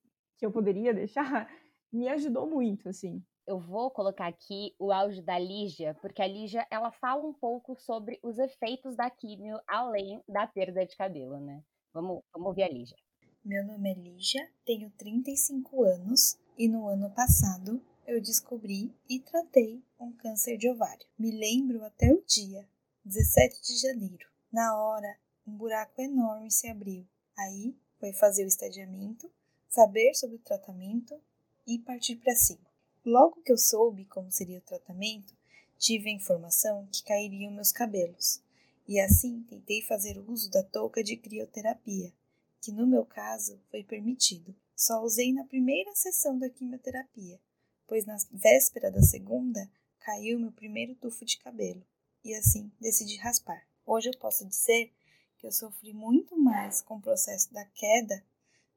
que 0.42 0.46
eu 0.48 0.52
poderia 0.52 0.92
deixar, 0.92 1.48
me 1.94 2.08
ajudou 2.10 2.50
muito, 2.50 2.90
assim. 2.90 3.24
Eu 3.46 3.60
vou 3.60 3.92
colocar 3.92 4.26
aqui 4.26 4.74
o 4.80 4.92
áudio 4.92 5.22
da 5.22 5.38
Lígia, 5.38 5.94
porque 6.02 6.20
a 6.20 6.28
Lígia, 6.28 6.66
ela 6.72 6.92
fala 6.92 7.24
um 7.24 7.34
pouco 7.34 7.76
sobre 7.76 8.20
os 8.24 8.40
efeitos 8.40 8.96
da 8.96 9.08
químio, 9.08 9.60
além 9.68 10.20
da 10.28 10.48
perda 10.48 10.84
de 10.84 10.98
cabelo, 10.98 11.40
né? 11.40 11.64
Vamos, 11.94 12.24
vamos 12.34 12.48
ouvir 12.48 12.64
a 12.64 12.70
Lígia. 12.70 12.98
Meu 13.46 13.64
nome 13.64 13.92
é 13.92 13.94
Lígia, 13.94 14.50
tenho 14.66 14.90
35 14.98 15.84
anos 15.84 16.40
e 16.58 16.68
no 16.68 16.88
ano 16.88 17.12
passado 17.12 17.80
eu 18.08 18.20
descobri 18.20 18.92
e 19.08 19.20
tratei 19.20 19.84
um 20.00 20.12
câncer 20.12 20.58
de 20.58 20.70
ovário. 20.70 21.06
Me 21.20 21.32
lembro 21.32 21.84
até 21.86 22.12
o 22.12 22.24
dia, 22.26 22.68
17 23.06 23.62
de 23.62 23.80
janeiro. 23.80 24.28
Na 24.52 24.76
hora, 24.76 25.20
um 25.46 25.56
buraco 25.56 26.02
enorme 26.02 26.50
se 26.50 26.68
abriu. 26.68 27.08
Aí 27.38 27.76
foi 28.00 28.12
fazer 28.14 28.44
o 28.44 28.48
estadiamento, 28.48 29.32
saber 29.72 30.14
sobre 30.14 30.36
o 30.36 30.40
tratamento 30.40 31.20
e 31.66 31.80
partir 31.80 32.18
para 32.18 32.36
cima. 32.36 32.70
Logo 33.04 33.42
que 33.42 33.52
eu 33.52 33.58
soube 33.58 34.06
como 34.06 34.32
seria 34.32 34.60
o 34.60 34.62
tratamento, 34.62 35.34
tive 35.80 36.12
a 36.12 36.14
informação 36.14 36.88
que 36.92 37.04
cairiam 37.04 37.52
meus 37.52 37.72
cabelos, 37.72 38.40
e 38.88 39.00
assim 39.00 39.42
tentei 39.50 39.82
fazer 39.82 40.20
uso 40.20 40.52
da 40.52 40.62
touca 40.62 41.04
de 41.04 41.18
crioterapia 41.18 42.14
que 42.62 42.72
no 42.72 42.86
meu 42.86 43.04
caso 43.04 43.60
foi 43.72 43.84
permitido. 43.84 44.56
Só 44.76 45.02
usei 45.02 45.34
na 45.34 45.44
primeira 45.44 45.94
sessão 45.96 46.38
da 46.38 46.50
quimioterapia, 46.50 47.40
pois 47.88 48.06
na 48.06 48.16
véspera 48.32 48.92
da 48.92 49.02
segunda 49.02 49.70
caiu 50.00 50.40
meu 50.40 50.52
primeiro 50.52 50.96
tufo 50.96 51.26
de 51.26 51.38
cabelo 51.40 51.84
e 52.24 52.34
assim 52.36 52.72
decidi 52.80 53.18
raspar. 53.18 53.68
Hoje 53.86 54.10
eu 54.10 54.18
posso 54.18 54.48
dizer 54.48 54.94
que 55.38 55.48
eu 55.48 55.52
sofri 55.52 55.92
muito 55.92 56.38
mais 56.38 56.82
com 56.82 56.98
o 56.98 57.02
processo 57.02 57.52
da 57.52 57.66
queda 57.66 58.24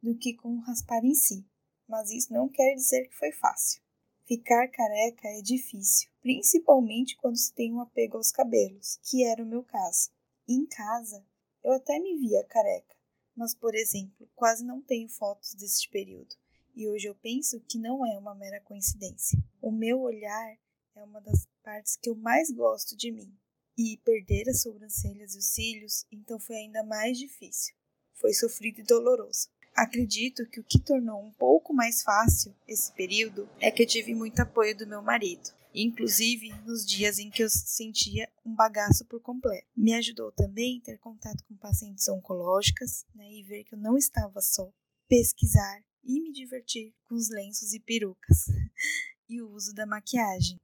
do 0.05 0.14
que 0.14 0.34
com 0.34 0.59
raspar 0.59 1.02
em 1.02 1.14
si, 1.14 1.46
mas 1.88 2.11
isso 2.11 2.30
não 2.30 2.46
quer 2.46 2.74
dizer 2.74 3.09
que 3.09 3.16
foi 3.16 3.32
fácil. 3.32 3.80
Ficar 4.26 4.68
careca 4.68 5.26
é 5.28 5.40
difícil, 5.40 6.11
principalmente 6.20 7.16
quando 7.16 7.38
se 7.38 7.55
tem 7.55 7.72
um 7.72 7.80
apego 7.80 8.18
aos 8.18 8.30
cabelos, 8.30 8.98
que 9.02 9.24
era 9.24 9.42
o 9.42 9.46
meu 9.46 9.64
caso. 9.64 10.11
em 10.46 10.66
casa, 10.66 11.24
eu 11.62 11.72
até 11.72 11.98
me 11.98 12.18
via 12.18 12.44
careca, 12.44 12.94
mas, 13.34 13.55
por 13.55 13.74
exemplo, 13.74 14.28
quase 14.34 14.62
não 14.62 14.82
tenho 14.82 15.09
fotos 15.09 15.55
deste 15.55 15.88
período, 15.88 16.36
e 16.74 16.86
hoje 16.86 17.09
eu 17.09 17.14
penso 17.14 17.59
que 17.61 17.78
não 17.78 18.05
é 18.05 18.18
uma 18.18 18.34
mera 18.34 18.61
coincidência. 18.61 19.42
O 19.62 19.72
meu 19.72 20.02
olhar 20.02 20.59
é 20.94 21.02
uma 21.02 21.22
das 21.22 21.46
partes 21.62 21.96
que 21.96 22.11
eu 22.11 22.14
mais 22.14 22.50
gosto 22.50 22.94
de 22.94 23.11
mim, 23.11 23.34
e 23.76 23.96
perder 24.05 24.50
as 24.50 24.61
sobrancelhas 24.61 25.34
e 25.34 25.38
os 25.38 25.46
cílios 25.46 26.05
então 26.12 26.38
foi 26.38 26.57
ainda 26.57 26.82
mais 26.82 27.18
difícil. 27.18 27.74
Foi 28.12 28.32
sofrido 28.32 28.80
e 28.80 28.84
doloroso. 28.84 29.48
Acredito 29.75 30.47
que 30.47 30.61
o 30.61 30.64
que 30.64 30.79
tornou 30.79 31.22
um 31.22 31.33
pouco 31.33 31.75
mais 31.75 32.03
fácil 32.03 32.55
esse 32.66 32.93
período 32.93 33.49
é 33.61 33.70
que 33.70 33.83
eu 33.83 33.87
tive 33.87 34.14
muito 34.14 34.41
apoio 34.41 34.77
do 34.77 34.87
meu 34.87 35.03
marido 35.03 35.51
inclusive 35.75 36.53
nos 36.64 36.87
dias 36.87 37.18
em 37.18 37.29
que 37.29 37.43
eu 37.43 37.51
sentia 37.51 38.31
um 38.47 38.55
bagaço 38.55 39.05
por 39.07 39.20
completo. 39.20 39.66
Me 39.77 39.93
ajudou 39.95 40.31
também 40.31 40.81
ter 40.81 40.99
contato 40.99 41.43
com 41.45 41.57
pacientes 41.57 42.07
oncológicas 42.09 43.05
né, 43.14 43.31
e 43.33 43.43
ver 43.43 43.64
que 43.64 43.75
eu 43.75 43.79
não 43.79 43.97
estava 43.97 44.41
só, 44.41 44.72
pesquisar 45.09 45.83
e 46.05 46.20
me 46.20 46.33
divertir 46.33 46.95
com 47.05 47.14
os 47.14 47.29
lenços 47.29 47.72
e 47.72 47.81
perucas 47.81 48.47
e 49.29 49.43
o 49.43 49.51
uso 49.51 49.75
da 49.75 49.85
maquiagem. 49.85 50.61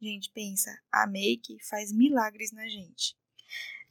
Gente, 0.00 0.30
pensa, 0.30 0.70
a 0.90 1.06
make 1.06 1.58
faz 1.68 1.92
milagres 1.92 2.52
na 2.52 2.66
gente. 2.66 3.16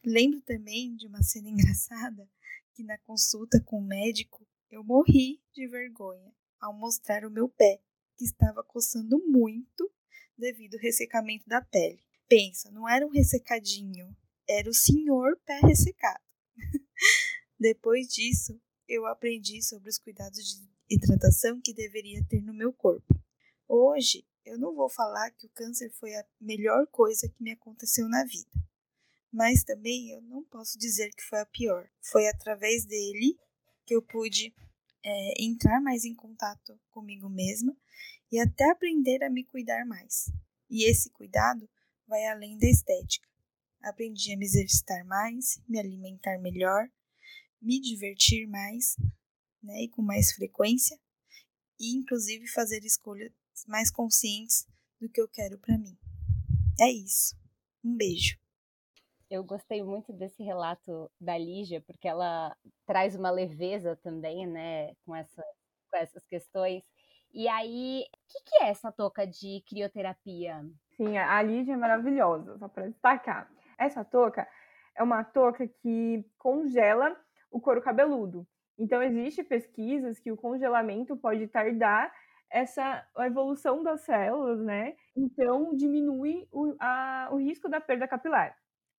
Lembro 0.03 0.41
também 0.41 0.95
de 0.95 1.07
uma 1.07 1.21
cena 1.21 1.49
engraçada 1.49 2.27
que 2.73 2.83
na 2.83 2.97
consulta 2.99 3.59
com 3.59 3.79
o 3.79 3.85
médico 3.85 4.45
eu 4.69 4.83
morri 4.83 5.41
de 5.53 5.67
vergonha 5.67 6.33
ao 6.59 6.73
mostrar 6.73 7.25
o 7.25 7.31
meu 7.31 7.47
pé, 7.47 7.81
que 8.17 8.25
estava 8.25 8.63
coçando 8.63 9.19
muito 9.27 9.91
devido 10.37 10.75
ao 10.75 10.81
ressecamento 10.81 11.47
da 11.47 11.61
pele. 11.61 12.03
Pensa, 12.27 12.71
não 12.71 12.89
era 12.89 13.05
um 13.05 13.11
ressecadinho, 13.11 14.15
era 14.47 14.69
o 14.69 14.73
senhor 14.73 15.37
pé 15.45 15.59
ressecado. 15.59 16.23
Depois 17.59 18.07
disso, 18.07 18.59
eu 18.87 19.05
aprendi 19.05 19.61
sobre 19.61 19.89
os 19.89 19.97
cuidados 19.97 20.37
de 20.37 20.69
hidratação 20.89 21.59
que 21.61 21.73
deveria 21.73 22.23
ter 22.27 22.41
no 22.41 22.53
meu 22.53 22.73
corpo. 22.73 23.13
Hoje, 23.67 24.25
eu 24.45 24.57
não 24.57 24.75
vou 24.75 24.89
falar 24.89 25.31
que 25.31 25.47
o 25.47 25.51
câncer 25.51 25.91
foi 25.91 26.13
a 26.15 26.25
melhor 26.39 26.85
coisa 26.87 27.27
que 27.27 27.41
me 27.41 27.51
aconteceu 27.51 28.07
na 28.07 28.23
vida, 28.23 28.51
mas 29.31 29.63
também 29.63 30.11
eu 30.11 30.21
não 30.21 30.43
posso 30.43 30.77
dizer 30.77 31.09
que 31.15 31.23
foi 31.23 31.39
a 31.39 31.45
pior. 31.45 31.89
Foi 32.01 32.27
através 32.27 32.85
dele 32.85 33.39
que 33.85 33.95
eu 33.95 34.01
pude 34.01 34.53
é, 35.03 35.43
entrar 35.43 35.79
mais 35.81 36.03
em 36.03 36.15
contato 36.15 36.79
comigo 36.89 37.29
mesma 37.29 37.75
e 38.31 38.39
até 38.39 38.69
aprender 38.71 39.23
a 39.23 39.29
me 39.29 39.43
cuidar 39.43 39.85
mais. 39.85 40.31
E 40.69 40.89
esse 40.89 41.09
cuidado 41.11 41.69
vai 42.07 42.25
além 42.25 42.57
da 42.57 42.67
estética. 42.67 43.27
Aprendi 43.81 44.33
a 44.33 44.37
me 44.37 44.45
exercitar 44.45 45.05
mais, 45.05 45.61
me 45.67 45.79
alimentar 45.79 46.39
melhor, 46.39 46.89
me 47.61 47.79
divertir 47.79 48.47
mais, 48.47 48.95
né, 49.61 49.83
e 49.83 49.89
com 49.89 50.01
mais 50.01 50.31
frequência, 50.31 50.99
e 51.79 51.95
inclusive 51.95 52.47
fazer 52.47 52.83
escolhas 52.83 53.31
mais 53.67 53.91
conscientes 53.91 54.65
do 54.99 55.09
que 55.09 55.21
eu 55.21 55.27
quero 55.27 55.59
para 55.59 55.77
mim. 55.77 55.97
É 56.79 56.89
isso. 56.91 57.35
Um 57.83 57.95
beijo. 57.95 58.37
Eu 59.29 59.43
gostei 59.43 59.83
muito 59.83 60.13
desse 60.13 60.43
relato 60.43 61.11
da 61.19 61.37
Lígia, 61.37 61.81
porque 61.81 62.07
ela 62.07 62.55
traz 62.85 63.15
uma 63.15 63.31
leveza 63.31 63.95
também, 64.03 64.45
né, 64.45 64.93
com, 65.05 65.15
essa, 65.15 65.43
com 65.89 65.97
essas 65.97 66.25
questões. 66.27 66.83
E 67.33 67.47
aí, 67.47 68.05
o 68.05 68.17
que, 68.29 68.43
que, 68.45 68.63
é 68.63 68.69
essa 68.69 68.91
touca 68.91 69.25
de 69.25 69.63
crioterapia? 69.67 70.63
Sim, 70.95 71.17
a 71.17 71.41
Lídia 71.41 71.73
é 71.73 71.77
maravilhosa, 71.77 72.57
só 72.57 72.67
para 72.67 72.87
destacar. 72.87 73.51
Essa 73.77 74.05
touca 74.05 74.47
é 74.95 75.03
uma 75.03 75.23
touca 75.23 75.67
que 75.67 76.23
congela 76.37 77.15
o 77.51 77.59
couro 77.59 77.81
cabeludo. 77.81 78.47
Então, 78.77 79.01
existe 79.01 79.43
pesquisas 79.43 80.19
que 80.19 80.31
o 80.31 80.37
congelamento 80.37 81.17
pode 81.17 81.47
tardar 81.47 82.13
essa 82.49 83.05
a 83.17 83.27
evolução 83.27 83.83
das 83.83 84.01
células, 84.01 84.59
né? 84.61 84.95
Então, 85.15 85.75
diminui 85.75 86.47
o, 86.51 86.75
a, 86.79 87.29
o 87.31 87.37
risco 87.37 87.67
da 87.67 87.81
perda 87.81 88.07
capilar. 88.07 88.55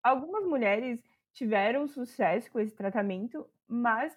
Algumas 0.07 0.45
mulheres 0.45 1.01
tiveram 1.33 1.89
sucesso 1.89 2.49
com 2.53 2.61
esse 2.61 2.77
tratamento, 2.77 3.45
mas 3.67 4.17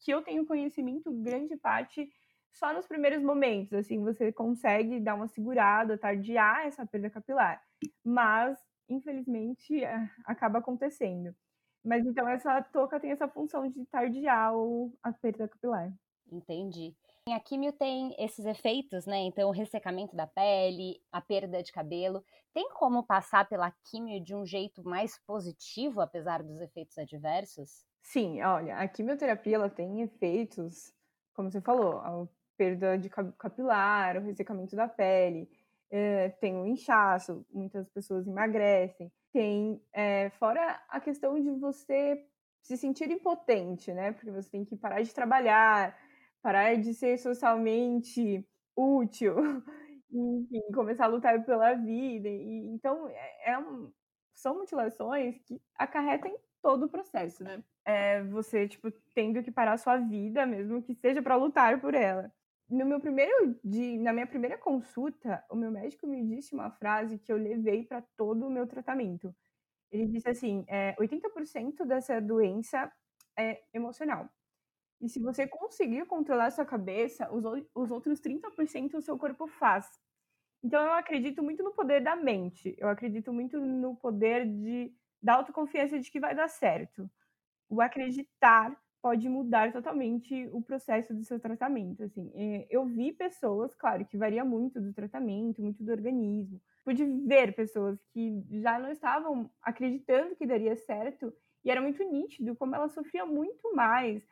que 0.00 0.10
eu 0.10 0.20
tenho 0.20 0.44
conhecimento, 0.44 1.10
grande 1.10 1.56
parte 1.56 2.10
só 2.52 2.74
nos 2.74 2.86
primeiros 2.86 3.22
momentos, 3.22 3.72
assim, 3.72 4.02
você 4.02 4.30
consegue 4.30 5.00
dar 5.00 5.14
uma 5.14 5.28
segurada, 5.28 5.96
tardiar 5.96 6.66
essa 6.66 6.84
perda 6.84 7.08
capilar. 7.08 7.62
Mas, 8.04 8.58
infelizmente, 8.86 9.82
é, 9.82 10.10
acaba 10.26 10.58
acontecendo. 10.58 11.34
Mas 11.82 12.04
então 12.04 12.28
essa 12.28 12.60
touca 12.62 13.00
tem 13.00 13.12
essa 13.12 13.26
função 13.26 13.66
de 13.66 13.86
tardiar 13.86 14.52
a 15.02 15.10
perda 15.10 15.48
capilar. 15.48 15.90
Entendi. 16.30 16.94
A 17.28 17.38
químio 17.38 17.72
tem 17.72 18.14
esses 18.18 18.44
efeitos, 18.44 19.06
né? 19.06 19.18
Então, 19.18 19.48
o 19.48 19.52
ressecamento 19.52 20.16
da 20.16 20.26
pele, 20.26 21.00
a 21.12 21.20
perda 21.20 21.62
de 21.62 21.70
cabelo. 21.70 22.24
Tem 22.52 22.68
como 22.70 23.04
passar 23.04 23.48
pela 23.48 23.70
químio 23.84 24.20
de 24.20 24.34
um 24.34 24.44
jeito 24.44 24.82
mais 24.82 25.16
positivo, 25.24 26.00
apesar 26.00 26.42
dos 26.42 26.60
efeitos 26.60 26.98
adversos? 26.98 27.86
Sim, 28.02 28.42
olha, 28.42 28.76
a 28.76 28.88
quimioterapia 28.88 29.54
ela 29.54 29.70
tem 29.70 30.02
efeitos, 30.02 30.92
como 31.32 31.48
você 31.48 31.60
falou, 31.60 32.28
perda 32.56 32.98
de 32.98 33.08
capilar, 33.08 34.16
o 34.16 34.22
ressecamento 34.22 34.74
da 34.74 34.88
pele, 34.88 35.48
é, 35.90 36.28
tem 36.28 36.56
o 36.56 36.66
inchaço, 36.66 37.46
muitas 37.52 37.88
pessoas 37.88 38.26
emagrecem, 38.26 39.12
tem, 39.32 39.80
é, 39.92 40.30
fora 40.30 40.82
a 40.88 41.00
questão 41.00 41.40
de 41.40 41.50
você 41.52 42.26
se 42.60 42.76
sentir 42.76 43.10
impotente, 43.10 43.92
né? 43.92 44.12
Porque 44.12 44.30
você 44.30 44.50
tem 44.50 44.64
que 44.64 44.76
parar 44.76 45.02
de 45.02 45.14
trabalhar, 45.14 45.96
parar 46.42 46.76
de 46.76 46.94
ser 46.94 47.18
socialmente 47.18 48.46
útil, 48.76 49.36
enfim, 50.10 50.62
começar 50.74 51.04
a 51.06 51.08
lutar 51.08 51.44
pela 51.44 51.74
vida. 51.74 52.28
E, 52.28 52.66
então, 52.68 53.08
é, 53.08 53.52
é 53.52 53.58
um, 53.58 53.92
são 54.34 54.56
mutilações 54.58 55.38
que 55.46 55.60
acarretam 55.76 56.34
todo 56.62 56.86
o 56.86 56.88
processo, 56.88 57.42
né? 57.44 57.62
É 57.84 58.22
você, 58.24 58.68
tipo, 58.68 58.90
tendo 59.14 59.42
que 59.42 59.50
parar 59.50 59.72
a 59.74 59.78
sua 59.78 59.96
vida, 59.98 60.46
mesmo 60.46 60.82
que 60.82 60.94
seja 60.94 61.22
para 61.22 61.36
lutar 61.36 61.80
por 61.80 61.94
ela 61.94 62.32
no 62.72 62.86
meu 62.86 63.00
primeiro 63.00 63.58
dia, 63.62 64.00
na 64.00 64.12
minha 64.12 64.26
primeira 64.26 64.56
consulta, 64.56 65.44
o 65.50 65.54
meu 65.54 65.70
médico 65.70 66.06
me 66.06 66.24
disse 66.26 66.54
uma 66.54 66.70
frase 66.70 67.18
que 67.18 67.30
eu 67.32 67.36
levei 67.36 67.84
para 67.84 68.02
todo 68.16 68.46
o 68.46 68.50
meu 68.50 68.66
tratamento. 68.66 69.34
Ele 69.90 70.06
disse 70.06 70.28
assim: 70.28 70.64
é, 70.68 70.94
80% 70.98 71.84
dessa 71.86 72.20
doença 72.20 72.90
é 73.38 73.62
emocional. 73.74 74.28
E 75.02 75.08
se 75.08 75.18
você 75.18 75.48
conseguir 75.48 76.06
controlar 76.06 76.52
sua 76.52 76.64
cabeça, 76.64 77.28
os, 77.32 77.44
os 77.74 77.90
outros 77.90 78.20
30% 78.20 78.94
o 78.94 79.02
seu 79.02 79.18
corpo 79.18 79.48
faz. 79.48 79.90
Então 80.62 80.80
eu 80.80 80.92
acredito 80.92 81.42
muito 81.42 81.62
no 81.62 81.72
poder 81.72 82.00
da 82.00 82.14
mente. 82.14 82.74
Eu 82.78 82.88
acredito 82.88 83.32
muito 83.32 83.58
no 83.58 83.96
poder 83.96 84.46
de 84.46 84.94
da 85.20 85.34
autoconfiança 85.34 85.98
de 86.00 86.10
que 86.10 86.20
vai 86.20 86.34
dar 86.34 86.48
certo. 86.48 87.10
O 87.68 87.80
acreditar 87.80 88.76
pode 89.00 89.28
mudar 89.28 89.72
totalmente 89.72 90.48
o 90.52 90.62
processo 90.62 91.12
do 91.12 91.24
seu 91.24 91.38
tratamento. 91.40 92.04
Assim, 92.04 92.30
é, 92.34 92.66
eu 92.70 92.86
vi 92.86 93.12
pessoas, 93.12 93.74
claro, 93.74 94.04
que 94.04 94.16
varia 94.16 94.44
muito 94.44 94.80
do 94.80 94.92
tratamento, 94.92 95.60
muito 95.60 95.82
do 95.82 95.90
organismo. 95.90 96.60
Pude 96.84 97.04
ver 97.26 97.54
pessoas 97.54 97.98
que 98.12 98.44
já 98.50 98.78
não 98.78 98.90
estavam 98.90 99.50
acreditando 99.60 100.36
que 100.36 100.46
daria 100.46 100.76
certo 100.76 101.32
e 101.64 101.70
era 101.70 101.80
muito 101.80 102.02
nítido 102.04 102.54
como 102.56 102.74
ela 102.74 102.88
sofria 102.88 103.26
muito 103.26 103.74
mais 103.74 104.22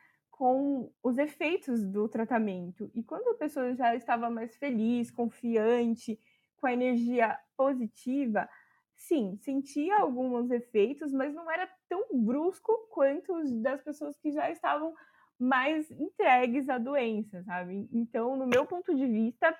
com 0.41 0.91
os 1.03 1.19
efeitos 1.19 1.85
do 1.85 2.09
tratamento. 2.09 2.89
E 2.95 3.03
quando 3.03 3.27
a 3.29 3.35
pessoa 3.35 3.75
já 3.75 3.93
estava 3.93 4.27
mais 4.27 4.55
feliz, 4.55 5.11
confiante, 5.11 6.19
com 6.57 6.65
a 6.65 6.73
energia 6.73 7.37
positiva, 7.55 8.49
sim, 8.95 9.37
sentia 9.43 9.99
alguns 9.99 10.49
efeitos, 10.49 11.13
mas 11.13 11.31
não 11.31 11.51
era 11.51 11.69
tão 11.87 12.07
brusco 12.11 12.75
quanto 12.89 13.35
os 13.35 13.51
das 13.61 13.83
pessoas 13.83 14.17
que 14.17 14.31
já 14.31 14.49
estavam 14.49 14.95
mais 15.37 15.91
entregues 15.91 16.67
à 16.69 16.79
doença, 16.79 17.43
sabe? 17.43 17.87
Então, 17.93 18.35
no 18.35 18.47
meu 18.47 18.65
ponto 18.65 18.95
de 18.95 19.05
vista, 19.05 19.55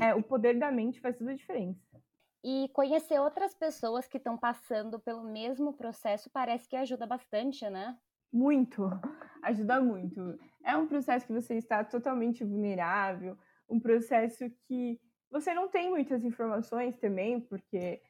é, 0.00 0.16
o 0.16 0.22
poder 0.24 0.58
da 0.58 0.72
mente 0.72 1.00
faz 1.00 1.16
toda 1.16 1.30
a 1.30 1.36
diferença. 1.36 2.02
E 2.42 2.68
conhecer 2.72 3.20
outras 3.20 3.54
pessoas 3.54 4.08
que 4.08 4.16
estão 4.16 4.36
passando 4.36 4.98
pelo 4.98 5.22
mesmo 5.22 5.72
processo 5.72 6.28
parece 6.28 6.68
que 6.68 6.74
ajuda 6.74 7.06
bastante, 7.06 7.70
né? 7.70 7.96
Muito, 8.34 8.82
ajuda 9.44 9.80
muito. 9.80 10.36
É 10.64 10.76
um 10.76 10.88
processo 10.88 11.24
que 11.24 11.32
você 11.32 11.54
está 11.54 11.84
totalmente 11.84 12.42
vulnerável, 12.42 13.38
um 13.68 13.78
processo 13.78 14.50
que 14.66 15.00
você 15.30 15.54
não 15.54 15.68
tem 15.68 15.88
muitas 15.88 16.24
informações 16.24 16.96
também, 16.98 17.40
porque 17.40 18.02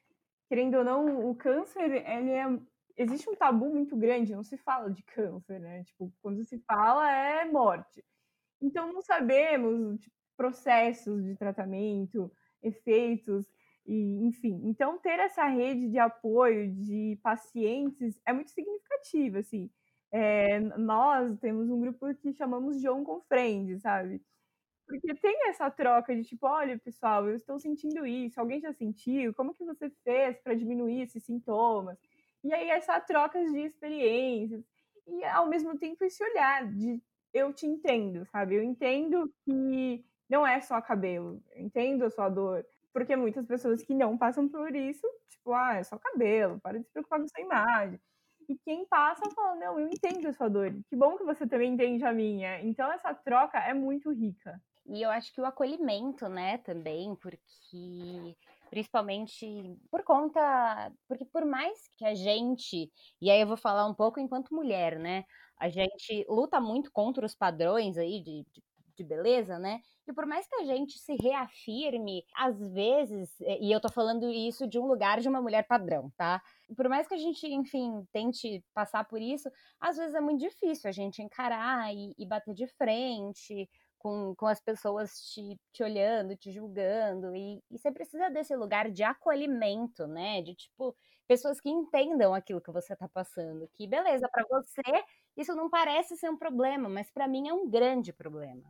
querendo 0.49 0.77
ou 0.79 0.83
não, 0.83 1.29
o 1.29 1.35
câncer, 1.35 1.91
ele 1.91 2.31
é 2.31 2.45
existe 2.97 3.29
um 3.29 3.35
tabu 3.35 3.69
muito 3.69 3.95
grande, 3.95 4.33
não 4.33 4.43
se 4.43 4.57
fala 4.57 4.89
de 4.89 5.03
câncer, 5.03 5.59
né? 5.59 5.83
Tipo, 5.83 6.11
quando 6.21 6.43
se 6.43 6.57
fala 6.59 7.11
é 7.11 7.45
morte. 7.45 8.03
Então 8.61 8.91
não 8.91 9.01
sabemos 9.01 9.99
tipo, 10.01 10.15
processos 10.37 11.23
de 11.23 11.35
tratamento, 11.35 12.31
efeitos 12.63 13.45
e 13.85 14.25
enfim. 14.25 14.61
Então 14.65 14.97
ter 14.97 15.19
essa 15.19 15.45
rede 15.45 15.89
de 15.89 15.99
apoio 15.99 16.73
de 16.73 17.19
pacientes 17.21 18.19
é 18.25 18.33
muito 18.33 18.49
significativo, 18.51 19.37
assim. 19.37 19.69
É, 20.11 20.59
nós 20.77 21.37
temos 21.39 21.69
um 21.69 21.79
grupo 21.79 22.13
que 22.15 22.33
chamamos 22.33 22.81
João 22.81 23.03
com 23.03 23.21
Friends, 23.21 23.81
sabe? 23.81 24.21
Porque 24.87 25.15
tem 25.15 25.49
essa 25.49 25.69
troca 25.71 26.15
de 26.15 26.23
tipo, 26.23 26.47
olha, 26.47 26.77
pessoal, 26.79 27.27
eu 27.29 27.35
estou 27.35 27.59
sentindo 27.59 28.05
isso, 28.05 28.39
alguém 28.39 28.61
já 28.61 28.73
sentiu? 28.73 29.33
Como 29.33 29.53
que 29.53 29.65
você 29.65 29.89
fez 30.03 30.39
para 30.41 30.55
diminuir 30.55 31.01
esses 31.03 31.23
sintomas? 31.25 31.97
E 32.43 32.53
aí 32.53 32.69
essa 32.69 32.99
troca 33.01 33.39
de 33.45 33.59
experiências 33.61 34.63
e 35.07 35.23
ao 35.25 35.47
mesmo 35.49 35.77
tempo 35.79 36.03
esse 36.05 36.23
olhar 36.23 36.67
de 36.71 37.01
eu 37.33 37.53
te 37.53 37.65
entendo, 37.67 38.25
sabe? 38.27 38.55
Eu 38.55 38.63
entendo 38.63 39.33
que 39.45 40.05
não 40.29 40.45
é 40.47 40.61
só 40.61 40.81
cabelo, 40.81 41.41
eu 41.53 41.63
entendo 41.63 42.05
a 42.05 42.09
sua 42.11 42.29
dor, 42.29 42.65
porque 42.93 43.15
muitas 43.15 43.45
pessoas 43.47 43.83
que 43.83 43.93
não 43.95 44.17
passam 44.17 44.47
por 44.49 44.75
isso, 44.75 45.07
tipo, 45.29 45.53
ah, 45.53 45.75
é 45.75 45.83
só 45.83 45.97
cabelo, 45.99 46.59
para 46.61 46.79
de 46.79 46.85
se 46.85 46.91
preocupar 46.91 47.19
com 47.21 47.27
sua 47.27 47.41
imagem. 47.43 47.99
E 48.47 48.57
quem 48.59 48.85
passa 48.85 49.29
fala, 49.35 49.55
não, 49.55 49.79
eu 49.79 49.87
entendo 49.87 50.27
a 50.27 50.33
sua 50.33 50.47
dor, 50.49 50.71
que 50.87 50.95
bom 50.95 51.17
que 51.17 51.23
você 51.23 51.47
também 51.47 51.73
entende 51.73 52.03
a 52.05 52.13
minha. 52.13 52.61
Então 52.61 52.91
essa 52.91 53.13
troca 53.13 53.57
é 53.59 53.73
muito 53.73 54.11
rica. 54.11 54.61
E 54.85 55.01
eu 55.01 55.09
acho 55.09 55.33
que 55.33 55.41
o 55.41 55.45
acolhimento, 55.45 56.29
né, 56.29 56.59
também, 56.59 57.15
porque 57.15 58.35
principalmente 58.69 59.77
por 59.89 60.03
conta, 60.03 60.91
porque 61.07 61.25
por 61.25 61.45
mais 61.45 61.89
que 61.97 62.05
a 62.05 62.13
gente, 62.13 62.91
e 63.21 63.31
aí 63.31 63.41
eu 63.41 63.47
vou 63.47 63.57
falar 63.57 63.87
um 63.87 63.93
pouco 63.93 64.19
enquanto 64.19 64.53
mulher, 64.53 64.99
né, 64.99 65.23
a 65.59 65.69
gente 65.69 66.25
luta 66.29 66.59
muito 66.59 66.91
contra 66.91 67.25
os 67.25 67.33
padrões 67.35 67.97
aí 67.97 68.21
de, 68.21 68.45
de, 68.51 68.63
de 68.95 69.03
beleza, 69.03 69.59
né, 69.59 69.81
e 70.07 70.13
por 70.13 70.25
mais 70.25 70.47
que 70.47 70.55
a 70.55 70.63
gente 70.63 70.97
se 70.99 71.15
reafirme, 71.15 72.23
às 72.35 72.59
vezes, 72.71 73.29
e 73.39 73.71
eu 73.71 73.79
tô 73.81 73.89
falando 73.89 74.29
isso 74.29 74.67
de 74.67 74.79
um 74.79 74.85
lugar 74.85 75.19
de 75.19 75.27
uma 75.27 75.41
mulher 75.41 75.67
padrão, 75.67 76.11
tá? 76.15 76.41
Por 76.75 76.87
mais 76.87 77.07
que 77.07 77.13
a 77.15 77.17
gente, 77.17 77.47
enfim, 77.47 78.05
tente 78.11 78.63
passar 78.73 79.03
por 79.05 79.21
isso, 79.21 79.49
às 79.79 79.97
vezes 79.97 80.13
é 80.15 80.21
muito 80.21 80.39
difícil 80.41 80.89
a 80.89 80.93
gente 80.93 81.21
encarar 81.21 81.93
e, 81.93 82.13
e 82.17 82.25
bater 82.25 82.53
de 82.53 82.67
frente, 82.67 83.69
com, 83.97 84.35
com 84.35 84.45
as 84.45 84.61
pessoas 84.61 85.11
te, 85.33 85.59
te 85.73 85.81
olhando, 85.83 86.35
te 86.35 86.51
julgando, 86.51 87.35
e, 87.35 87.59
e 87.71 87.77
você 87.77 87.91
precisa 87.91 88.29
desse 88.29 88.55
lugar 88.55 88.91
de 88.91 89.03
acolhimento, 89.03 90.05
né? 90.05 90.41
De 90.43 90.53
tipo, 90.53 90.95
pessoas 91.27 91.59
que 91.59 91.69
entendam 91.69 92.33
aquilo 92.33 92.61
que 92.61 92.71
você 92.71 92.95
tá 92.95 93.07
passando. 93.09 93.67
Que 93.73 93.87
beleza, 93.87 94.29
para 94.31 94.45
você 94.47 95.03
isso 95.35 95.53
não 95.55 95.69
parece 95.69 96.15
ser 96.17 96.29
um 96.29 96.37
problema, 96.37 96.87
mas 96.87 97.11
para 97.11 97.27
mim 97.27 97.47
é 97.49 97.53
um 97.53 97.69
grande 97.69 98.13
problema. 98.13 98.63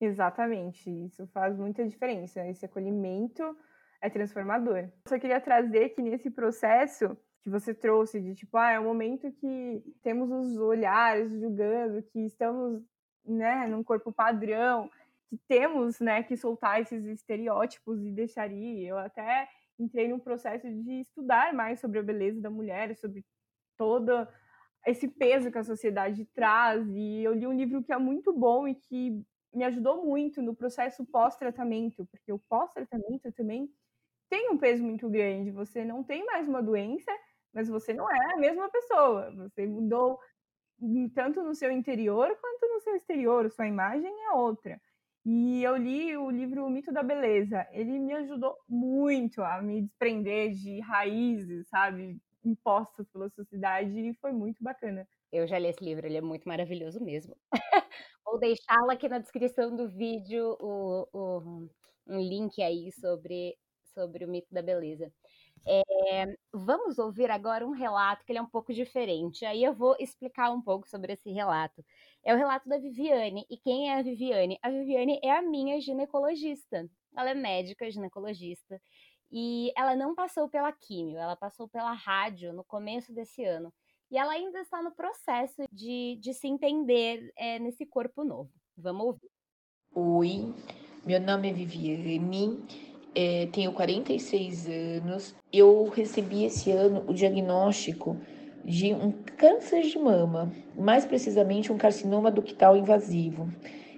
Exatamente, 0.00 0.90
isso 0.90 1.26
faz 1.26 1.56
muita 1.58 1.86
diferença. 1.86 2.46
Esse 2.46 2.64
acolhimento 2.64 3.56
é 4.00 4.08
transformador. 4.08 4.88
Só 5.06 5.18
queria 5.18 5.40
trazer 5.40 5.90
que 5.90 6.00
nesse 6.00 6.30
processo 6.30 7.16
que 7.42 7.50
você 7.50 7.74
trouxe 7.74 8.20
de 8.20 8.34
tipo, 8.34 8.56
ah, 8.56 8.72
é 8.72 8.80
um 8.80 8.84
momento 8.84 9.30
que 9.32 9.82
temos 10.02 10.30
os 10.30 10.56
olhares 10.56 11.30
julgando, 11.38 12.02
que 12.02 12.20
estamos 12.20 12.82
né, 13.24 13.66
num 13.66 13.82
corpo 13.82 14.12
padrão, 14.12 14.90
que 15.28 15.38
temos, 15.46 16.00
né, 16.00 16.22
que 16.22 16.36
soltar 16.36 16.80
esses 16.80 17.04
estereótipos 17.04 18.02
e 18.02 18.10
deixaria. 18.10 18.88
Eu 18.88 18.98
até 18.98 19.48
entrei 19.78 20.08
num 20.08 20.18
processo 20.18 20.68
de 20.68 21.00
estudar 21.00 21.52
mais 21.54 21.80
sobre 21.80 21.98
a 21.98 22.02
beleza 22.02 22.40
da 22.40 22.50
mulher, 22.50 22.94
sobre 22.96 23.24
todo 23.76 24.26
esse 24.86 25.08
peso 25.08 25.50
que 25.50 25.58
a 25.58 25.64
sociedade 25.64 26.24
traz, 26.34 26.86
e 26.88 27.22
eu 27.22 27.34
li 27.34 27.46
um 27.46 27.52
livro 27.52 27.82
que 27.82 27.92
é 27.92 27.98
muito 27.98 28.32
bom 28.32 28.66
e 28.66 28.74
que 28.74 29.22
me 29.52 29.64
ajudou 29.64 30.04
muito 30.04 30.42
no 30.42 30.54
processo 30.54 31.04
pós-tratamento, 31.06 32.06
porque 32.06 32.32
o 32.32 32.38
pós-tratamento 32.38 33.32
também 33.32 33.68
tem 34.30 34.50
um 34.50 34.58
peso 34.58 34.82
muito 34.82 35.08
grande. 35.08 35.50
Você 35.50 35.84
não 35.84 36.04
tem 36.04 36.24
mais 36.24 36.48
uma 36.48 36.62
doença, 36.62 37.10
mas 37.52 37.68
você 37.68 37.92
não 37.92 38.10
é 38.10 38.34
a 38.34 38.36
mesma 38.36 38.70
pessoa. 38.70 39.32
Você 39.36 39.66
mudou 39.66 40.18
tanto 41.14 41.42
no 41.42 41.54
seu 41.54 41.70
interior 41.70 42.36
quanto 42.40 42.66
no 42.68 42.80
seu 42.80 42.94
exterior, 42.96 43.50
sua 43.50 43.66
imagem 43.66 44.12
é 44.26 44.32
outra. 44.32 44.80
E 45.24 45.62
eu 45.62 45.76
li 45.76 46.16
o 46.16 46.30
livro 46.30 46.64
O 46.64 46.70
Mito 46.70 46.92
da 46.92 47.02
Beleza. 47.02 47.66
Ele 47.72 47.98
me 47.98 48.14
ajudou 48.14 48.56
muito 48.68 49.42
a 49.42 49.60
me 49.60 49.82
desprender 49.82 50.52
de 50.52 50.80
raízes, 50.80 51.68
sabe, 51.68 52.18
impostas 52.44 53.06
pela 53.10 53.28
sociedade 53.28 53.98
e 53.98 54.14
foi 54.14 54.32
muito 54.32 54.62
bacana. 54.62 55.06
Eu 55.30 55.46
já 55.46 55.58
li 55.58 55.68
esse 55.68 55.84
livro, 55.84 56.06
ele 56.06 56.16
é 56.16 56.20
muito 56.20 56.48
maravilhoso 56.48 57.04
mesmo. 57.04 57.36
Vou 58.30 58.38
deixá-lo 58.38 58.88
aqui 58.92 59.08
na 59.08 59.18
descrição 59.18 59.74
do 59.74 59.88
vídeo 59.88 60.56
o, 60.60 61.08
o, 61.12 61.68
um 62.06 62.20
link 62.20 62.62
aí 62.62 62.92
sobre, 62.92 63.58
sobre 63.92 64.24
o 64.24 64.28
mito 64.28 64.54
da 64.54 64.62
beleza. 64.62 65.12
É, 65.66 66.26
vamos 66.52 67.00
ouvir 67.00 67.28
agora 67.28 67.66
um 67.66 67.72
relato 67.72 68.24
que 68.24 68.30
ele 68.30 68.38
é 68.38 68.42
um 68.42 68.46
pouco 68.46 68.72
diferente. 68.72 69.44
Aí 69.44 69.64
eu 69.64 69.74
vou 69.74 69.96
explicar 69.98 70.52
um 70.52 70.62
pouco 70.62 70.88
sobre 70.88 71.14
esse 71.14 71.28
relato. 71.32 71.84
É 72.24 72.32
o 72.32 72.36
relato 72.36 72.68
da 72.68 72.78
Viviane. 72.78 73.44
E 73.50 73.56
quem 73.56 73.90
é 73.90 73.98
a 73.98 74.02
Viviane? 74.02 74.60
A 74.62 74.70
Viviane 74.70 75.18
é 75.24 75.32
a 75.32 75.42
minha 75.42 75.80
ginecologista. 75.80 76.88
Ela 77.16 77.30
é 77.30 77.34
médica 77.34 77.90
ginecologista. 77.90 78.80
E 79.32 79.72
ela 79.76 79.96
não 79.96 80.14
passou 80.14 80.48
pela 80.48 80.72
químio, 80.72 81.18
ela 81.18 81.36
passou 81.36 81.68
pela 81.68 81.92
rádio 81.92 82.52
no 82.52 82.62
começo 82.62 83.12
desse 83.12 83.44
ano. 83.44 83.72
E 84.10 84.18
ela 84.18 84.32
ainda 84.32 84.60
está 84.60 84.82
no 84.82 84.90
processo 84.90 85.62
de, 85.70 86.18
de 86.20 86.34
se 86.34 86.48
entender 86.48 87.32
é, 87.36 87.58
nesse 87.58 87.86
corpo 87.86 88.24
novo. 88.24 88.50
Vamos 88.76 89.06
ouvir. 89.06 89.30
Oi, 89.94 90.54
meu 91.04 91.20
nome 91.20 91.50
é 91.50 91.52
Viviane 91.52 92.58
é, 93.14 93.46
tenho 93.52 93.72
46 93.72 94.68
anos. 94.68 95.34
Eu 95.52 95.88
recebi 95.88 96.44
esse 96.44 96.70
ano 96.70 97.04
o 97.06 97.14
diagnóstico 97.14 98.16
de 98.64 98.92
um 98.92 99.12
câncer 99.36 99.82
de 99.82 99.98
mama, 99.98 100.52
mais 100.76 101.04
precisamente 101.04 101.72
um 101.72 101.78
carcinoma 101.78 102.30
ductal 102.30 102.76
invasivo. 102.76 103.48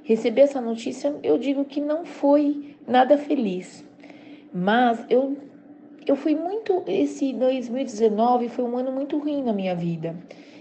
Receber 0.04 0.42
essa 0.42 0.60
notícia, 0.60 1.14
eu 1.22 1.38
digo 1.38 1.64
que 1.64 1.80
não 1.80 2.04
foi 2.04 2.76
nada 2.86 3.18
feliz, 3.18 3.84
mas 4.52 5.04
eu 5.08 5.36
eu 6.06 6.16
fui 6.16 6.34
muito 6.34 6.82
esse 6.86 7.32
2019 7.32 8.48
foi 8.48 8.64
um 8.64 8.76
ano 8.76 8.92
muito 8.92 9.18
ruim 9.18 9.42
na 9.42 9.52
minha 9.52 9.74
vida. 9.74 10.16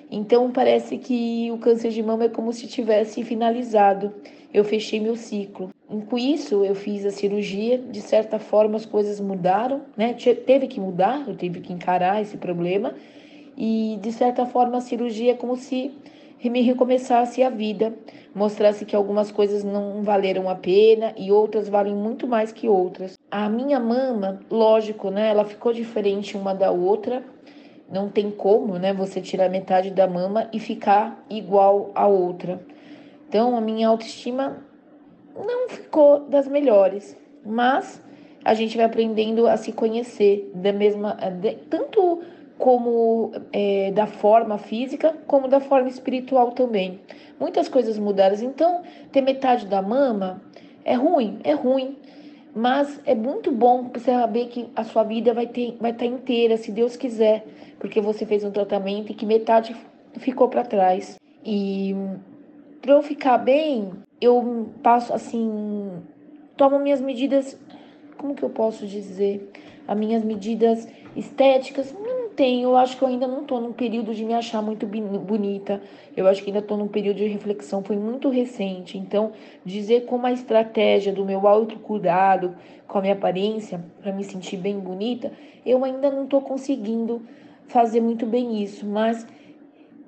Então 0.10 0.52
parece 0.52 0.98
que 0.98 1.50
o 1.52 1.58
câncer 1.58 1.90
de 1.90 2.04
mama 2.04 2.26
é 2.26 2.30
como 2.30 2.52
se 2.52 2.68
tivesse 2.68 3.24
finalizado. 3.24 4.14
Eu 4.54 4.66
fechei 4.66 5.00
meu 5.00 5.16
ciclo. 5.16 5.70
Com 6.10 6.18
isso, 6.18 6.66
eu 6.66 6.76
fiz 6.76 7.06
a 7.06 7.12
cirurgia. 7.12 7.78
De 7.78 8.02
certa 8.02 8.38
forma, 8.38 8.76
as 8.76 8.86
coisas 8.86 9.22
mudaram, 9.22 9.82
né? 9.96 10.14
Teve 10.46 10.68
que 10.68 10.80
mudar, 10.80 11.24
eu 11.28 11.36
tive 11.36 11.62
que 11.62 11.72
encarar 11.72 12.22
esse 12.22 12.38
problema. 12.38 12.94
E 13.58 13.98
de 14.02 14.12
certa 14.12 14.46
forma, 14.46 14.78
a 14.78 14.82
cirurgia 14.82 15.32
é 15.32 15.36
como 15.36 15.56
se 15.56 15.92
me 16.50 16.62
recomeçasse 16.62 17.44
a 17.44 17.50
vida, 17.50 17.94
mostrasse 18.34 18.86
que 18.86 18.96
algumas 18.96 19.32
coisas 19.32 19.64
não 19.64 20.02
valeram 20.02 20.50
a 20.50 20.56
pena 20.56 21.14
e 21.18 21.32
outras 21.32 21.70
valem 21.70 21.96
muito 21.96 22.28
mais 22.28 22.52
que 22.52 22.68
outras. 22.68 23.18
A 23.30 23.48
minha 23.48 23.80
mama, 23.80 24.40
lógico, 24.50 25.10
né, 25.10 25.30
ela 25.30 25.46
ficou 25.46 25.72
diferente 25.72 26.36
uma 26.36 26.54
da 26.54 26.72
outra. 26.72 27.24
Não 27.92 28.10
tem 28.10 28.32
como, 28.32 28.80
né, 28.80 28.94
você 28.94 29.22
tirar 29.22 29.50
metade 29.50 29.92
da 29.92 30.08
mama 30.08 30.50
e 30.52 30.60
ficar 30.60 31.24
igual 31.30 31.92
a 31.94 32.08
outra. 32.08 32.60
Então, 33.28 33.56
a 33.56 33.62
minha 33.62 33.88
autoestima 33.88 34.64
não 35.36 35.70
ficou 35.70 36.22
das 36.22 36.48
melhores, 36.48 37.18
mas 37.46 38.02
a 38.44 38.54
gente 38.54 38.76
vai 38.76 38.86
aprendendo 38.86 39.48
a 39.48 39.56
se 39.58 39.72
conhecer 39.72 40.52
da 40.56 40.74
mesma, 40.74 41.18
tanto 41.70 42.22
como 42.62 43.32
é, 43.52 43.92
da 43.92 44.06
forma 44.06 44.60
física, 44.60 45.16
como 45.26 45.48
da 45.48 45.60
forma 45.60 45.90
espiritual 45.90 46.52
também. 46.52 47.00
Muitas 47.40 47.68
coisas 47.68 47.98
mudaram. 47.98 48.36
Então, 48.36 48.84
ter 49.12 49.22
metade 49.22 49.66
da 49.66 49.82
mama 49.82 50.40
é 50.86 50.94
ruim, 50.94 51.40
é 51.44 51.54
ruim. 51.54 51.98
Mas 52.54 53.02
é 53.04 53.16
muito 53.16 53.52
bom 53.52 53.90
você 53.92 54.12
saber 54.12 54.46
que 54.50 54.70
a 54.76 54.84
sua 54.84 55.02
vida 55.02 55.34
vai, 55.34 55.48
ter, 55.48 55.76
vai 55.80 55.90
estar 55.90 56.06
inteira, 56.06 56.56
se 56.56 56.72
Deus 56.72 56.96
quiser, 56.96 57.48
porque 57.80 58.00
você 58.00 58.28
fez 58.28 58.44
um 58.44 58.52
tratamento 58.52 59.12
e 59.12 59.16
que 59.16 59.26
metade 59.26 59.76
ficou 60.20 60.48
para 60.48 60.64
trás. 60.64 61.20
E 61.44 61.96
para 62.80 62.94
eu 62.94 63.02
ficar 63.02 63.40
bem, 63.40 63.92
eu 64.22 64.70
passo 64.84 65.12
assim, 65.12 65.90
tomo 66.56 66.78
minhas 66.78 67.02
medidas, 67.02 67.60
como 68.20 68.36
que 68.36 68.44
eu 68.44 68.52
posso 68.52 68.86
dizer? 68.86 69.50
As 69.88 69.98
minhas 69.98 70.24
medidas 70.24 70.88
estéticas, 71.16 71.92
não 71.92 72.21
tenho, 72.36 72.70
eu 72.70 72.78
acho 72.78 72.98
que 72.98 73.04
eu 73.04 73.08
ainda 73.08 73.28
não 73.28 73.42
estou 73.42 73.62
num 73.62 73.72
período 73.72 74.14
de 74.14 74.26
me 74.26 74.34
achar 74.34 74.62
muito 74.62 74.86
bonita. 74.86 75.82
Eu 76.16 76.28
acho 76.28 76.42
que 76.42 76.50
ainda 76.50 76.60
estou 76.60 76.78
num 76.78 76.88
período 76.88 77.18
de 77.18 77.28
reflexão, 77.28 77.84
foi 77.84 77.96
muito 77.96 78.30
recente. 78.30 78.98
Então, 78.98 79.32
dizer 79.64 80.06
como 80.06 80.26
a 80.26 80.32
estratégia 80.32 81.14
do 81.14 81.24
meu 81.24 81.48
autocuidado 81.48 82.56
com 82.88 82.98
a 82.98 83.02
minha 83.02 83.14
aparência, 83.14 83.84
para 84.02 84.12
me 84.12 84.24
sentir 84.24 84.58
bem 84.58 84.80
bonita, 84.80 85.32
eu 85.66 85.84
ainda 85.86 86.10
não 86.10 86.24
estou 86.24 86.42
conseguindo 86.42 87.22
fazer 87.68 88.02
muito 88.02 88.26
bem 88.26 88.62
isso, 88.62 88.86
mas 88.86 89.26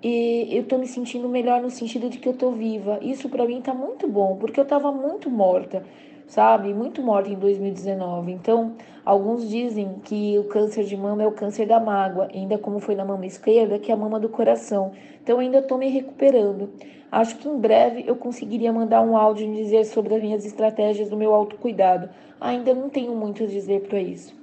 e 0.04 0.50
eu 0.52 0.66
tô 0.66 0.78
me 0.78 0.86
sentindo 0.86 1.30
melhor 1.30 1.62
no 1.62 1.70
sentido 1.70 2.10
de 2.10 2.18
que 2.18 2.28
eu 2.28 2.34
tô 2.34 2.52
viva. 2.52 3.00
Isso 3.02 3.30
para 3.30 3.46
mim 3.46 3.62
tá 3.62 3.74
muito 3.74 4.06
bom, 4.06 4.36
porque 4.36 4.60
eu 4.60 4.66
tava 4.66 4.92
muito 4.92 5.30
morta, 5.30 5.86
sabe? 6.28 6.74
Muito 6.74 7.02
morta 7.02 7.30
em 7.30 7.36
2019. 7.36 8.32
Então, 8.32 8.76
alguns 9.06 9.48
dizem 9.48 10.00
que 10.04 10.38
o 10.40 10.46
câncer 10.46 10.84
de 10.86 10.96
mama 10.96 11.24
é 11.24 11.28
o 11.28 11.32
câncer 11.32 11.68
da 11.68 11.80
mágoa, 11.80 12.30
ainda 12.34 12.58
como 12.58 12.80
foi 12.80 12.96
na 12.96 13.06
mama 13.06 13.26
esquerda, 13.26 13.80
que 13.80 13.92
é 13.92 13.94
a 13.94 13.98
mama 13.98 14.20
do 14.20 14.30
coração. 14.30 14.94
Então, 15.22 15.40
ainda 15.40 15.62
tô 15.62 15.78
me 15.78 15.90
recuperando. 15.90 16.72
Acho 17.12 17.38
que 17.38 17.48
em 17.48 17.60
breve 17.60 18.04
eu 18.08 18.16
conseguiria 18.16 18.74
mandar 18.74 19.02
um 19.02 19.16
áudio 19.16 19.48
e 19.48 19.56
dizer 19.56 19.86
sobre 19.86 20.16
as 20.16 20.22
minhas 20.22 20.46
estratégias 20.46 21.10
do 21.10 21.18
meu 21.18 21.34
autocuidado. 21.34 22.10
Ainda 22.42 22.74
não 22.74 22.90
tenho 22.90 23.16
muito 23.16 23.44
a 23.44 23.48
dizer 23.48 23.88
para 23.88 24.00
isso. 24.00 24.36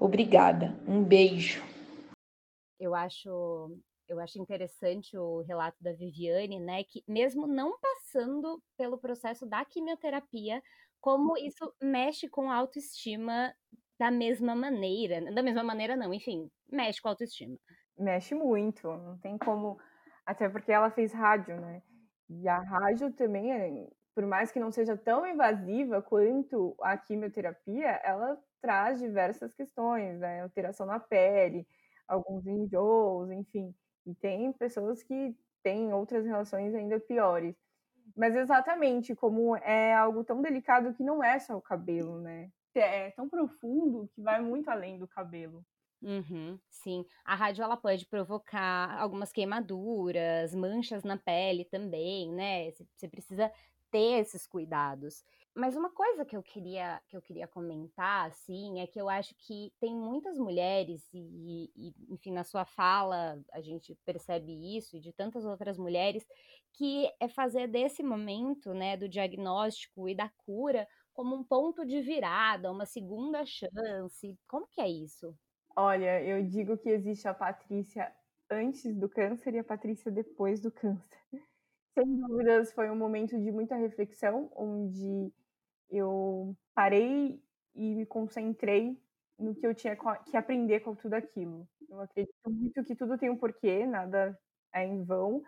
Obrigada. 0.00 0.74
Um 0.88 1.02
beijo. 1.02 1.62
Eu 2.80 2.94
acho 2.94 3.70
eu 4.08 4.20
acho 4.20 4.38
interessante 4.38 5.16
o 5.16 5.40
relato 5.40 5.82
da 5.82 5.92
Viviane, 5.92 6.60
né, 6.60 6.84
que 6.84 7.02
mesmo 7.08 7.46
não 7.46 7.78
passando 7.78 8.62
pelo 8.76 8.98
processo 8.98 9.46
da 9.46 9.64
quimioterapia, 9.64 10.62
como 11.04 11.36
isso 11.36 11.70
mexe 11.82 12.30
com 12.30 12.50
a 12.50 12.56
autoestima 12.56 13.54
da 13.98 14.10
mesma 14.10 14.54
maneira, 14.54 15.20
da 15.34 15.42
mesma 15.42 15.62
maneira 15.62 15.94
não, 15.96 16.14
enfim, 16.14 16.50
mexe 16.72 16.98
com 17.02 17.08
a 17.08 17.10
autoestima. 17.10 17.58
Mexe 17.98 18.34
muito, 18.34 18.88
não 18.88 19.18
tem 19.18 19.36
como, 19.36 19.78
até 20.24 20.48
porque 20.48 20.72
ela 20.72 20.90
fez 20.90 21.12
rádio, 21.12 21.60
né? 21.60 21.82
E 22.30 22.48
a 22.48 22.58
rádio 22.58 23.12
também, 23.12 23.52
é, 23.52 23.86
por 24.14 24.24
mais 24.24 24.50
que 24.50 24.58
não 24.58 24.72
seja 24.72 24.96
tão 24.96 25.26
invasiva 25.26 26.00
quanto 26.00 26.74
a 26.80 26.96
quimioterapia, 26.96 28.00
ela 28.02 28.38
traz 28.62 28.98
diversas 28.98 29.52
questões, 29.52 30.18
né? 30.18 30.40
Alteração 30.40 30.86
na 30.86 30.98
pele, 30.98 31.68
alguns 32.08 32.46
enjoos, 32.46 33.30
enfim. 33.30 33.74
E 34.06 34.14
tem 34.14 34.50
pessoas 34.54 35.02
que 35.02 35.36
têm 35.62 35.92
outras 35.92 36.24
relações 36.24 36.74
ainda 36.74 36.98
piores. 36.98 37.54
Mas 38.16 38.34
exatamente, 38.36 39.14
como 39.14 39.56
é 39.56 39.94
algo 39.94 40.24
tão 40.24 40.42
delicado 40.42 40.94
que 40.94 41.02
não 41.02 41.22
é 41.22 41.38
só 41.38 41.56
o 41.56 41.62
cabelo, 41.62 42.20
né? 42.20 42.50
É 42.74 43.10
tão 43.12 43.28
profundo 43.28 44.08
que 44.14 44.20
vai 44.22 44.40
muito 44.42 44.68
além 44.68 44.98
do 44.98 45.06
cabelo. 45.08 45.64
Uhum, 46.02 46.60
sim, 46.68 47.06
a 47.24 47.34
rádio 47.34 47.62
ela 47.64 47.78
pode 47.78 48.04
provocar 48.06 48.90
algumas 49.00 49.32
queimaduras, 49.32 50.54
manchas 50.54 51.02
na 51.02 51.16
pele 51.16 51.64
também, 51.64 52.30
né? 52.30 52.70
Você 52.94 53.08
precisa 53.08 53.50
ter 53.90 54.20
esses 54.20 54.46
cuidados. 54.46 55.24
Mas 55.54 55.76
uma 55.76 55.90
coisa 55.90 56.24
que 56.24 56.36
eu 56.36 56.42
queria 56.42 57.00
que 57.06 57.16
eu 57.16 57.22
queria 57.22 57.46
comentar, 57.46 58.26
assim, 58.26 58.80
é 58.80 58.86
que 58.88 59.00
eu 59.00 59.08
acho 59.08 59.34
que 59.36 59.72
tem 59.78 59.94
muitas 59.94 60.36
mulheres 60.36 61.08
e, 61.12 61.70
e, 61.76 61.94
enfim, 62.10 62.32
na 62.32 62.42
sua 62.42 62.64
fala 62.64 63.40
a 63.52 63.60
gente 63.60 63.94
percebe 64.04 64.76
isso 64.76 64.96
e 64.96 65.00
de 65.00 65.12
tantas 65.12 65.44
outras 65.44 65.78
mulheres 65.78 66.26
que 66.72 67.08
é 67.20 67.28
fazer 67.28 67.68
desse 67.68 68.02
momento, 68.02 68.74
né, 68.74 68.96
do 68.96 69.08
diagnóstico 69.08 70.08
e 70.08 70.14
da 70.14 70.28
cura 70.44 70.88
como 71.12 71.36
um 71.36 71.44
ponto 71.44 71.86
de 71.86 72.00
virada, 72.00 72.72
uma 72.72 72.84
segunda 72.84 73.44
chance. 73.46 74.36
Como 74.48 74.66
que 74.66 74.80
é 74.80 74.88
isso? 74.88 75.32
Olha, 75.76 76.20
eu 76.22 76.44
digo 76.44 76.76
que 76.76 76.88
existe 76.88 77.28
a 77.28 77.34
Patrícia 77.34 78.12
antes 78.50 78.92
do 78.96 79.08
câncer 79.08 79.54
e 79.54 79.60
a 79.60 79.64
Patrícia 79.64 80.10
depois 80.10 80.60
do 80.60 80.72
câncer. 80.72 81.20
Sem 81.94 82.16
dúvidas, 82.16 82.72
foi 82.72 82.90
um 82.90 82.96
momento 82.96 83.40
de 83.40 83.52
muita 83.52 83.76
reflexão, 83.76 84.50
onde 84.56 85.32
eu 85.90 86.56
parei 86.74 87.40
e 87.74 87.94
me 87.94 88.06
concentrei 88.06 88.98
no 89.38 89.54
que 89.54 89.66
eu 89.66 89.74
tinha 89.74 89.96
que 90.24 90.36
aprender 90.36 90.80
com 90.80 90.94
tudo 90.94 91.14
aquilo. 91.14 91.68
Eu 91.88 92.00
acredito 92.00 92.34
muito 92.50 92.84
que 92.84 92.94
tudo 92.94 93.18
tem 93.18 93.30
um 93.30 93.36
porquê, 93.36 93.86
nada 93.86 94.38
é 94.72 94.84
em 94.84 95.02
vão. 95.04 95.42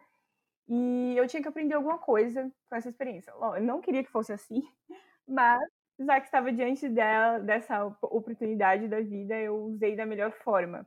E 0.68 1.14
eu 1.16 1.26
tinha 1.28 1.42
que 1.42 1.48
aprender 1.48 1.74
alguma 1.74 1.98
coisa 1.98 2.50
com 2.68 2.76
essa 2.76 2.88
experiência. 2.88 3.30
Eu 3.30 3.62
não 3.62 3.80
queria 3.80 4.02
que 4.04 4.10
fosse 4.10 4.32
assim, 4.32 4.62
mas 5.26 5.60
já 5.98 6.20
que 6.20 6.26
estava 6.26 6.52
diante 6.52 6.88
dela, 6.88 7.38
dessa 7.38 7.86
oportunidade 8.02 8.88
da 8.88 9.00
vida, 9.00 9.36
eu 9.40 9.56
usei 9.64 9.96
da 9.96 10.04
melhor 10.04 10.32
forma. 10.32 10.86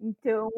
Então, 0.00 0.50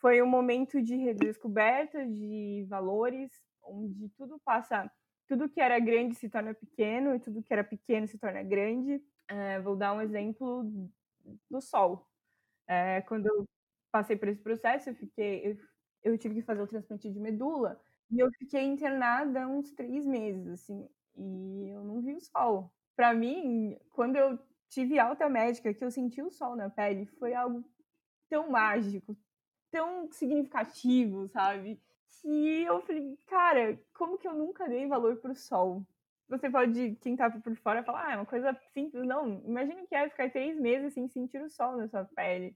foi 0.00 0.20
um 0.22 0.26
momento 0.26 0.82
de 0.82 0.96
redescoberta 0.96 2.04
de 2.06 2.66
valores, 2.68 3.32
onde 3.62 4.08
tudo 4.10 4.38
passa 4.44 4.90
tudo 5.26 5.48
que 5.48 5.60
era 5.60 5.78
grande 5.78 6.14
se 6.14 6.28
torna 6.28 6.54
pequeno 6.54 7.14
e 7.14 7.20
tudo 7.20 7.42
que 7.42 7.52
era 7.52 7.64
pequeno 7.64 8.06
se 8.06 8.18
torna 8.18 8.42
grande. 8.42 9.02
É, 9.28 9.60
vou 9.60 9.76
dar 9.76 9.94
um 9.94 10.00
exemplo 10.00 10.90
do 11.50 11.60
sol. 11.60 12.06
É, 12.66 13.02
quando 13.02 13.26
eu 13.26 13.48
passei 13.90 14.16
por 14.16 14.28
esse 14.28 14.40
processo, 14.42 14.90
eu 14.90 14.94
fiquei, 14.94 15.46
eu, 15.46 15.58
eu, 16.02 16.18
tive 16.18 16.36
que 16.36 16.42
fazer 16.42 16.62
o 16.62 16.66
transplante 16.66 17.10
de 17.10 17.20
medula 17.20 17.80
e 18.10 18.18
eu 18.18 18.30
fiquei 18.38 18.62
internada 18.62 19.46
uns 19.46 19.70
três 19.72 20.06
meses, 20.06 20.48
assim, 20.48 20.88
e 21.16 21.70
eu 21.70 21.84
não 21.84 22.00
vi 22.02 22.14
o 22.14 22.20
sol. 22.20 22.72
Para 22.96 23.14
mim, 23.14 23.78
quando 23.90 24.16
eu 24.16 24.38
tive 24.68 24.98
alta 24.98 25.28
médica, 25.28 25.72
que 25.72 25.84
eu 25.84 25.90
senti 25.90 26.22
o 26.22 26.30
sol 26.30 26.56
na 26.56 26.68
pele, 26.70 27.06
foi 27.06 27.34
algo 27.34 27.64
tão 28.28 28.50
mágico, 28.50 29.16
tão 29.70 30.10
significativo, 30.10 31.28
sabe? 31.28 31.80
Que 32.22 32.62
eu 32.64 32.80
falei, 32.82 33.18
cara, 33.26 33.78
como 33.94 34.18
que 34.18 34.26
eu 34.28 34.34
nunca 34.34 34.68
dei 34.68 34.86
valor 34.86 35.16
pro 35.16 35.34
sol? 35.34 35.86
Você 36.28 36.50
pode, 36.50 36.96
quem 37.02 37.16
tá 37.16 37.30
por 37.30 37.54
fora, 37.56 37.84
falar, 37.84 38.06
ah, 38.08 38.12
é 38.12 38.16
uma 38.16 38.26
coisa 38.26 38.54
simples. 38.72 39.04
Não, 39.06 39.42
imagina 39.44 39.86
que 39.86 39.94
é 39.94 40.08
ficar 40.08 40.30
três 40.30 40.58
meses 40.58 40.94
sem 40.94 41.06
sentir 41.08 41.40
o 41.42 41.50
sol 41.50 41.76
na 41.76 41.86
sua 41.88 42.04
pele. 42.04 42.54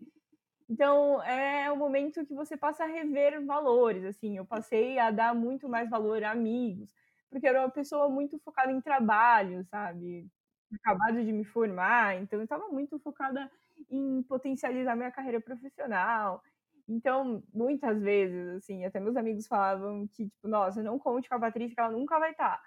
Então, 0.69 1.23
é 1.25 1.71
o 1.73 1.77
momento 1.77 2.27
que 2.27 2.35
você 2.35 2.57
passa 2.57 2.85
a 2.85 2.87
rever 2.87 3.45
valores, 3.45 4.05
assim. 4.05 4.37
Eu 4.37 4.47
passei 4.47 4.99
a 4.99 5.11
dar 5.11 5.35
muito 5.35 5.69
mais 5.69 5.89
valor 5.91 6.23
a 6.25 6.33
amigos, 6.33 6.95
porque 7.31 7.47
eu 7.47 7.51
era 7.51 7.61
uma 7.63 7.71
pessoa 7.71 8.09
muito 8.09 8.39
focada 8.41 8.73
em 8.73 8.81
trabalho, 8.81 9.65
sabe? 9.65 10.27
Acabado 10.75 11.25
de 11.25 11.33
me 11.33 11.45
formar, 11.45 12.17
então 12.17 12.39
eu 12.41 12.45
estava 12.45 12.69
muito 12.69 12.99
focada 13.01 13.51
em 13.91 14.23
potencializar 14.25 14.97
minha 14.97 15.11
carreira 15.11 15.41
profissional. 15.41 16.43
Então, 16.89 17.43
muitas 17.53 18.01
vezes, 18.03 18.49
assim, 18.57 18.85
até 18.85 18.99
meus 18.99 19.17
amigos 19.17 19.47
falavam 19.47 20.07
que, 20.09 20.25
tipo, 20.29 20.49
nossa, 20.49 20.83
não 20.83 20.99
conte 20.99 21.29
com 21.29 21.35
a 21.35 21.41
Patrícia, 21.41 21.75
que 21.75 21.81
ela 21.81 21.91
nunca 21.93 22.19
vai 22.19 22.31
estar. 22.31 22.57
Tá. 22.57 22.63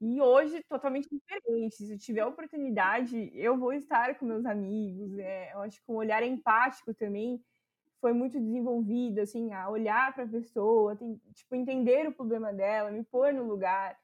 E 0.00 0.20
hoje, 0.20 0.62
totalmente 0.68 1.08
diferente. 1.10 1.76
Se 1.76 1.92
eu 1.92 1.98
tiver 1.98 2.24
oportunidade, 2.24 3.30
eu 3.34 3.58
vou 3.58 3.74
estar 3.74 4.18
com 4.18 4.24
meus 4.24 4.46
amigos. 4.46 5.18
É, 5.18 5.52
eu 5.52 5.60
acho 5.60 5.84
que 5.84 5.92
um 5.92 5.96
olhar 5.96 6.22
empático 6.22 6.94
também 6.94 7.42
foi 8.00 8.14
muito 8.14 8.40
desenvolvido, 8.40 9.20
assim, 9.20 9.52
a 9.52 9.68
olhar 9.68 10.14
para 10.14 10.24
a 10.24 10.28
pessoa, 10.28 10.96
tem, 10.96 11.20
tipo, 11.34 11.54
entender 11.54 12.08
o 12.08 12.14
problema 12.14 12.52
dela, 12.52 12.90
me 12.90 13.04
pôr 13.04 13.32
no 13.34 13.44
lugar. 13.44 13.98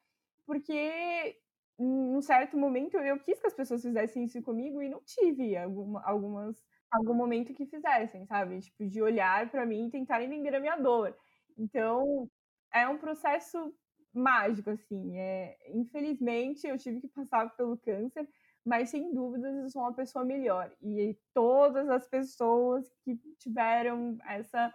Porque, 0.46 1.38
num 1.78 2.20
certo 2.20 2.58
momento, 2.58 2.96
eu 2.98 3.18
quis 3.18 3.40
que 3.40 3.46
as 3.46 3.54
pessoas 3.54 3.82
fizessem 3.82 4.24
isso 4.24 4.42
comigo 4.42 4.82
e 4.82 4.88
não 4.90 5.00
tive 5.02 5.56
alguma, 5.56 6.02
algumas 6.04 6.62
algum 6.90 7.14
momento 7.14 7.54
que 7.54 7.66
fizessem, 7.66 8.26
sabe? 8.26 8.60
Tipo, 8.60 8.86
de 8.88 9.02
olhar 9.02 9.50
para 9.50 9.66
mim 9.66 9.86
e 9.88 9.90
tentar 9.90 10.22
entender 10.22 10.54
a 10.54 10.60
minha 10.60 10.76
dor. 10.76 11.16
Então, 11.58 12.28
é 12.72 12.88
um 12.88 12.98
processo 12.98 13.74
mágico, 14.14 14.70
assim. 14.70 15.18
É, 15.18 15.56
infelizmente, 15.74 16.66
eu 16.66 16.78
tive 16.78 17.00
que 17.00 17.08
passar 17.08 17.50
pelo 17.56 17.76
câncer, 17.78 18.28
mas 18.64 18.90
sem 18.90 19.12
dúvidas 19.14 19.54
eu 19.56 19.68
sou 19.70 19.82
uma 19.82 19.94
pessoa 19.94 20.24
melhor. 20.24 20.72
E 20.82 21.16
todas 21.34 21.88
as 21.88 22.06
pessoas 22.08 22.86
que 23.04 23.16
tiveram 23.38 24.18
essa 24.26 24.72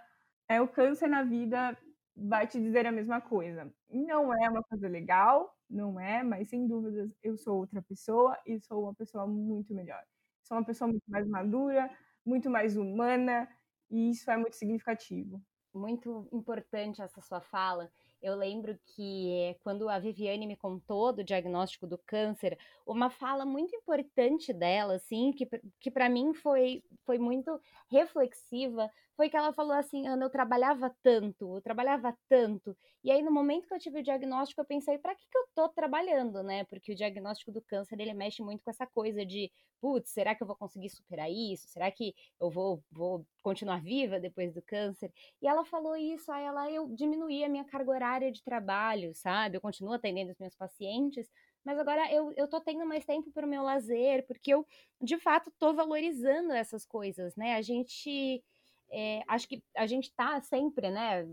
é 0.49 0.61
o 0.61 0.67
câncer 0.67 1.07
na 1.07 1.23
vida 1.23 1.77
vai 2.15 2.47
te 2.47 2.59
dizer 2.59 2.85
a 2.85 2.91
mesma 2.91 3.21
coisa. 3.21 3.73
Não 3.89 4.33
é 4.33 4.49
uma 4.49 4.63
coisa 4.63 4.87
legal, 4.87 5.55
não 5.69 5.99
é, 5.99 6.23
mas 6.23 6.49
sem 6.49 6.67
dúvidas 6.67 7.11
eu 7.23 7.37
sou 7.37 7.57
outra 7.59 7.81
pessoa 7.81 8.37
e 8.45 8.59
sou 8.59 8.83
uma 8.83 8.93
pessoa 8.95 9.25
muito 9.27 9.73
melhor. 9.73 10.03
Sou 10.43 10.57
uma 10.57 10.65
pessoa 10.65 10.87
muito 10.89 11.03
mais 11.07 11.27
madura, 11.27 11.89
muito 12.25 12.49
mais 12.49 12.75
humana, 12.77 13.47
e 13.89 14.11
isso 14.11 14.29
é 14.31 14.37
muito 14.37 14.55
significativo. 14.55 15.41
Muito 15.73 16.27
importante 16.31 17.01
essa 17.01 17.21
sua 17.21 17.41
fala, 17.41 17.91
eu 18.21 18.35
lembro 18.35 18.77
que 18.85 19.55
quando 19.63 19.89
a 19.89 19.99
Viviane 19.99 20.45
me 20.45 20.55
contou 20.55 21.11
do 21.11 21.23
diagnóstico 21.23 21.87
do 21.87 21.97
câncer, 21.97 22.57
uma 22.85 23.09
fala 23.09 23.45
muito 23.45 23.75
importante 23.75 24.53
dela, 24.53 24.95
assim, 24.95 25.31
que, 25.31 25.47
que 25.79 25.89
para 25.91 26.09
mim 26.09 26.33
foi, 26.33 26.83
foi 27.05 27.17
muito 27.17 27.59
reflexiva, 27.89 28.89
foi 29.15 29.29
que 29.29 29.37
ela 29.37 29.53
falou 29.53 29.73
assim: 29.73 30.07
Ana, 30.07 30.25
eu 30.25 30.29
trabalhava 30.29 30.95
tanto, 31.03 31.55
eu 31.55 31.61
trabalhava 31.61 32.17
tanto. 32.27 32.75
E 33.03 33.11
aí, 33.11 33.21
no 33.21 33.31
momento 33.31 33.67
que 33.67 33.73
eu 33.73 33.79
tive 33.79 33.99
o 33.99 34.03
diagnóstico, 34.03 34.61
eu 34.61 34.65
pensei: 34.65 34.97
para 34.97 35.15
que, 35.15 35.27
que 35.29 35.37
eu 35.37 35.47
tô 35.53 35.69
trabalhando, 35.69 36.41
né? 36.43 36.63
Porque 36.65 36.91
o 36.91 36.95
diagnóstico 36.95 37.51
do 37.51 37.61
câncer 37.61 37.99
ele 37.99 38.13
mexe 38.13 38.41
muito 38.41 38.63
com 38.63 38.69
essa 38.71 38.87
coisa 38.87 39.25
de, 39.25 39.51
putz, 39.79 40.11
será 40.11 40.33
que 40.35 40.41
eu 40.43 40.47
vou 40.47 40.55
conseguir 40.55 40.89
superar 40.89 41.29
isso? 41.29 41.67
Será 41.67 41.91
que 41.91 42.13
eu 42.39 42.49
vou, 42.49 42.83
vou 42.91 43.25
continuar 43.43 43.81
viva 43.81 44.19
depois 44.19 44.53
do 44.53 44.61
câncer? 44.61 45.11
E 45.41 45.47
ela 45.47 45.65
falou 45.65 45.95
isso, 45.95 46.31
aí 46.31 46.43
ela, 46.43 46.71
eu 46.71 46.87
diminuí 46.95 47.43
a 47.43 47.49
minha 47.49 47.65
carga 47.65 47.91
horária 47.91 48.10
de 48.19 48.43
trabalho, 48.43 49.13
sabe? 49.15 49.57
Eu 49.57 49.61
continuo 49.61 49.93
atendendo 49.93 50.31
os 50.31 50.39
meus 50.39 50.55
pacientes, 50.55 51.29
mas 51.63 51.77
agora 51.79 52.11
eu, 52.11 52.33
eu 52.35 52.47
tô 52.47 52.59
tendo 52.59 52.85
mais 52.85 53.05
tempo 53.05 53.31
para 53.31 53.45
o 53.45 53.49
meu 53.49 53.63
lazer, 53.63 54.25
porque 54.27 54.53
eu, 54.53 54.65
de 55.01 55.17
fato, 55.17 55.51
tô 55.59 55.73
valorizando 55.73 56.51
essas 56.51 56.85
coisas, 56.85 57.35
né? 57.35 57.55
A 57.55 57.61
gente 57.61 58.43
é, 58.91 59.21
acho 59.27 59.47
que 59.47 59.63
a 59.75 59.87
gente 59.87 60.05
está 60.05 60.41
sempre, 60.41 60.89
né? 60.91 61.27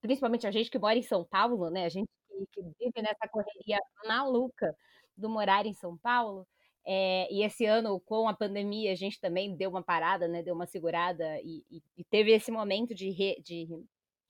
Principalmente 0.00 0.46
a 0.46 0.50
gente 0.50 0.70
que 0.70 0.78
mora 0.78 0.98
em 0.98 1.02
São 1.02 1.24
Paulo, 1.24 1.70
né? 1.70 1.84
A 1.84 1.88
gente 1.88 2.08
que, 2.28 2.46
que 2.52 2.62
vive 2.62 3.02
nessa 3.02 3.28
correria 3.28 3.78
maluca 4.06 4.76
do 5.16 5.28
morar 5.28 5.66
em 5.66 5.74
São 5.74 5.96
Paulo. 5.98 6.46
É, 6.86 7.32
e 7.32 7.42
esse 7.42 7.64
ano, 7.64 8.00
com 8.00 8.28
a 8.28 8.34
pandemia, 8.34 8.92
a 8.92 8.94
gente 8.94 9.18
também 9.20 9.56
deu 9.56 9.70
uma 9.70 9.82
parada, 9.82 10.28
né? 10.28 10.42
Deu 10.42 10.54
uma 10.54 10.66
segurada 10.66 11.40
e, 11.42 11.64
e, 11.70 11.82
e 11.96 12.04
teve 12.04 12.32
esse 12.32 12.50
momento 12.50 12.94
de, 12.94 13.10
re, 13.10 13.40
de 13.42 13.68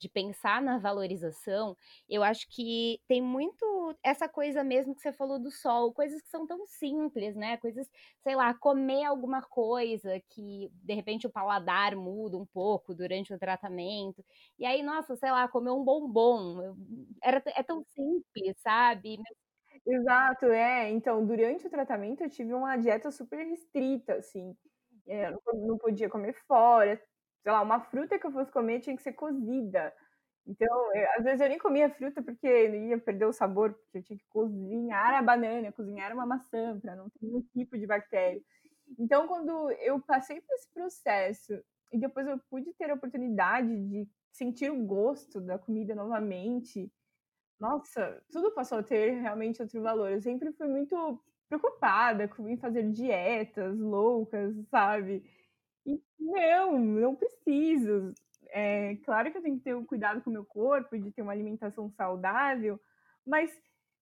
de 0.05 0.09
pensar 0.09 0.61
na 0.61 0.77
valorização, 0.77 1.75
eu 2.07 2.21
acho 2.23 2.47
que 2.49 2.99
tem 3.07 3.21
muito 3.21 3.95
essa 4.03 4.29
coisa 4.29 4.63
mesmo 4.63 4.93
que 4.95 5.01
você 5.01 5.11
falou 5.11 5.39
do 5.39 5.49
sol, 5.51 5.91
coisas 5.93 6.21
que 6.21 6.29
são 6.29 6.45
tão 6.45 6.65
simples, 6.67 7.35
né? 7.35 7.57
Coisas, 7.57 7.89
sei 8.21 8.35
lá, 8.35 8.53
comer 8.53 9.03
alguma 9.05 9.41
coisa 9.41 10.21
que 10.29 10.69
de 10.83 10.93
repente 10.93 11.25
o 11.25 11.31
paladar 11.31 11.95
muda 11.95 12.37
um 12.37 12.45
pouco 12.45 12.93
durante 12.93 13.33
o 13.33 13.39
tratamento. 13.39 14.23
E 14.59 14.65
aí, 14.65 14.83
nossa, 14.83 15.15
sei 15.15 15.31
lá, 15.31 15.47
comer 15.47 15.71
um 15.71 15.83
bombom. 15.83 16.75
Era, 17.23 17.41
é 17.47 17.63
tão 17.63 17.81
simples, 17.83 18.55
sabe? 18.61 19.17
Exato, 19.87 20.45
é. 20.47 20.89
Então, 20.91 21.25
durante 21.25 21.67
o 21.67 21.69
tratamento 21.69 22.21
eu 22.23 22.29
tive 22.29 22.53
uma 22.53 22.77
dieta 22.77 23.11
super 23.11 23.45
restrita, 23.45 24.15
assim. 24.15 24.55
É, 25.07 25.29
eu 25.29 25.39
não 25.55 25.77
podia 25.77 26.09
comer 26.09 26.33
fora, 26.47 26.99
sei 27.45 27.53
lá, 27.53 27.61
uma 27.61 27.79
fruta 27.81 28.17
que 28.19 28.25
eu 28.27 28.31
fosse 28.31 28.51
comer 28.51 28.79
tinha 28.81 28.97
que 28.97 29.03
ser 29.03 29.13
cozida. 29.13 29.93
Então, 30.47 30.67
eu, 30.95 31.01
eh, 31.01 31.15
às 31.17 31.23
vezes 31.23 31.41
eu 31.41 31.49
nem 31.49 31.59
comia 31.59 31.89
fruta 31.91 32.23
porque 32.23 32.47
ia 32.47 32.99
perder 32.99 33.25
o 33.27 33.33
sabor, 33.33 33.73
porque 33.75 33.99
eu 33.99 34.03
tinha 34.03 34.17
que 34.19 34.25
cozinhar 34.29 35.13
a 35.15 35.21
banana, 35.21 35.71
cozinhar 35.71 36.13
uma 36.13 36.25
maçã 36.25 36.79
para 36.79 36.95
não 36.95 37.09
ter 37.11 37.19
nenhum 37.25 37.41
tipo 37.53 37.77
de 37.77 37.87
bactéria. 37.87 38.41
Então, 38.99 39.27
quando 39.27 39.71
eu 39.73 40.01
passei 40.01 40.41
por 40.41 40.55
esse 40.55 40.71
processo 40.73 41.53
e 41.93 41.99
depois 41.99 42.27
eu 42.27 42.39
pude 42.49 42.73
ter 42.75 42.89
a 42.91 42.95
oportunidade 42.95 43.69
de 43.89 44.07
sentir 44.31 44.71
o 44.71 44.85
gosto 44.85 45.39
da 45.41 45.59
comida 45.59 45.95
novamente, 45.95 46.91
nossa, 47.59 48.21
tudo 48.31 48.51
passou 48.53 48.79
a 48.79 48.83
ter 48.83 49.11
realmente 49.21 49.61
outro 49.61 49.81
valor. 49.81 50.11
Eu 50.11 50.21
sempre 50.21 50.51
fui 50.53 50.67
muito 50.67 51.21
preocupada 51.47 52.29
em 52.47 52.57
fazer 52.57 52.89
dietas 52.91 53.77
loucas, 53.79 54.55
sabe? 54.69 55.23
Não, 56.19 56.79
não 56.79 57.15
preciso. 57.15 58.13
É 58.49 58.95
claro 59.03 59.31
que 59.31 59.37
eu 59.37 59.41
tenho 59.41 59.57
que 59.57 59.63
ter 59.63 59.75
um 59.75 59.85
cuidado 59.85 60.21
com 60.21 60.29
o 60.29 60.33
meu 60.33 60.45
corpo, 60.45 60.97
de 60.97 61.11
ter 61.11 61.21
uma 61.21 61.31
alimentação 61.31 61.89
saudável, 61.89 62.79
mas 63.25 63.51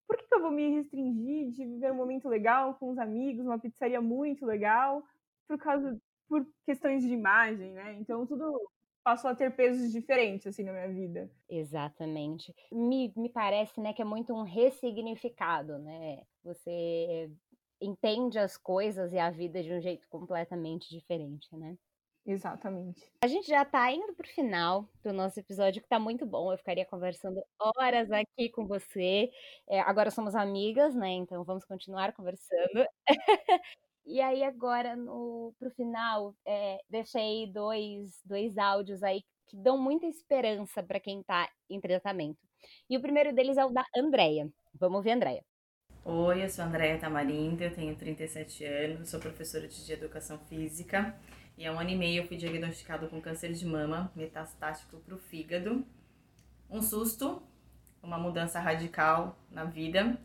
por 0.07 0.17
que, 0.17 0.27
que 0.27 0.35
eu 0.35 0.41
vou 0.41 0.51
me 0.51 0.69
restringir 0.69 1.49
de 1.51 1.65
viver 1.65 1.91
um 1.91 1.95
momento 1.95 2.29
legal 2.29 2.75
com 2.75 2.89
os 2.91 2.97
amigos, 2.97 3.45
uma 3.45 3.59
pizzaria 3.59 4.01
muito 4.01 4.45
legal, 4.45 5.03
por 5.47 5.57
causa 5.57 5.99
por 6.27 6.45
questões 6.65 7.03
de 7.03 7.13
imagem, 7.13 7.71
né? 7.73 7.93
Então 7.99 8.25
tudo 8.25 8.59
passou 9.03 9.29
a 9.29 9.35
ter 9.35 9.55
pesos 9.55 9.91
diferentes 9.91 10.47
assim 10.47 10.63
na 10.63 10.71
minha 10.71 10.89
vida. 10.89 11.29
Exatamente. 11.49 12.53
Me, 12.71 13.13
me 13.17 13.29
parece, 13.29 13.79
né, 13.81 13.93
que 13.93 14.01
é 14.01 14.05
muito 14.05 14.33
um 14.33 14.43
ressignificado, 14.43 15.77
né? 15.79 16.23
Você 16.43 17.29
entende 17.83 18.39
as 18.39 18.57
coisas 18.57 19.11
e 19.13 19.19
a 19.19 19.29
vida 19.29 19.61
de 19.61 19.73
um 19.73 19.81
jeito 19.81 20.07
completamente 20.09 20.89
diferente, 20.89 21.55
né? 21.55 21.77
Exatamente. 22.25 23.03
A 23.21 23.27
gente 23.27 23.47
já 23.47 23.65
tá 23.65 23.91
indo 23.91 24.13
pro 24.13 24.27
final 24.27 24.87
do 25.03 25.11
nosso 25.11 25.37
episódio, 25.39 25.81
que 25.81 25.89
tá 25.89 25.99
muito 25.99 26.25
bom. 26.25 26.51
Eu 26.51 26.57
ficaria 26.57 26.85
conversando 26.85 27.43
horas 27.59 28.09
aqui 28.11 28.49
com 28.49 28.65
você. 28.65 29.29
É, 29.67 29.81
agora 29.81 30.09
somos 30.09 30.33
amigas, 30.33 30.95
né? 30.95 31.09
Então 31.09 31.43
vamos 31.43 31.65
continuar 31.65 32.13
conversando. 32.13 32.87
e 34.05 34.21
aí, 34.21 34.41
agora, 34.43 34.95
no, 34.95 35.53
pro 35.59 35.69
final, 35.71 36.33
é, 36.45 36.79
deixei 36.89 37.51
dois, 37.51 38.21
dois 38.23 38.57
áudios 38.57 39.03
aí 39.03 39.21
que 39.47 39.57
dão 39.57 39.77
muita 39.77 40.07
esperança 40.07 40.81
para 40.81 41.01
quem 41.01 41.21
tá 41.23 41.49
em 41.69 41.81
tratamento. 41.81 42.39
E 42.89 42.95
o 42.95 43.01
primeiro 43.01 43.33
deles 43.33 43.57
é 43.57 43.65
o 43.65 43.69
da 43.69 43.85
Andrea. 43.93 44.49
Vamos 44.73 44.97
ouvir, 44.97 45.11
Andrea. 45.11 45.43
Oi, 46.05 46.43
eu 46.43 46.49
sou 46.49 46.65
Andréia 46.65 46.97
Tamarindo, 46.97 47.63
eu 47.63 47.73
tenho 47.73 47.95
37 47.95 48.65
anos, 48.65 49.07
sou 49.07 49.21
professora 49.21 49.65
de 49.69 49.93
Educação 49.93 50.37
Física 50.49 51.15
e 51.57 51.65
há 51.65 51.71
um 51.71 51.79
ano 51.79 51.91
e 51.91 51.95
meio 51.95 52.21
eu 52.21 52.27
fui 52.27 52.35
diagnosticado 52.35 53.07
com 53.07 53.21
câncer 53.21 53.53
de 53.53 53.65
mama 53.65 54.11
metastático 54.13 54.97
para 54.97 55.15
o 55.15 55.17
fígado. 55.17 55.85
Um 56.69 56.81
susto, 56.81 57.41
uma 58.01 58.17
mudança 58.17 58.59
radical 58.59 59.39
na 59.49 59.63
vida, 59.63 60.19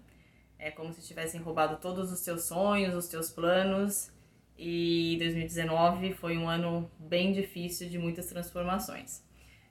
é 0.58 0.68
como 0.68 0.92
se 0.92 1.00
tivessem 1.06 1.40
roubado 1.40 1.76
todos 1.80 2.10
os 2.10 2.18
seus 2.18 2.46
sonhos, 2.46 2.92
os 2.92 3.04
seus 3.04 3.30
planos 3.30 4.10
e 4.58 5.16
2019 5.20 6.12
foi 6.14 6.36
um 6.36 6.48
ano 6.48 6.90
bem 6.98 7.32
difícil 7.32 7.88
de 7.88 7.98
muitas 8.00 8.26
transformações. 8.26 9.22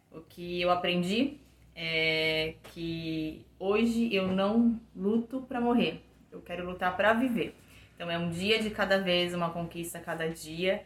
O 0.10 0.22
que 0.22 0.62
eu 0.62 0.72
aprendi 0.72 1.42
é 1.80 2.56
que 2.74 3.46
hoje 3.60 4.12
eu 4.12 4.28
não 4.28 4.82
luto 4.96 5.42
para 5.42 5.62
morrer, 5.62 6.02
eu 6.32 6.42
quero 6.42 6.66
lutar 6.66 6.98
para 6.98 7.14
viver. 7.14 7.56
Então 7.96 8.10
é 8.10 8.18
um 8.18 8.30
dia 8.30 8.60
de 8.60 8.72
cada 8.72 8.98
vez, 8.98 9.34
uma 9.34 9.52
conquista 9.52 10.00
a 10.00 10.02
cada 10.02 10.28
dia. 10.28 10.84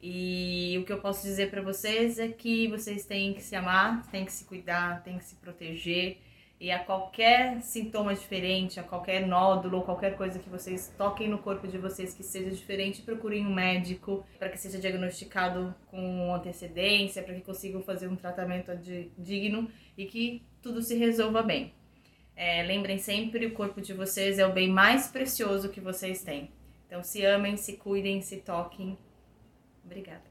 E 0.00 0.78
o 0.80 0.84
que 0.84 0.92
eu 0.92 1.00
posso 1.00 1.24
dizer 1.24 1.50
para 1.50 1.60
vocês 1.60 2.20
é 2.20 2.28
que 2.28 2.68
vocês 2.68 3.04
têm 3.04 3.34
que 3.34 3.42
se 3.42 3.56
amar, 3.56 4.06
têm 4.12 4.24
que 4.24 4.32
se 4.32 4.44
cuidar, 4.44 5.02
têm 5.02 5.18
que 5.18 5.24
se 5.24 5.34
proteger 5.36 6.18
e 6.60 6.72
a 6.72 6.78
qualquer 6.78 7.62
sintoma 7.62 8.14
diferente, 8.14 8.80
a 8.80 8.82
qualquer 8.82 9.26
nódulo, 9.26 9.82
qualquer 9.82 10.16
coisa 10.16 10.40
que 10.40 10.48
vocês 10.48 10.92
toquem 10.98 11.28
no 11.28 11.38
corpo 11.38 11.68
de 11.68 11.78
vocês 11.78 12.12
que 12.12 12.24
seja 12.24 12.50
diferente, 12.50 13.02
procurem 13.02 13.46
um 13.46 13.54
médico 13.54 14.26
para 14.38 14.48
que 14.48 14.58
seja 14.58 14.78
diagnosticado 14.78 15.72
com 15.86 16.34
antecedência, 16.34 17.22
para 17.22 17.34
que 17.34 17.42
consigam 17.42 17.80
fazer 17.80 18.08
um 18.08 18.16
tratamento 18.16 18.72
digno 19.16 19.70
e 19.96 20.06
que 20.06 20.42
tudo 20.60 20.82
se 20.82 20.96
resolva 20.96 21.42
bem. 21.42 21.72
É, 22.34 22.62
lembrem 22.64 22.98
sempre, 22.98 23.46
o 23.46 23.54
corpo 23.54 23.80
de 23.80 23.92
vocês 23.92 24.38
é 24.38 24.46
o 24.46 24.52
bem 24.52 24.68
mais 24.68 25.06
precioso 25.08 25.70
que 25.70 25.80
vocês 25.80 26.22
têm. 26.22 26.50
Então 26.86 27.04
se 27.04 27.24
amem, 27.24 27.56
se 27.56 27.76
cuidem, 27.76 28.20
se 28.20 28.38
toquem. 28.38 28.98
Obrigada. 29.84 30.24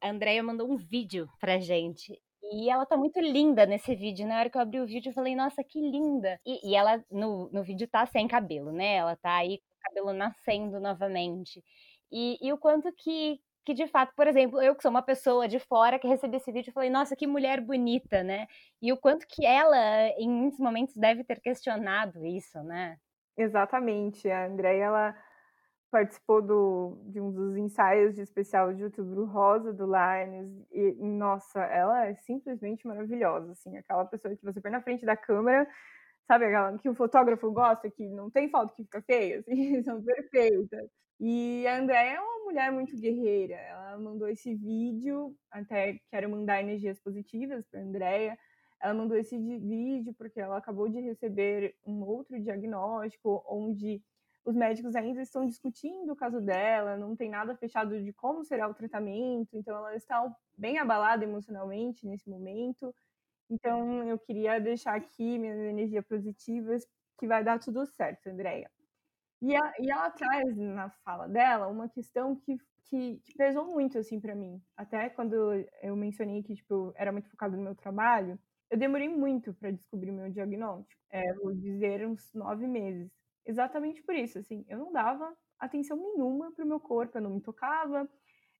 A 0.00 0.10
Andrea 0.10 0.42
mandou 0.42 0.70
um 0.70 0.76
vídeo 0.76 1.28
pra 1.38 1.58
gente 1.58 2.20
e 2.52 2.70
ela 2.70 2.86
tá 2.86 2.96
muito 2.96 3.20
linda 3.20 3.66
nesse 3.66 3.94
vídeo. 3.94 4.26
Na 4.26 4.38
hora 4.38 4.50
que 4.50 4.56
eu 4.56 4.62
abri 4.62 4.80
o 4.80 4.86
vídeo, 4.86 5.10
eu 5.10 5.14
falei, 5.14 5.34
nossa, 5.34 5.62
que 5.64 5.80
linda. 5.80 6.40
E, 6.46 6.70
e 6.70 6.74
ela, 6.76 7.04
no, 7.10 7.50
no 7.50 7.62
vídeo, 7.62 7.88
tá 7.88 8.06
sem 8.06 8.28
cabelo, 8.28 8.72
né? 8.72 8.96
Ela 8.96 9.16
tá 9.16 9.36
aí 9.36 9.58
com 9.58 9.64
o 9.64 9.80
cabelo 9.88 10.12
nascendo 10.12 10.80
novamente. 10.80 11.62
E, 12.10 12.38
e 12.40 12.52
o 12.52 12.58
quanto 12.58 12.92
que, 12.92 13.40
que, 13.64 13.74
de 13.74 13.86
fato, 13.88 14.12
por 14.16 14.26
exemplo, 14.26 14.62
eu 14.62 14.74
que 14.74 14.82
sou 14.82 14.90
uma 14.90 15.02
pessoa 15.02 15.48
de 15.48 15.58
fora 15.58 15.98
que 15.98 16.06
recebi 16.08 16.36
esse 16.36 16.52
vídeo, 16.52 16.72
falei, 16.72 16.90
nossa, 16.90 17.16
que 17.16 17.26
mulher 17.26 17.60
bonita, 17.60 18.22
né? 18.22 18.46
E 18.80 18.92
o 18.92 18.96
quanto 18.96 19.26
que 19.28 19.44
ela, 19.44 19.78
em 20.18 20.28
muitos 20.28 20.58
momentos, 20.58 20.94
deve 20.96 21.24
ter 21.24 21.40
questionado 21.40 22.24
isso, 22.24 22.62
né? 22.62 22.96
Exatamente. 23.36 24.30
A 24.30 24.46
Andréia, 24.46 24.84
ela 24.84 25.16
participou 25.90 26.42
do, 26.42 26.98
de 27.06 27.20
um 27.20 27.30
dos 27.32 27.56
ensaios 27.56 28.14
de 28.14 28.22
especial 28.22 28.72
de 28.74 28.84
Outubro 28.84 29.24
Rosa 29.24 29.72
do 29.72 29.86
Lines 29.86 30.50
e 30.72 30.92
nossa, 31.02 31.60
ela 31.64 32.06
é 32.06 32.14
simplesmente 32.16 32.86
maravilhosa, 32.86 33.52
assim, 33.52 33.76
aquela 33.76 34.04
pessoa 34.04 34.34
que 34.36 34.44
você 34.44 34.60
põe 34.60 34.70
na 34.70 34.82
frente 34.82 35.06
da 35.06 35.16
câmera, 35.16 35.66
sabe, 36.26 36.46
aquela 36.46 36.76
que 36.78 36.88
o 36.88 36.94
fotógrafo 36.94 37.50
gosta, 37.52 37.90
que 37.90 38.06
não 38.08 38.30
tem 38.30 38.50
foto 38.50 38.74
que 38.74 38.82
fica 38.84 39.02
feia, 39.02 39.40
assim, 39.46 39.82
são 39.82 40.02
perfeitas. 40.02 40.88
E 41.18 41.66
a 41.66 41.78
Andréia 41.78 42.16
é 42.16 42.20
uma 42.20 42.44
mulher 42.44 42.70
muito 42.70 42.94
guerreira. 42.96 43.54
Ela 43.54 43.98
mandou 43.98 44.28
esse 44.28 44.54
vídeo, 44.54 45.34
até 45.50 45.98
quero 46.10 46.28
mandar 46.28 46.60
energias 46.60 47.00
positivas 47.00 47.64
para 47.70 47.80
Andréia. 47.80 48.38
Ela 48.82 48.92
mandou 48.92 49.16
esse 49.16 49.38
vídeo 49.38 50.14
porque 50.18 50.38
ela 50.38 50.58
acabou 50.58 50.88
de 50.88 51.00
receber 51.00 51.74
um 51.86 52.02
outro 52.02 52.38
diagnóstico 52.38 53.42
onde 53.48 54.02
os 54.46 54.54
médicos 54.54 54.94
ainda 54.94 55.20
estão 55.20 55.44
discutindo 55.44 56.12
o 56.12 56.16
caso 56.16 56.40
dela, 56.40 56.96
não 56.96 57.16
tem 57.16 57.28
nada 57.28 57.56
fechado 57.56 58.00
de 58.00 58.12
como 58.12 58.44
será 58.44 58.68
o 58.68 58.74
tratamento, 58.74 59.56
então 59.56 59.76
ela 59.76 59.96
está 59.96 60.24
bem 60.56 60.78
abalada 60.78 61.24
emocionalmente 61.24 62.06
nesse 62.06 62.30
momento. 62.30 62.94
Então 63.50 64.04
eu 64.04 64.16
queria 64.16 64.60
deixar 64.60 64.94
aqui 64.94 65.36
minhas 65.36 65.58
energias 65.58 66.06
positivas 66.06 66.86
que 67.18 67.26
vai 67.26 67.42
dar 67.42 67.58
tudo 67.58 67.84
certo, 67.86 68.28
Andréia. 68.28 68.70
E, 69.42 69.52
e 69.52 69.90
ela 69.90 70.10
traz 70.10 70.56
na 70.56 70.90
fala 71.04 71.26
dela 71.28 71.66
uma 71.66 71.88
questão 71.88 72.36
que, 72.36 72.56
que, 72.84 73.16
que 73.24 73.34
pesou 73.36 73.66
muito 73.66 73.98
assim 73.98 74.20
para 74.20 74.34
mim. 74.36 74.62
Até 74.76 75.10
quando 75.10 75.34
eu 75.82 75.96
mencionei 75.96 76.44
que 76.44 76.54
tipo, 76.54 76.92
era 76.94 77.10
muito 77.10 77.28
focado 77.28 77.56
no 77.56 77.64
meu 77.64 77.74
trabalho, 77.74 78.38
eu 78.70 78.78
demorei 78.78 79.08
muito 79.08 79.52
para 79.54 79.72
descobrir 79.72 80.10
o 80.10 80.14
meu 80.14 80.30
diagnóstico. 80.30 81.02
É, 81.10 81.34
vou 81.34 81.52
dizer 81.52 82.06
uns 82.06 82.32
nove 82.32 82.68
meses. 82.68 83.10
Exatamente 83.46 84.02
por 84.02 84.14
isso, 84.14 84.38
assim, 84.38 84.64
eu 84.68 84.76
não 84.78 84.92
dava 84.92 85.32
atenção 85.58 85.96
nenhuma 85.96 86.52
para 86.52 86.64
o 86.64 86.68
meu 86.68 86.80
corpo, 86.80 87.16
eu 87.16 87.22
não 87.22 87.30
me 87.30 87.40
tocava. 87.40 88.08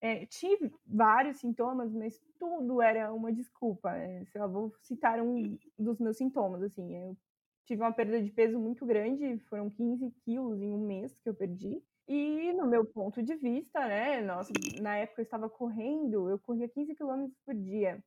É, 0.01 0.27
tive 0.27 0.73
vários 0.87 1.39
sintomas, 1.39 1.93
mas 1.93 2.21
tudo 2.39 2.81
era 2.83 3.13
uma 3.13 3.33
desculpa. 3.33 3.97
É, 3.97 4.25
sei 4.27 4.41
lá, 4.41 4.47
vou 4.47 4.73
citar 4.83 5.21
um 5.21 5.59
dos 5.79 5.99
meus 5.99 6.17
sintomas, 6.19 6.63
assim, 6.63 6.95
eu 6.97 7.17
tive 7.65 7.83
uma 7.83 7.93
perda 7.93 8.23
de 8.23 8.31
peso 8.31 8.59
muito 8.61 8.87
grande, 8.87 9.39
foram 9.49 9.69
15 9.71 10.11
quilos 10.25 10.63
em 10.63 10.73
um 10.73 10.87
mês 10.87 11.19
que 11.21 11.29
eu 11.29 11.35
perdi. 11.35 11.83
E 12.09 12.53
no 12.53 12.67
meu 12.69 12.85
ponto 12.85 13.21
de 13.23 13.35
vista, 13.35 13.81
né, 13.89 14.21
nossa, 14.23 14.53
na 14.81 14.97
época 14.99 15.23
eu 15.23 15.25
estava 15.25 15.51
correndo, 15.51 16.31
eu 16.31 16.39
corria 16.39 16.69
15 16.69 16.95
quilômetros 16.95 17.37
por 17.45 17.55
dia. 17.55 18.01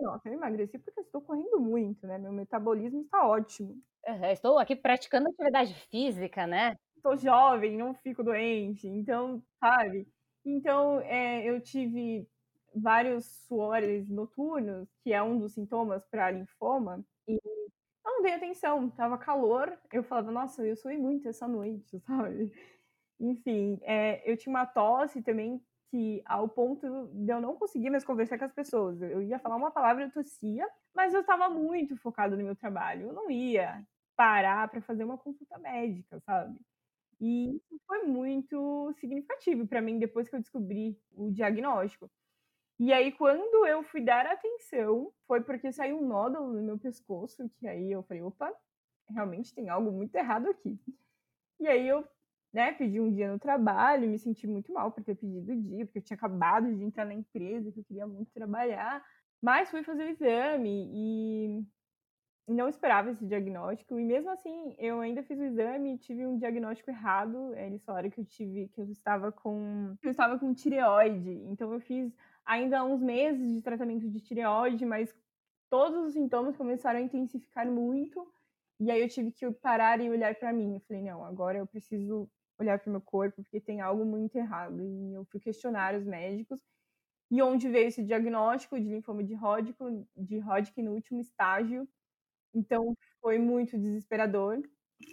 Nossa, 0.00 0.28
eu 0.28 0.34
emagreci 0.34 0.78
porque 0.78 1.00
estou 1.00 1.20
correndo 1.20 1.60
muito, 1.60 2.06
né? 2.06 2.18
Meu 2.18 2.32
metabolismo 2.32 3.02
está 3.02 3.26
ótimo. 3.26 3.82
Uhum, 4.06 4.24
estou 4.26 4.58
aqui 4.58 4.74
praticando 4.74 5.28
atividade 5.28 5.74
física, 5.90 6.46
né? 6.46 6.76
Estou 6.96 7.16
jovem, 7.16 7.76
não 7.76 7.94
fico 7.94 8.22
doente, 8.22 8.86
então, 8.86 9.42
sabe? 9.58 10.08
Então, 10.44 11.00
é, 11.00 11.44
eu 11.44 11.60
tive 11.60 12.26
vários 12.74 13.26
suores 13.46 14.08
noturnos, 14.08 14.88
que 15.02 15.12
é 15.12 15.22
um 15.22 15.38
dos 15.38 15.54
sintomas 15.54 16.04
para 16.06 16.30
linfoma, 16.30 17.04
e 17.26 17.34
eu 17.34 18.12
não 18.12 18.22
dei 18.22 18.34
atenção, 18.34 18.88
tava 18.90 19.18
calor, 19.18 19.78
eu 19.92 20.02
falava, 20.02 20.30
nossa, 20.30 20.66
eu 20.66 20.76
suei 20.76 20.96
muito 20.98 21.28
essa 21.28 21.46
noite, 21.48 21.98
sabe? 22.06 22.52
Enfim, 23.18 23.78
é, 23.82 24.30
eu 24.30 24.36
tinha 24.36 24.50
uma 24.54 24.66
tosse 24.66 25.22
também 25.22 25.62
que 25.90 26.22
ao 26.24 26.48
ponto 26.48 27.08
de 27.12 27.32
eu 27.32 27.40
não 27.40 27.56
conseguir 27.56 27.90
mais 27.90 28.04
conversar 28.04 28.38
com 28.38 28.44
as 28.44 28.52
pessoas. 28.52 29.02
Eu 29.02 29.22
ia 29.22 29.38
falar 29.38 29.56
uma 29.56 29.70
palavra, 29.70 30.04
eu 30.04 30.12
tossia, 30.12 30.66
mas 30.94 31.12
eu 31.12 31.20
estava 31.20 31.48
muito 31.48 31.96
focado 31.96 32.36
no 32.36 32.44
meu 32.44 32.54
trabalho. 32.54 33.08
Eu 33.08 33.12
não 33.12 33.30
ia 33.30 33.84
parar 34.16 34.68
para 34.68 34.80
fazer 34.82 35.04
uma 35.04 35.18
consulta 35.18 35.58
médica, 35.58 36.20
sabe? 36.20 36.56
E 37.20 37.60
foi 37.86 38.04
muito 38.04 38.92
significativo 38.98 39.66
para 39.66 39.82
mim 39.82 39.98
depois 39.98 40.28
que 40.28 40.36
eu 40.36 40.40
descobri 40.40 40.98
o 41.12 41.30
diagnóstico. 41.30 42.10
E 42.78 42.92
aí, 42.94 43.12
quando 43.12 43.66
eu 43.66 43.82
fui 43.82 44.00
dar 44.00 44.24
atenção, 44.26 45.12
foi 45.26 45.42
porque 45.42 45.70
saiu 45.70 45.98
um 45.98 46.06
nódulo 46.06 46.54
no 46.54 46.62
meu 46.62 46.78
pescoço, 46.78 47.50
que 47.58 47.68
aí 47.68 47.92
eu 47.92 48.02
falei, 48.04 48.22
opa, 48.22 48.50
realmente 49.10 49.54
tem 49.54 49.68
algo 49.68 49.92
muito 49.92 50.14
errado 50.14 50.48
aqui. 50.48 50.80
E 51.58 51.68
aí 51.68 51.86
eu 51.86 52.02
né, 52.52 52.72
pedi 52.72 53.00
um 53.00 53.10
dia 53.10 53.30
no 53.30 53.38
trabalho, 53.38 54.08
me 54.08 54.18
senti 54.18 54.46
muito 54.46 54.72
mal 54.72 54.90
por 54.90 55.04
ter 55.04 55.14
pedido 55.14 55.52
o 55.52 55.56
dia, 55.56 55.86
porque 55.86 55.98
eu 55.98 56.02
tinha 56.02 56.16
acabado 56.16 56.74
de 56.74 56.82
entrar 56.82 57.04
na 57.04 57.14
empresa, 57.14 57.70
que 57.70 57.80
eu 57.80 57.84
queria 57.84 58.06
muito 58.06 58.32
trabalhar. 58.32 59.04
Mas 59.40 59.70
fui 59.70 59.82
fazer 59.82 60.04
o 60.04 60.08
exame 60.10 60.90
e 60.92 61.66
não 62.46 62.68
esperava 62.68 63.10
esse 63.10 63.24
diagnóstico. 63.24 63.98
E 63.98 64.04
mesmo 64.04 64.30
assim, 64.30 64.74
eu 64.78 65.00
ainda 65.00 65.22
fiz 65.22 65.38
o 65.38 65.44
exame 65.44 65.94
e 65.94 65.98
tive 65.98 66.26
um 66.26 66.36
diagnóstico 66.36 66.90
errado. 66.90 67.54
Eles 67.54 67.84
falaram 67.84 68.10
que 68.10 68.20
eu 68.20 68.24
tive, 68.24 68.68
que 68.68 68.80
eu 68.80 68.90
estava 68.90 69.32
com, 69.32 69.96
eu 70.02 70.10
estava 70.10 70.38
com 70.38 70.52
tireoide. 70.52 71.30
Então 71.46 71.72
eu 71.72 71.80
fiz 71.80 72.12
ainda 72.44 72.84
uns 72.84 73.00
meses 73.00 73.52
de 73.54 73.62
tratamento 73.62 74.08
de 74.08 74.20
tireoide, 74.20 74.84
mas 74.84 75.14
todos 75.70 76.04
os 76.04 76.12
sintomas 76.12 76.56
começaram 76.56 76.98
a 76.98 77.02
intensificar 77.02 77.66
muito. 77.66 78.26
E 78.80 78.90
aí 78.90 79.00
eu 79.00 79.08
tive 79.08 79.30
que 79.30 79.50
parar 79.52 80.00
e 80.00 80.10
olhar 80.10 80.34
para 80.34 80.52
mim. 80.52 80.74
Eu 80.74 80.80
falei, 80.80 81.02
não, 81.02 81.24
agora 81.24 81.58
eu 81.58 81.66
preciso 81.66 82.28
olhar 82.60 82.78
para 82.78 82.88
o 82.88 82.92
meu 82.92 83.00
corpo, 83.00 83.42
porque 83.42 83.60
tem 83.60 83.80
algo 83.80 84.04
muito 84.04 84.36
errado. 84.36 84.80
E 84.82 85.14
eu 85.14 85.24
fui 85.26 85.40
questionar 85.40 85.94
os 85.94 86.04
médicos. 86.04 86.60
E 87.30 87.40
onde 87.42 87.68
veio 87.68 87.88
esse 87.88 88.02
diagnóstico 88.02 88.78
de 88.78 88.88
linfoma 88.88 89.22
de 89.24 89.34
Hodgkin, 89.34 90.06
de 90.16 90.38
Hodgkin 90.38 90.82
no 90.82 90.92
último 90.92 91.20
estágio. 91.20 91.88
Então, 92.54 92.94
foi 93.20 93.38
muito 93.38 93.78
desesperador. 93.78 94.60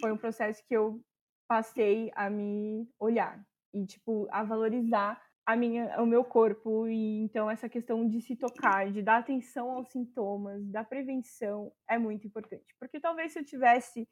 Foi 0.00 0.12
um 0.12 0.16
processo 0.18 0.62
que 0.66 0.74
eu 0.74 1.00
passei 1.48 2.10
a 2.14 2.28
me 2.28 2.88
olhar 2.98 3.42
e, 3.72 3.86
tipo, 3.86 4.26
a 4.30 4.42
valorizar 4.42 5.22
a 5.46 5.56
minha, 5.56 6.02
o 6.02 6.06
meu 6.06 6.24
corpo. 6.24 6.88
E 6.88 7.22
então, 7.22 7.50
essa 7.50 7.68
questão 7.68 8.06
de 8.06 8.20
se 8.20 8.36
tocar, 8.36 8.90
de 8.92 9.00
dar 9.00 9.18
atenção 9.18 9.70
aos 9.70 9.88
sintomas, 9.90 10.68
da 10.68 10.84
prevenção, 10.84 11.72
é 11.88 11.96
muito 11.98 12.26
importante. 12.26 12.74
Porque 12.80 13.00
talvez 13.00 13.32
se 13.32 13.38
eu 13.38 13.44
tivesse 13.44 14.08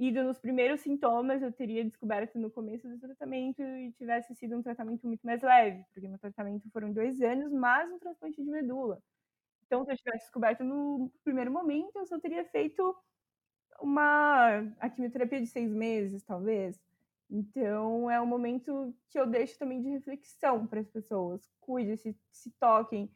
ido 0.00 0.24
nos 0.24 0.38
primeiros 0.38 0.80
sintomas, 0.80 1.42
eu 1.42 1.52
teria 1.52 1.84
descoberto 1.84 2.38
no 2.38 2.50
começo 2.50 2.88
do 2.88 2.98
tratamento 2.98 3.60
e 3.60 3.92
tivesse 3.92 4.34
sido 4.34 4.56
um 4.56 4.62
tratamento 4.62 5.06
muito 5.06 5.20
mais 5.26 5.42
leve, 5.42 5.84
porque 5.92 6.08
meu 6.08 6.18
tratamento 6.18 6.70
foram 6.70 6.90
dois 6.90 7.20
anos, 7.20 7.52
mais 7.52 7.92
um 7.92 7.98
transplante 7.98 8.42
de 8.42 8.50
medula. 8.50 9.02
Então, 9.66 9.84
se 9.84 9.92
eu 9.92 9.96
tivesse 9.98 10.24
descoberto 10.24 10.64
no 10.64 11.12
primeiro 11.22 11.52
momento, 11.52 11.98
eu 11.98 12.06
só 12.06 12.18
teria 12.18 12.42
feito 12.46 12.96
uma 13.78 14.60
a 14.80 14.88
quimioterapia 14.88 15.38
de 15.38 15.46
seis 15.46 15.70
meses, 15.70 16.22
talvez. 16.22 16.80
Então, 17.28 18.10
é 18.10 18.18
um 18.18 18.26
momento 18.26 18.94
que 19.10 19.20
eu 19.20 19.26
deixo 19.26 19.58
também 19.58 19.82
de 19.82 19.90
reflexão 19.90 20.66
para 20.66 20.80
as 20.80 20.88
pessoas. 20.88 21.46
Cuide, 21.60 21.98
se, 21.98 22.16
se 22.32 22.50
toquem. 22.52 23.10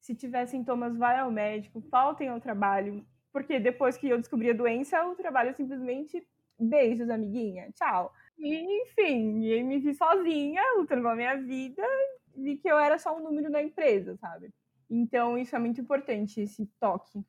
Se 0.00 0.14
tiver 0.14 0.46
sintomas, 0.46 0.96
vai 0.96 1.18
ao 1.18 1.30
médico, 1.30 1.82
faltem 1.82 2.28
ao 2.28 2.40
trabalho, 2.40 3.06
porque 3.32 3.60
depois 3.60 3.96
que 3.96 4.08
eu 4.08 4.18
descobri 4.18 4.50
a 4.50 4.54
doença, 4.54 5.04
o 5.06 5.14
trabalho 5.14 5.54
simplesmente 5.54 6.26
beijos, 6.58 7.08
amiguinha, 7.08 7.70
tchau. 7.74 8.12
E, 8.38 8.82
enfim, 8.82 9.44
e 9.44 9.62
me 9.62 9.78
vi 9.78 9.94
sozinha, 9.94 10.62
lutando 10.76 11.08
a 11.08 11.16
minha 11.16 11.36
vida, 11.36 11.82
vi 12.36 12.56
que 12.56 12.68
eu 12.68 12.78
era 12.78 12.98
só 12.98 13.16
um 13.16 13.22
número 13.22 13.50
da 13.50 13.62
empresa, 13.62 14.16
sabe? 14.16 14.50
Então, 14.88 15.38
isso 15.38 15.54
é 15.54 15.58
muito 15.58 15.80
importante, 15.80 16.40
esse 16.40 16.66
toque. 16.80 17.24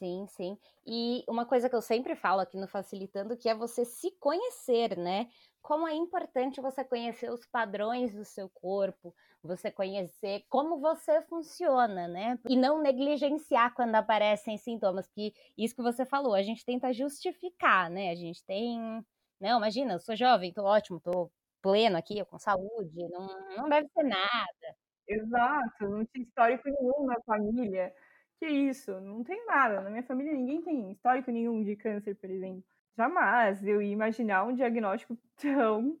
Sim, 0.00 0.26
sim. 0.28 0.56
E 0.86 1.22
uma 1.28 1.44
coisa 1.44 1.68
que 1.68 1.76
eu 1.76 1.82
sempre 1.82 2.16
falo 2.16 2.40
aqui 2.40 2.56
no 2.56 2.66
Facilitando, 2.66 3.36
que 3.36 3.50
é 3.50 3.54
você 3.54 3.84
se 3.84 4.10
conhecer, 4.12 4.96
né? 4.96 5.28
Como 5.60 5.86
é 5.86 5.92
importante 5.94 6.58
você 6.58 6.82
conhecer 6.82 7.30
os 7.30 7.44
padrões 7.44 8.14
do 8.14 8.24
seu 8.24 8.48
corpo, 8.48 9.14
você 9.42 9.70
conhecer 9.70 10.46
como 10.48 10.80
você 10.80 11.20
funciona, 11.20 12.08
né? 12.08 12.38
E 12.48 12.56
não 12.56 12.80
negligenciar 12.80 13.74
quando 13.74 13.94
aparecem 13.94 14.56
sintomas, 14.56 15.06
que 15.06 15.34
isso 15.56 15.76
que 15.76 15.82
você 15.82 16.06
falou, 16.06 16.32
a 16.32 16.40
gente 16.42 16.64
tenta 16.64 16.94
justificar, 16.94 17.90
né? 17.90 18.08
A 18.10 18.14
gente 18.14 18.42
tem, 18.46 19.04
não, 19.38 19.58
imagina, 19.58 19.92
eu 19.92 20.00
sou 20.00 20.16
jovem, 20.16 20.50
tô 20.50 20.62
ótimo, 20.64 20.98
tô 20.98 21.30
pleno 21.60 21.98
aqui, 21.98 22.24
com 22.24 22.38
saúde, 22.38 23.06
não, 23.10 23.26
não 23.54 23.68
deve 23.68 23.86
ser 23.88 24.04
nada. 24.04 24.74
Exato, 25.08 25.88
não 25.88 26.06
tinha 26.06 26.24
histórico 26.24 26.68
nenhum 26.70 27.04
na 27.06 27.20
família. 27.26 27.92
Que 28.40 28.48
isso, 28.48 28.98
não 29.00 29.22
tem 29.22 29.44
nada. 29.46 29.82
Na 29.82 29.90
minha 29.90 30.02
família 30.02 30.32
ninguém 30.32 30.62
tem 30.62 30.90
histórico 30.90 31.30
nenhum 31.30 31.62
de 31.62 31.76
câncer, 31.76 32.14
por 32.16 32.30
exemplo. 32.30 32.64
Jamais 32.96 33.64
eu 33.66 33.82
ia 33.82 33.92
imaginar 33.92 34.44
um 34.44 34.54
diagnóstico 34.54 35.16
tão 35.36 35.98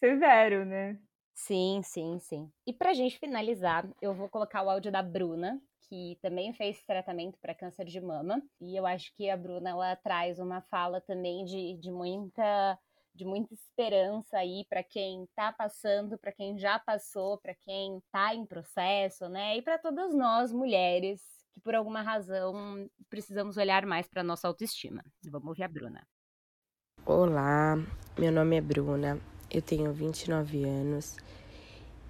severo, 0.00 0.64
né? 0.64 1.00
Sim, 1.34 1.82
sim, 1.82 2.18
sim. 2.18 2.52
E 2.66 2.72
pra 2.72 2.92
gente 2.92 3.18
finalizar, 3.18 3.88
eu 4.00 4.14
vou 4.14 4.28
colocar 4.28 4.62
o 4.62 4.70
áudio 4.70 4.92
da 4.92 5.02
Bruna, 5.02 5.60
que 5.88 6.18
também 6.20 6.52
fez 6.52 6.84
tratamento 6.84 7.38
para 7.40 7.54
câncer 7.54 7.86
de 7.86 8.00
mama. 8.00 8.42
E 8.60 8.76
eu 8.76 8.86
acho 8.86 9.14
que 9.14 9.30
a 9.30 9.36
Bruna 9.36 9.70
ela 9.70 9.96
traz 9.96 10.38
uma 10.38 10.62
fala 10.62 11.00
também 11.00 11.44
de, 11.44 11.76
de 11.78 11.90
muita 11.90 12.78
de 13.14 13.26
muita 13.26 13.52
esperança 13.52 14.38
aí 14.38 14.64
para 14.70 14.82
quem 14.82 15.24
está 15.24 15.52
passando, 15.52 16.18
para 16.18 16.32
quem 16.32 16.58
já 16.58 16.78
passou, 16.78 17.36
para 17.38 17.54
quem 17.54 17.98
está 17.98 18.34
em 18.34 18.46
processo, 18.46 19.28
né? 19.28 19.58
E 19.58 19.62
para 19.62 19.78
todas 19.78 20.14
nós 20.14 20.50
mulheres 20.50 21.41
que 21.52 21.60
por 21.60 21.74
alguma 21.74 22.02
razão 22.02 22.88
precisamos 23.08 23.56
olhar 23.56 23.86
mais 23.86 24.08
para 24.08 24.22
nossa 24.22 24.48
autoestima. 24.48 25.04
Vamos 25.30 25.48
ouvir 25.48 25.64
a 25.64 25.68
Bruna. 25.68 26.06
Olá, 27.04 27.76
meu 28.18 28.32
nome 28.32 28.56
é 28.56 28.60
Bruna, 28.60 29.18
eu 29.50 29.60
tenho 29.60 29.92
29 29.92 30.64
anos 30.64 31.16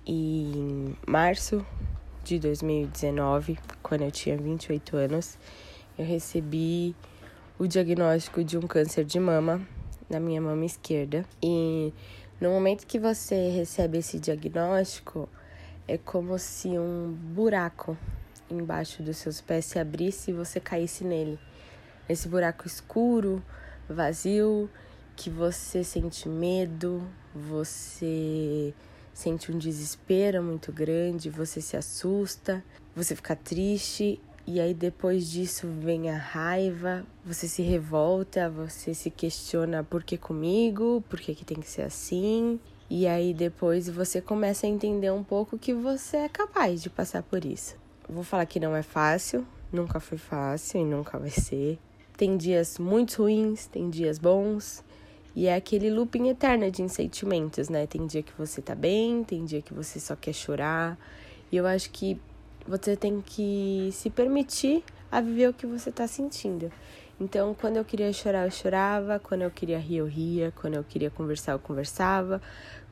e 0.06 0.52
em 0.56 0.96
março 1.06 1.64
de 2.24 2.38
2019, 2.38 3.58
quando 3.82 4.02
eu 4.02 4.10
tinha 4.10 4.36
28 4.36 4.96
anos, 4.96 5.38
eu 5.98 6.04
recebi 6.04 6.94
o 7.58 7.66
diagnóstico 7.66 8.44
de 8.44 8.56
um 8.58 8.62
câncer 8.62 9.04
de 9.04 9.18
mama 9.18 9.66
na 10.08 10.20
minha 10.20 10.40
mama 10.40 10.64
esquerda. 10.64 11.24
E 11.42 11.92
no 12.40 12.50
momento 12.50 12.86
que 12.86 12.98
você 12.98 13.50
recebe 13.50 13.98
esse 13.98 14.18
diagnóstico, 14.18 15.28
é 15.86 15.96
como 15.96 16.38
se 16.38 16.68
um 16.78 17.12
buraco 17.12 17.96
embaixo 18.52 19.02
dos 19.02 19.16
seus 19.16 19.40
pés 19.40 19.64
se 19.64 19.78
abrisse 19.78 20.30
e 20.30 20.34
você 20.34 20.60
caísse 20.60 21.04
nele. 21.04 21.38
Esse 22.08 22.28
buraco 22.28 22.66
escuro, 22.66 23.42
vazio, 23.88 24.68
que 25.16 25.30
você 25.30 25.84
sente 25.84 26.28
medo, 26.28 27.06
você 27.34 28.74
sente 29.12 29.52
um 29.52 29.58
desespero 29.58 30.42
muito 30.42 30.72
grande, 30.72 31.30
você 31.30 31.60
se 31.60 31.76
assusta, 31.76 32.64
você 32.94 33.14
fica 33.14 33.36
triste 33.36 34.20
e 34.46 34.60
aí 34.60 34.74
depois 34.74 35.30
disso 35.30 35.68
vem 35.68 36.10
a 36.10 36.16
raiva, 36.16 37.06
você 37.24 37.46
se 37.46 37.62
revolta, 37.62 38.50
você 38.50 38.92
se 38.92 39.10
questiona 39.10 39.84
por 39.84 40.02
que 40.02 40.16
comigo, 40.16 41.02
por 41.08 41.20
que, 41.20 41.34
que 41.34 41.44
tem 41.44 41.60
que 41.60 41.68
ser 41.68 41.82
assim. 41.82 42.58
E 42.90 43.06
aí 43.06 43.32
depois 43.32 43.88
você 43.88 44.20
começa 44.20 44.66
a 44.66 44.68
entender 44.68 45.12
um 45.12 45.22
pouco 45.22 45.56
que 45.56 45.72
você 45.72 46.18
é 46.18 46.28
capaz 46.28 46.82
de 46.82 46.90
passar 46.90 47.22
por 47.22 47.44
isso. 47.44 47.81
Vou 48.08 48.22
falar 48.22 48.46
que 48.46 48.60
não 48.60 48.74
é 48.74 48.82
fácil, 48.82 49.46
nunca 49.72 50.00
foi 50.00 50.18
fácil 50.18 50.80
e 50.80 50.84
nunca 50.84 51.18
vai 51.18 51.30
ser. 51.30 51.78
Tem 52.16 52.36
dias 52.36 52.78
muito 52.78 53.22
ruins, 53.22 53.66
tem 53.66 53.88
dias 53.88 54.18
bons, 54.18 54.84
e 55.34 55.46
é 55.46 55.54
aquele 55.54 55.90
looping 55.90 56.28
eterno 56.28 56.70
de 56.70 56.86
sentimentos, 56.88 57.68
né? 57.68 57.86
Tem 57.86 58.06
dia 58.06 58.22
que 58.22 58.32
você 58.36 58.60
tá 58.60 58.74
bem, 58.74 59.24
tem 59.24 59.44
dia 59.44 59.62
que 59.62 59.72
você 59.72 59.98
só 59.98 60.14
quer 60.14 60.34
chorar. 60.34 60.98
E 61.50 61.56
eu 61.56 61.66
acho 61.66 61.90
que 61.90 62.20
você 62.66 62.96
tem 62.96 63.22
que 63.22 63.88
se 63.92 64.10
permitir 64.10 64.84
a 65.10 65.20
viver 65.20 65.48
o 65.48 65.54
que 65.54 65.66
você 65.66 65.90
tá 65.90 66.06
sentindo. 66.06 66.70
Então, 67.18 67.54
quando 67.58 67.76
eu 67.76 67.84
queria 67.84 68.12
chorar, 68.12 68.44
eu 68.44 68.50
chorava. 68.50 69.18
Quando 69.18 69.42
eu 69.42 69.50
queria 69.50 69.78
rir, 69.78 69.98
eu 69.98 70.06
ria. 70.06 70.52
Quando 70.60 70.74
eu 70.74 70.84
queria 70.84 71.10
conversar, 71.10 71.52
eu 71.52 71.58
conversava. 71.58 72.42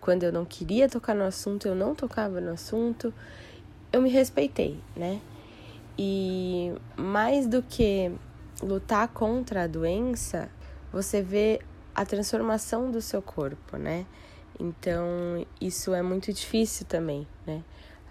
Quando 0.01 0.23
eu 0.23 0.33
não 0.33 0.45
queria 0.45 0.89
tocar 0.89 1.15
no 1.15 1.25
assunto, 1.25 1.69
eu 1.69 1.75
não 1.75 1.95
tocava 1.95 2.41
no 2.41 2.53
assunto. 2.53 3.13
Eu 3.93 4.01
me 4.01 4.09
respeitei, 4.09 4.81
né? 4.97 5.21
E 5.99 6.73
mais 6.97 7.47
do 7.47 7.63
que 7.63 8.13
lutar 8.63 9.09
contra 9.09 9.65
a 9.65 9.67
doença, 9.67 10.49
você 10.93 11.21
vê 11.21 11.61
a 11.95 12.05
transformação 12.05 12.91
do 12.91 13.03
seu 13.03 13.21
corpo, 13.21 13.77
né? 13.77 14.07
Então, 14.59 15.45
isso 15.61 15.93
é 15.95 16.03
muito 16.03 16.33
difícil 16.33 16.87
também, 16.87 17.27
né? 17.47 17.65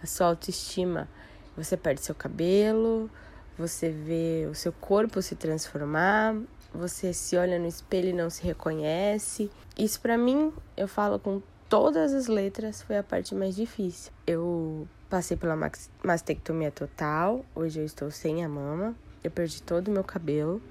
A 0.03 0.05
sua 0.05 0.27
autoestima, 0.27 1.07
você 1.55 1.77
perde 1.77 2.01
seu 2.01 2.15
cabelo, 2.15 3.09
você 3.57 3.89
vê 3.89 4.47
o 4.49 4.55
seu 4.55 4.71
corpo 4.73 5.21
se 5.21 5.35
transformar, 5.35 6.35
você 6.73 7.13
se 7.13 7.37
olha 7.37 7.59
no 7.59 7.67
espelho 7.67 8.09
e 8.09 8.13
não 8.13 8.29
se 8.29 8.43
reconhece. 8.43 9.49
Isso 9.77 9.99
para 10.01 10.17
mim, 10.17 10.53
eu 10.75 10.87
falo 10.87 11.19
com 11.19 11.41
todas 11.69 12.13
as 12.13 12.27
letras, 12.27 12.81
foi 12.81 12.97
a 12.97 13.03
parte 13.03 13.35
mais 13.35 13.55
difícil. 13.55 14.11
Eu 14.25 14.87
passei 15.09 15.37
pela 15.37 15.55
mastectomia 16.03 16.71
total, 16.71 17.45
hoje 17.55 17.79
eu 17.79 17.85
estou 17.85 18.09
sem 18.09 18.43
a 18.43 18.49
mama, 18.49 18.95
eu 19.23 19.29
perdi 19.29 19.61
todo 19.61 19.87
o 19.87 19.91
meu 19.91 20.03
cabelo. 20.03 20.61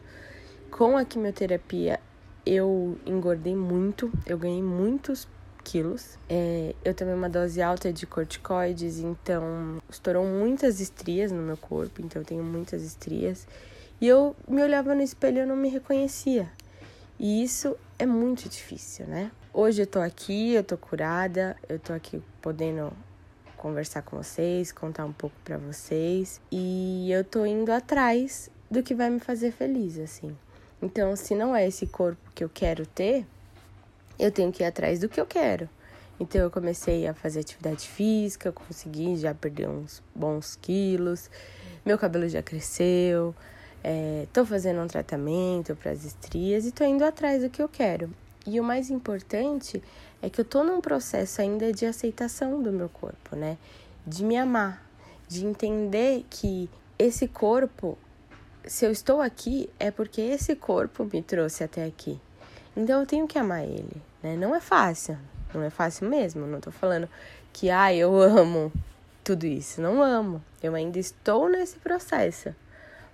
Com 0.71 0.97
a 0.97 1.05
quimioterapia, 1.05 2.01
eu 2.45 2.99
engordei 3.07 3.55
muito, 3.55 4.13
eu 4.27 4.37
ganhei 4.37 4.63
muitos 4.63 5.29
quilos. 5.63 6.19
É, 6.29 6.75
eu 6.85 6.93
tomei 6.93 7.15
uma 7.15 7.29
dose 7.29 7.63
alta 7.63 7.93
de 7.93 8.07
corticoides, 8.07 8.99
então 8.99 9.79
estourou 9.89 10.27
muitas 10.27 10.81
estrias 10.81 11.31
no 11.31 11.43
meu 11.43 11.57
corpo, 11.57 12.03
então 12.03 12.21
eu 12.23 12.27
tenho 12.27 12.43
muitas 12.43 12.83
estrias. 12.83 13.47
E 14.01 14.07
eu 14.07 14.35
me 14.49 14.63
olhava 14.63 14.95
no 14.95 15.03
espelho 15.03 15.39
e 15.39 15.41
eu 15.41 15.47
não 15.47 15.57
me 15.57 15.69
reconhecia. 15.69 16.51
E 17.19 17.43
isso 17.43 17.77
é 17.99 18.07
muito 18.07 18.49
difícil, 18.49 19.07
né? 19.07 19.31
Hoje 19.53 19.81
eu 19.83 19.87
tô 19.87 19.99
aqui, 19.99 20.53
eu 20.53 20.63
tô 20.63 20.77
curada, 20.77 21.57
eu 21.71 21.79
tô 21.79 21.95
aqui 21.95 22.23
podendo 22.43 22.93
conversar 23.57 24.03
com 24.03 24.19
vocês, 24.19 24.71
contar 24.71 25.07
um 25.07 25.13
pouco 25.13 25.35
para 25.43 25.57
vocês, 25.57 26.39
e 26.53 27.11
eu 27.11 27.25
tô 27.25 27.47
indo 27.47 27.73
atrás 27.73 28.51
do 28.71 28.83
que 28.83 28.95
vai 28.95 29.09
me 29.09 29.19
fazer 29.19 29.51
feliz, 29.51 29.99
assim. 29.99 30.37
Então, 30.83 31.17
se 31.17 31.35
não 31.35 31.57
é 31.57 31.67
esse 31.67 31.87
corpo 31.87 32.21
que 32.35 32.45
eu 32.45 32.51
quero 32.51 32.87
ter, 32.87 33.27
eu 34.19 34.31
tenho 34.31 34.53
que 34.53 34.63
ir 34.63 34.67
atrás 34.67 35.01
do 35.01 35.09
que 35.09 35.19
eu 35.19 35.27
quero. 35.27 35.69
Então, 36.21 36.43
eu 36.43 36.51
comecei 36.51 37.07
a 37.09 37.15
fazer 37.15 37.41
atividade 37.41 37.89
física, 37.89 38.53
consegui 38.53 39.17
já 39.17 39.35
perder 39.35 39.67
uns 39.67 40.03
bons 40.15 40.57
quilos, 40.57 41.31
meu 41.87 41.99
cabelo 41.99 42.29
já 42.29 42.43
cresceu, 42.43 43.35
é, 43.83 44.27
fazendo 44.47 44.83
um 44.83 44.87
tratamento 44.87 45.75
para 45.75 45.91
as 45.91 46.05
estrias 46.05 46.67
e 46.67 46.69
estou 46.69 46.87
indo 46.87 47.03
atrás 47.03 47.43
do 47.43 47.49
que 47.49 47.63
eu 47.63 47.69
quero. 47.69 48.11
E 48.49 48.59
o 48.59 48.65
mais 48.65 48.89
importante 48.89 49.83
é 50.23 50.31
que 50.31 50.41
eu 50.41 50.43
estou 50.43 50.65
num 50.65 50.81
processo 50.81 51.43
ainda 51.43 51.71
de 51.71 51.85
aceitação 51.85 52.63
do 52.63 52.73
meu 52.73 52.89
corpo, 52.89 53.37
né? 53.37 53.59
De 54.07 54.25
me 54.25 54.39
amar, 54.39 54.83
de 55.29 55.45
entender 55.45 56.25
que 56.31 56.71
esse 56.99 57.29
corpo 57.29 57.99
se 58.67 58.87
eu 58.87 58.91
estou 58.91 59.21
aqui 59.21 59.69
é 59.79 59.91
porque 59.91 60.23
esse 60.23 60.57
corpo 60.57 61.07
me 61.13 61.23
trouxe 61.23 61.63
até 61.63 61.85
aqui. 61.85 62.19
Então 62.75 63.01
eu 63.01 63.07
tenho 63.07 63.29
que 63.29 63.39
amar 63.39 63.65
ele, 63.65 64.01
né? 64.23 64.35
Não 64.35 64.55
é 64.55 64.61
fácil, 64.61 65.19
não 65.53 65.63
é 65.63 65.69
fácil 65.69 66.09
mesmo. 66.09 66.47
Não 66.47 66.59
tô 66.59 66.71
falando 66.71 67.07
que 67.53 67.69
ah, 67.69 67.93
eu 67.93 68.19
amo 68.19 68.73
tudo 69.23 69.45
isso. 69.45 69.83
Não 69.83 70.03
amo. 70.03 70.43
Eu 70.63 70.75
ainda 70.75 70.99
estou 70.99 71.51
nesse 71.51 71.77
processo. 71.79 72.55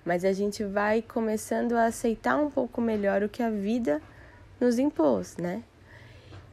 Mas 0.04 0.24
a 0.24 0.32
gente 0.32 0.62
vai 0.62 1.02
começando 1.02 1.72
a 1.72 1.86
aceitar 1.86 2.36
um 2.36 2.48
pouco 2.48 2.80
melhor 2.80 3.24
o 3.24 3.28
que 3.28 3.42
a 3.42 3.50
vida 3.50 4.00
nos 4.64 4.78
impôs, 4.78 5.36
né? 5.36 5.62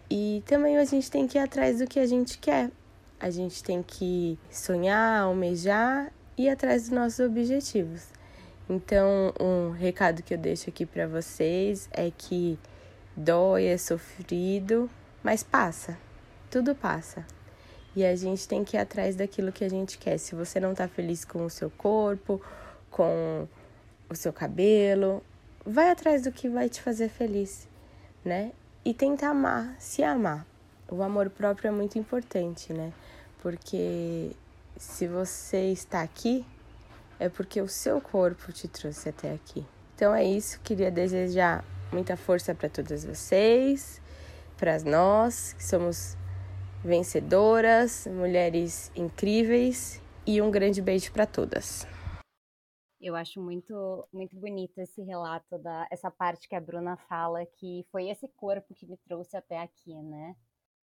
E 0.10 0.44
também 0.46 0.78
a 0.78 0.84
gente 0.84 1.10
tem 1.10 1.26
que 1.26 1.38
ir 1.38 1.42
atrás 1.42 1.80
do 1.80 1.88
que 1.88 2.00
a 2.00 2.06
gente 2.06 2.38
quer. 2.38 2.70
A 3.20 3.30
gente 3.30 3.64
tem 3.64 3.82
que 3.82 4.38
sonhar, 4.50 5.22
almejar 5.22 6.12
e 6.38 6.44
ir 6.44 6.50
atrás 6.50 6.84
dos 6.84 6.92
nossos 6.92 7.20
objetivos. 7.20 8.08
Então, 8.70 9.34
um 9.40 9.72
recado 9.72 10.22
que 10.22 10.34
eu 10.34 10.38
deixo 10.38 10.70
aqui 10.70 10.86
para 10.86 11.08
vocês 11.08 11.88
é 11.92 12.12
que 12.12 12.60
dói, 13.16 13.66
é 13.66 13.78
sofrido, 13.78 14.90
mas 15.24 15.44
passa. 15.44 15.98
Tudo 16.50 16.76
passa. 16.76 17.26
E 17.96 18.04
a 18.04 18.16
gente 18.16 18.48
tem 18.48 18.64
que 18.64 18.76
ir 18.76 18.80
atrás 18.80 19.16
daquilo 19.16 19.52
que 19.52 19.64
a 19.64 19.70
gente 19.70 19.98
quer. 19.98 20.18
Se 20.18 20.36
você 20.36 20.60
não 20.60 20.74
tá 20.74 20.88
feliz 20.88 21.24
com 21.24 21.46
o 21.46 21.50
seu 21.50 21.70
corpo, 21.70 22.42
com 22.90 23.48
o 24.10 24.16
seu 24.16 24.34
cabelo, 24.34 25.24
vai 25.66 25.90
atrás 25.90 26.24
do 26.24 26.32
que 26.32 26.50
vai 26.50 26.68
te 26.68 26.82
fazer 26.82 27.08
feliz, 27.10 27.68
né? 28.24 28.52
E 28.84 28.94
tenta 28.94 29.28
amar, 29.28 29.76
se 29.80 30.04
amar. 30.04 30.46
O 30.90 31.02
amor 31.04 31.30
próprio 31.30 31.70
é 31.70 31.72
muito 31.72 31.98
importante, 31.98 32.74
né? 32.74 32.92
Porque 33.42 34.32
se 34.78 35.08
você 35.08 35.72
está 35.72 36.02
aqui, 36.02 36.46
é 37.20 37.30
porque 37.30 37.62
o 37.62 37.68
seu 37.68 38.02
corpo 38.02 38.52
te 38.52 38.68
trouxe 38.68 39.10
até 39.10 39.34
aqui. 39.34 39.66
Então 39.96 40.14
é 40.14 40.24
isso, 40.24 40.60
queria 40.64 40.90
desejar 40.90 41.64
muita 41.92 42.18
força 42.18 42.56
para 42.56 42.68
todas 42.68 43.06
vocês, 43.06 44.02
para 44.58 44.80
nós 44.80 45.54
que 45.54 45.64
somos 45.64 46.18
vencedoras, 46.84 48.08
mulheres 48.08 48.92
incríveis 48.96 50.02
e 50.26 50.42
um 50.42 50.50
grande 50.50 50.82
beijo 50.82 51.12
para 51.12 51.26
todas. 51.26 51.86
Eu 53.02 53.16
acho 53.16 53.42
muito 53.42 54.08
muito 54.14 54.36
bonito 54.38 54.78
esse 54.80 55.02
relato 55.02 55.58
da 55.58 55.88
essa 55.92 56.12
parte 56.12 56.48
que 56.48 56.56
a 56.56 56.62
Bruna 56.62 56.98
fala 56.98 57.46
que 57.46 57.86
foi 57.92 58.10
esse 58.10 58.28
corpo 58.30 58.74
que 58.76 58.86
me 58.86 58.98
trouxe 58.98 59.36
até 59.36 59.60
aqui, 59.60 59.94
né? 60.04 60.36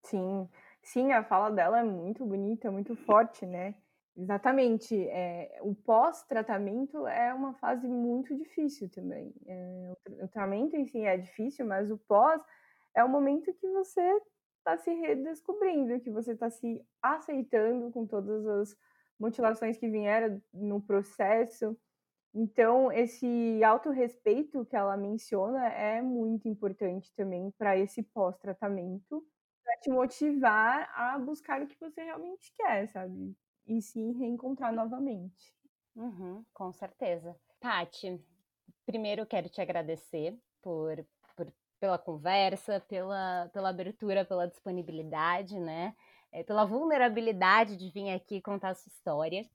Sim, 0.02 0.48
sim, 0.82 1.12
a 1.12 1.22
fala 1.24 1.50
dela 1.50 1.80
é 1.80 1.84
muito 1.84 2.24
bonita, 2.26 2.70
muito 2.70 2.96
forte, 2.96 3.46
né? 3.46 3.74
Exatamente. 4.16 4.96
É, 5.10 5.60
o 5.62 5.74
pós-tratamento 5.74 7.06
é 7.06 7.32
uma 7.32 7.54
fase 7.54 7.86
muito 7.86 8.36
difícil 8.36 8.90
também. 8.90 9.32
É, 9.46 9.92
o, 10.08 10.24
o 10.24 10.28
tratamento 10.28 10.74
em 10.74 10.86
si 10.86 11.00
é 11.04 11.16
difícil, 11.16 11.64
mas 11.64 11.90
o 11.90 11.98
pós 11.98 12.42
é 12.96 13.04
o 13.04 13.08
momento 13.08 13.52
que 13.54 13.68
você 13.68 14.20
está 14.58 14.76
se 14.76 14.92
redescobrindo, 14.92 16.00
que 16.00 16.10
você 16.10 16.32
está 16.32 16.50
se 16.50 16.84
aceitando 17.00 17.92
com 17.92 18.06
todas 18.06 18.44
as 18.44 18.76
mutilações 19.20 19.78
que 19.78 19.88
vieram 19.88 20.42
no 20.52 20.82
processo. 20.82 21.78
Então, 22.34 22.92
esse 22.92 23.62
autorrespeito 23.64 24.64
que 24.66 24.76
ela 24.76 24.96
menciona 24.96 25.66
é 25.68 26.02
muito 26.02 26.48
importante 26.48 27.12
também 27.14 27.50
para 27.58 27.76
esse 27.76 28.02
pós-tratamento, 28.02 29.26
para 29.64 29.76
te 29.80 29.90
motivar 29.90 30.90
a 30.94 31.18
buscar 31.18 31.62
o 31.62 31.66
que 31.66 31.78
você 31.80 32.02
realmente 32.02 32.52
quer, 32.56 32.88
sabe? 32.88 33.34
e 33.68 33.82
se 33.82 34.12
reencontrar 34.12 34.72
novamente. 34.72 35.54
Uhum, 35.94 36.44
com 36.54 36.72
certeza. 36.72 37.36
Tati, 37.60 38.20
primeiro 38.86 39.26
quero 39.26 39.48
te 39.48 39.60
agradecer 39.60 40.36
por, 40.62 41.04
por 41.36 41.52
pela 41.78 41.98
conversa, 41.98 42.80
pela, 42.80 43.50
pela 43.52 43.68
abertura, 43.68 44.24
pela 44.24 44.48
disponibilidade, 44.48 45.60
né? 45.60 45.94
É, 46.32 46.42
pela 46.42 46.64
vulnerabilidade 46.64 47.76
de 47.76 47.90
vir 47.90 48.10
aqui 48.10 48.40
contar 48.40 48.70
a 48.70 48.74
sua 48.74 48.90
história. 48.90 49.48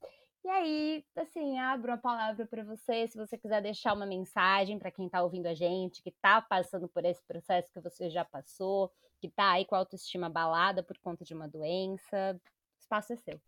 E 0.44 0.48
aí, 0.50 1.04
assim, 1.16 1.58
abro 1.58 1.90
a 1.90 1.96
palavra 1.96 2.46
para 2.46 2.62
você, 2.62 3.08
se 3.08 3.16
você 3.16 3.38
quiser 3.38 3.62
deixar 3.62 3.94
uma 3.94 4.04
mensagem 4.04 4.78
para 4.78 4.90
quem 4.90 5.06
está 5.06 5.22
ouvindo 5.22 5.46
a 5.46 5.54
gente, 5.54 6.02
que 6.02 6.10
está 6.10 6.42
passando 6.42 6.86
por 6.86 7.02
esse 7.02 7.24
processo 7.24 7.72
que 7.72 7.80
você 7.80 8.10
já 8.10 8.26
passou, 8.26 8.92
que 9.18 9.26
está 9.26 9.52
aí 9.52 9.64
com 9.64 9.74
a 9.74 9.78
autoestima 9.78 10.26
abalada 10.26 10.82
por 10.82 10.98
conta 10.98 11.24
de 11.24 11.32
uma 11.32 11.48
doença. 11.48 12.38
O 12.38 12.78
espaço 12.78 13.14
é 13.14 13.16
seu. 13.16 13.40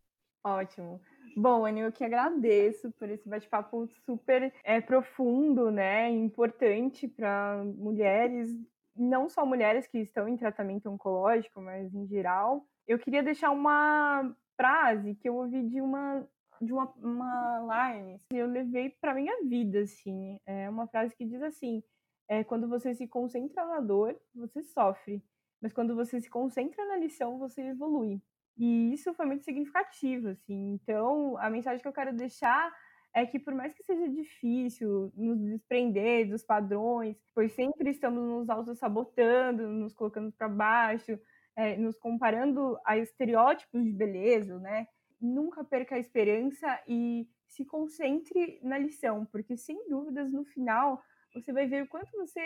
Ótimo. 0.42 0.98
Bom, 1.36 1.66
Anny, 1.66 1.80
eu 1.80 1.92
que 1.92 2.02
agradeço 2.02 2.90
por 2.92 3.10
esse 3.10 3.28
bate-papo 3.28 3.86
super 4.06 4.50
é, 4.64 4.80
profundo, 4.80 5.70
né? 5.70 6.08
Importante 6.08 7.06
para 7.06 7.62
mulheres, 7.76 8.56
não 8.96 9.28
só 9.28 9.44
mulheres 9.44 9.86
que 9.86 9.98
estão 9.98 10.26
em 10.26 10.36
tratamento 10.36 10.88
oncológico, 10.88 11.60
mas 11.60 11.94
em 11.94 12.06
geral. 12.06 12.66
Eu 12.88 12.98
queria 12.98 13.22
deixar 13.22 13.50
uma 13.50 14.34
frase 14.56 15.14
que 15.16 15.28
eu 15.28 15.36
ouvi 15.36 15.62
de 15.68 15.82
uma 15.82 16.26
de 16.60 16.72
uma, 16.72 16.92
uma 16.98 17.92
line 17.92 18.20
que 18.30 18.36
eu 18.36 18.46
levei 18.46 18.90
para 18.90 19.14
minha 19.14 19.42
vida, 19.44 19.80
assim. 19.80 20.38
É 20.46 20.68
uma 20.68 20.86
frase 20.86 21.14
que 21.16 21.24
diz 21.24 21.42
assim: 21.42 21.82
é, 22.28 22.44
quando 22.44 22.68
você 22.68 22.94
se 22.94 23.06
concentra 23.06 23.64
na 23.66 23.80
dor, 23.80 24.18
você 24.34 24.62
sofre, 24.62 25.22
mas 25.60 25.72
quando 25.72 25.94
você 25.94 26.20
se 26.20 26.28
concentra 26.28 26.84
na 26.86 26.96
lição, 26.96 27.38
você 27.38 27.62
evolui. 27.62 28.20
E 28.56 28.92
isso 28.92 29.12
foi 29.14 29.26
muito 29.26 29.44
significativo, 29.44 30.28
assim. 30.28 30.72
Então, 30.74 31.36
a 31.38 31.50
mensagem 31.50 31.80
que 31.80 31.88
eu 31.88 31.92
quero 31.92 32.14
deixar 32.14 32.72
é 33.14 33.24
que 33.24 33.38
por 33.38 33.54
mais 33.54 33.72
que 33.72 33.82
seja 33.82 34.08
difícil 34.08 35.10
nos 35.16 35.38
desprender 35.40 36.28
dos 36.28 36.42
padrões, 36.42 37.16
pois 37.34 37.52
sempre 37.52 37.90
estamos 37.90 38.22
nos 38.22 38.50
auto-sabotando, 38.50 39.66
nos 39.68 39.94
colocando 39.94 40.30
para 40.32 40.48
baixo, 40.48 41.18
é, 41.56 41.76
nos 41.78 41.96
comparando 41.98 42.78
a 42.84 42.98
estereótipos 42.98 43.82
de 43.82 43.90
beleza, 43.90 44.58
né? 44.58 44.86
Nunca 45.20 45.64
perca 45.64 45.96
a 45.96 45.98
esperança 45.98 46.82
e 46.86 47.28
se 47.48 47.64
concentre 47.64 48.60
na 48.62 48.78
lição, 48.78 49.24
porque 49.26 49.56
sem 49.56 49.88
dúvidas 49.88 50.32
no 50.32 50.44
final 50.44 51.02
você 51.34 51.52
vai 51.52 51.66
ver 51.66 51.82
o 51.84 51.88
quanto 51.88 52.10
você 52.16 52.40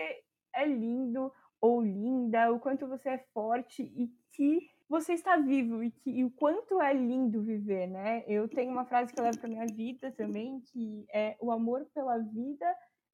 é 0.55 0.67
lindo 0.67 1.33
ou 1.61 1.83
linda, 1.83 2.53
o 2.53 2.59
quanto 2.59 2.87
você 2.87 3.11
é 3.11 3.19
forte 3.33 3.83
e 3.83 4.09
que 4.33 4.69
você 4.89 5.13
está 5.13 5.37
vivo 5.37 5.85
e 5.85 5.91
que 5.91 6.11
e 6.11 6.25
o 6.25 6.31
quanto 6.31 6.81
é 6.81 6.93
lindo 6.93 7.43
viver, 7.43 7.87
né? 7.87 8.25
Eu 8.27 8.49
tenho 8.49 8.73
uma 8.73 8.85
frase 8.85 9.13
que 9.13 9.21
eu 9.21 9.25
levo 9.25 9.39
para 9.39 9.49
minha 9.49 9.67
vida 9.67 10.11
também, 10.13 10.61
que 10.61 11.07
é 11.13 11.37
o 11.41 11.53
amor 11.53 11.87
pela 11.95 12.19
vida 12.19 12.67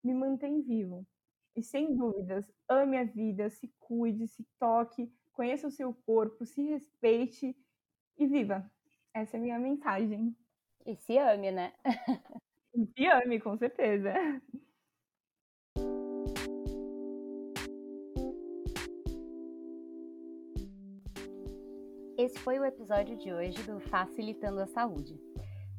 me 0.02 0.14
mantém 0.14 0.62
vivo. 0.62 1.06
E 1.54 1.62
sem 1.62 1.94
dúvidas, 1.94 2.44
ame 2.68 2.96
a 2.96 3.04
vida, 3.04 3.50
se 3.50 3.72
cuide, 3.78 4.28
se 4.28 4.46
toque, 4.58 5.12
conheça 5.32 5.66
o 5.66 5.70
seu 5.70 5.92
corpo, 5.92 6.46
se 6.46 6.62
respeite 6.62 7.56
e 8.18 8.26
viva. 8.26 8.70
Essa 9.16 9.38
é 9.38 9.40
a 9.40 9.42
minha 9.42 9.58
mensagem. 9.58 10.36
E 10.84 10.94
se 10.94 11.16
ame, 11.16 11.50
né? 11.50 11.72
e 12.74 12.84
se 12.94 13.06
ame, 13.06 13.40
com 13.40 13.56
certeza. 13.56 14.12
Esse 22.18 22.38
foi 22.40 22.58
o 22.58 22.64
episódio 22.66 23.16
de 23.16 23.32
hoje 23.32 23.62
do 23.62 23.80
Facilitando 23.88 24.60
a 24.60 24.66
Saúde. 24.66 25.18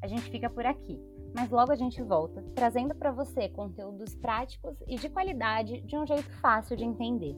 A 0.02 0.08
gente 0.08 0.32
fica 0.32 0.50
por 0.50 0.66
aqui, 0.66 1.00
mas 1.36 1.52
logo 1.52 1.72
a 1.72 1.76
gente 1.76 2.02
volta 2.02 2.42
trazendo 2.56 2.96
para 2.96 3.12
você 3.12 3.50
conteúdos 3.50 4.16
práticos 4.16 4.82
e 4.88 4.96
de 4.96 5.10
qualidade 5.10 5.82
de 5.82 5.96
um 5.96 6.08
jeito 6.08 6.32
fácil 6.42 6.76
de 6.76 6.86
entender. 6.86 7.36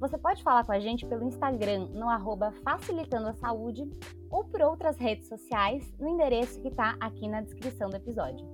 Você 0.00 0.18
pode 0.18 0.42
falar 0.42 0.66
com 0.66 0.72
a 0.72 0.80
gente 0.80 1.06
pelo 1.06 1.22
Instagram 1.22 1.86
no 1.90 2.08
arroba 2.08 2.50
Facilitando 2.64 3.28
a 3.28 3.34
Saúde 3.34 3.88
ou 4.32 4.42
por 4.42 4.62
outras 4.62 4.96
redes 4.96 5.28
sociais 5.28 5.92
no 6.00 6.08
endereço 6.08 6.60
que 6.60 6.68
está 6.68 6.96
aqui 6.98 7.28
na 7.28 7.42
descrição 7.42 7.90
do 7.90 7.96
episódio. 7.96 8.44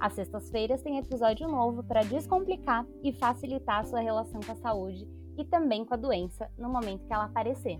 Às 0.00 0.14
sextas-feiras 0.14 0.82
tem 0.82 0.98
episódio 0.98 1.46
novo 1.46 1.84
para 1.84 2.02
descomplicar 2.02 2.84
e 3.04 3.12
facilitar 3.12 3.80
a 3.80 3.84
sua 3.84 4.00
relação 4.00 4.40
com 4.40 4.50
a 4.50 4.56
saúde 4.56 5.06
e 5.38 5.44
também 5.44 5.84
com 5.84 5.94
a 5.94 5.98
doença 5.98 6.50
no 6.58 6.68
momento 6.68 7.06
que 7.06 7.12
ela 7.12 7.26
aparecer. 7.26 7.78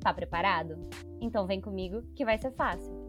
Tá 0.00 0.12
preparado? 0.12 0.76
Então 1.20 1.46
vem 1.46 1.60
comigo 1.60 2.02
que 2.14 2.24
vai 2.24 2.36
ser 2.36 2.50
fácil. 2.50 3.01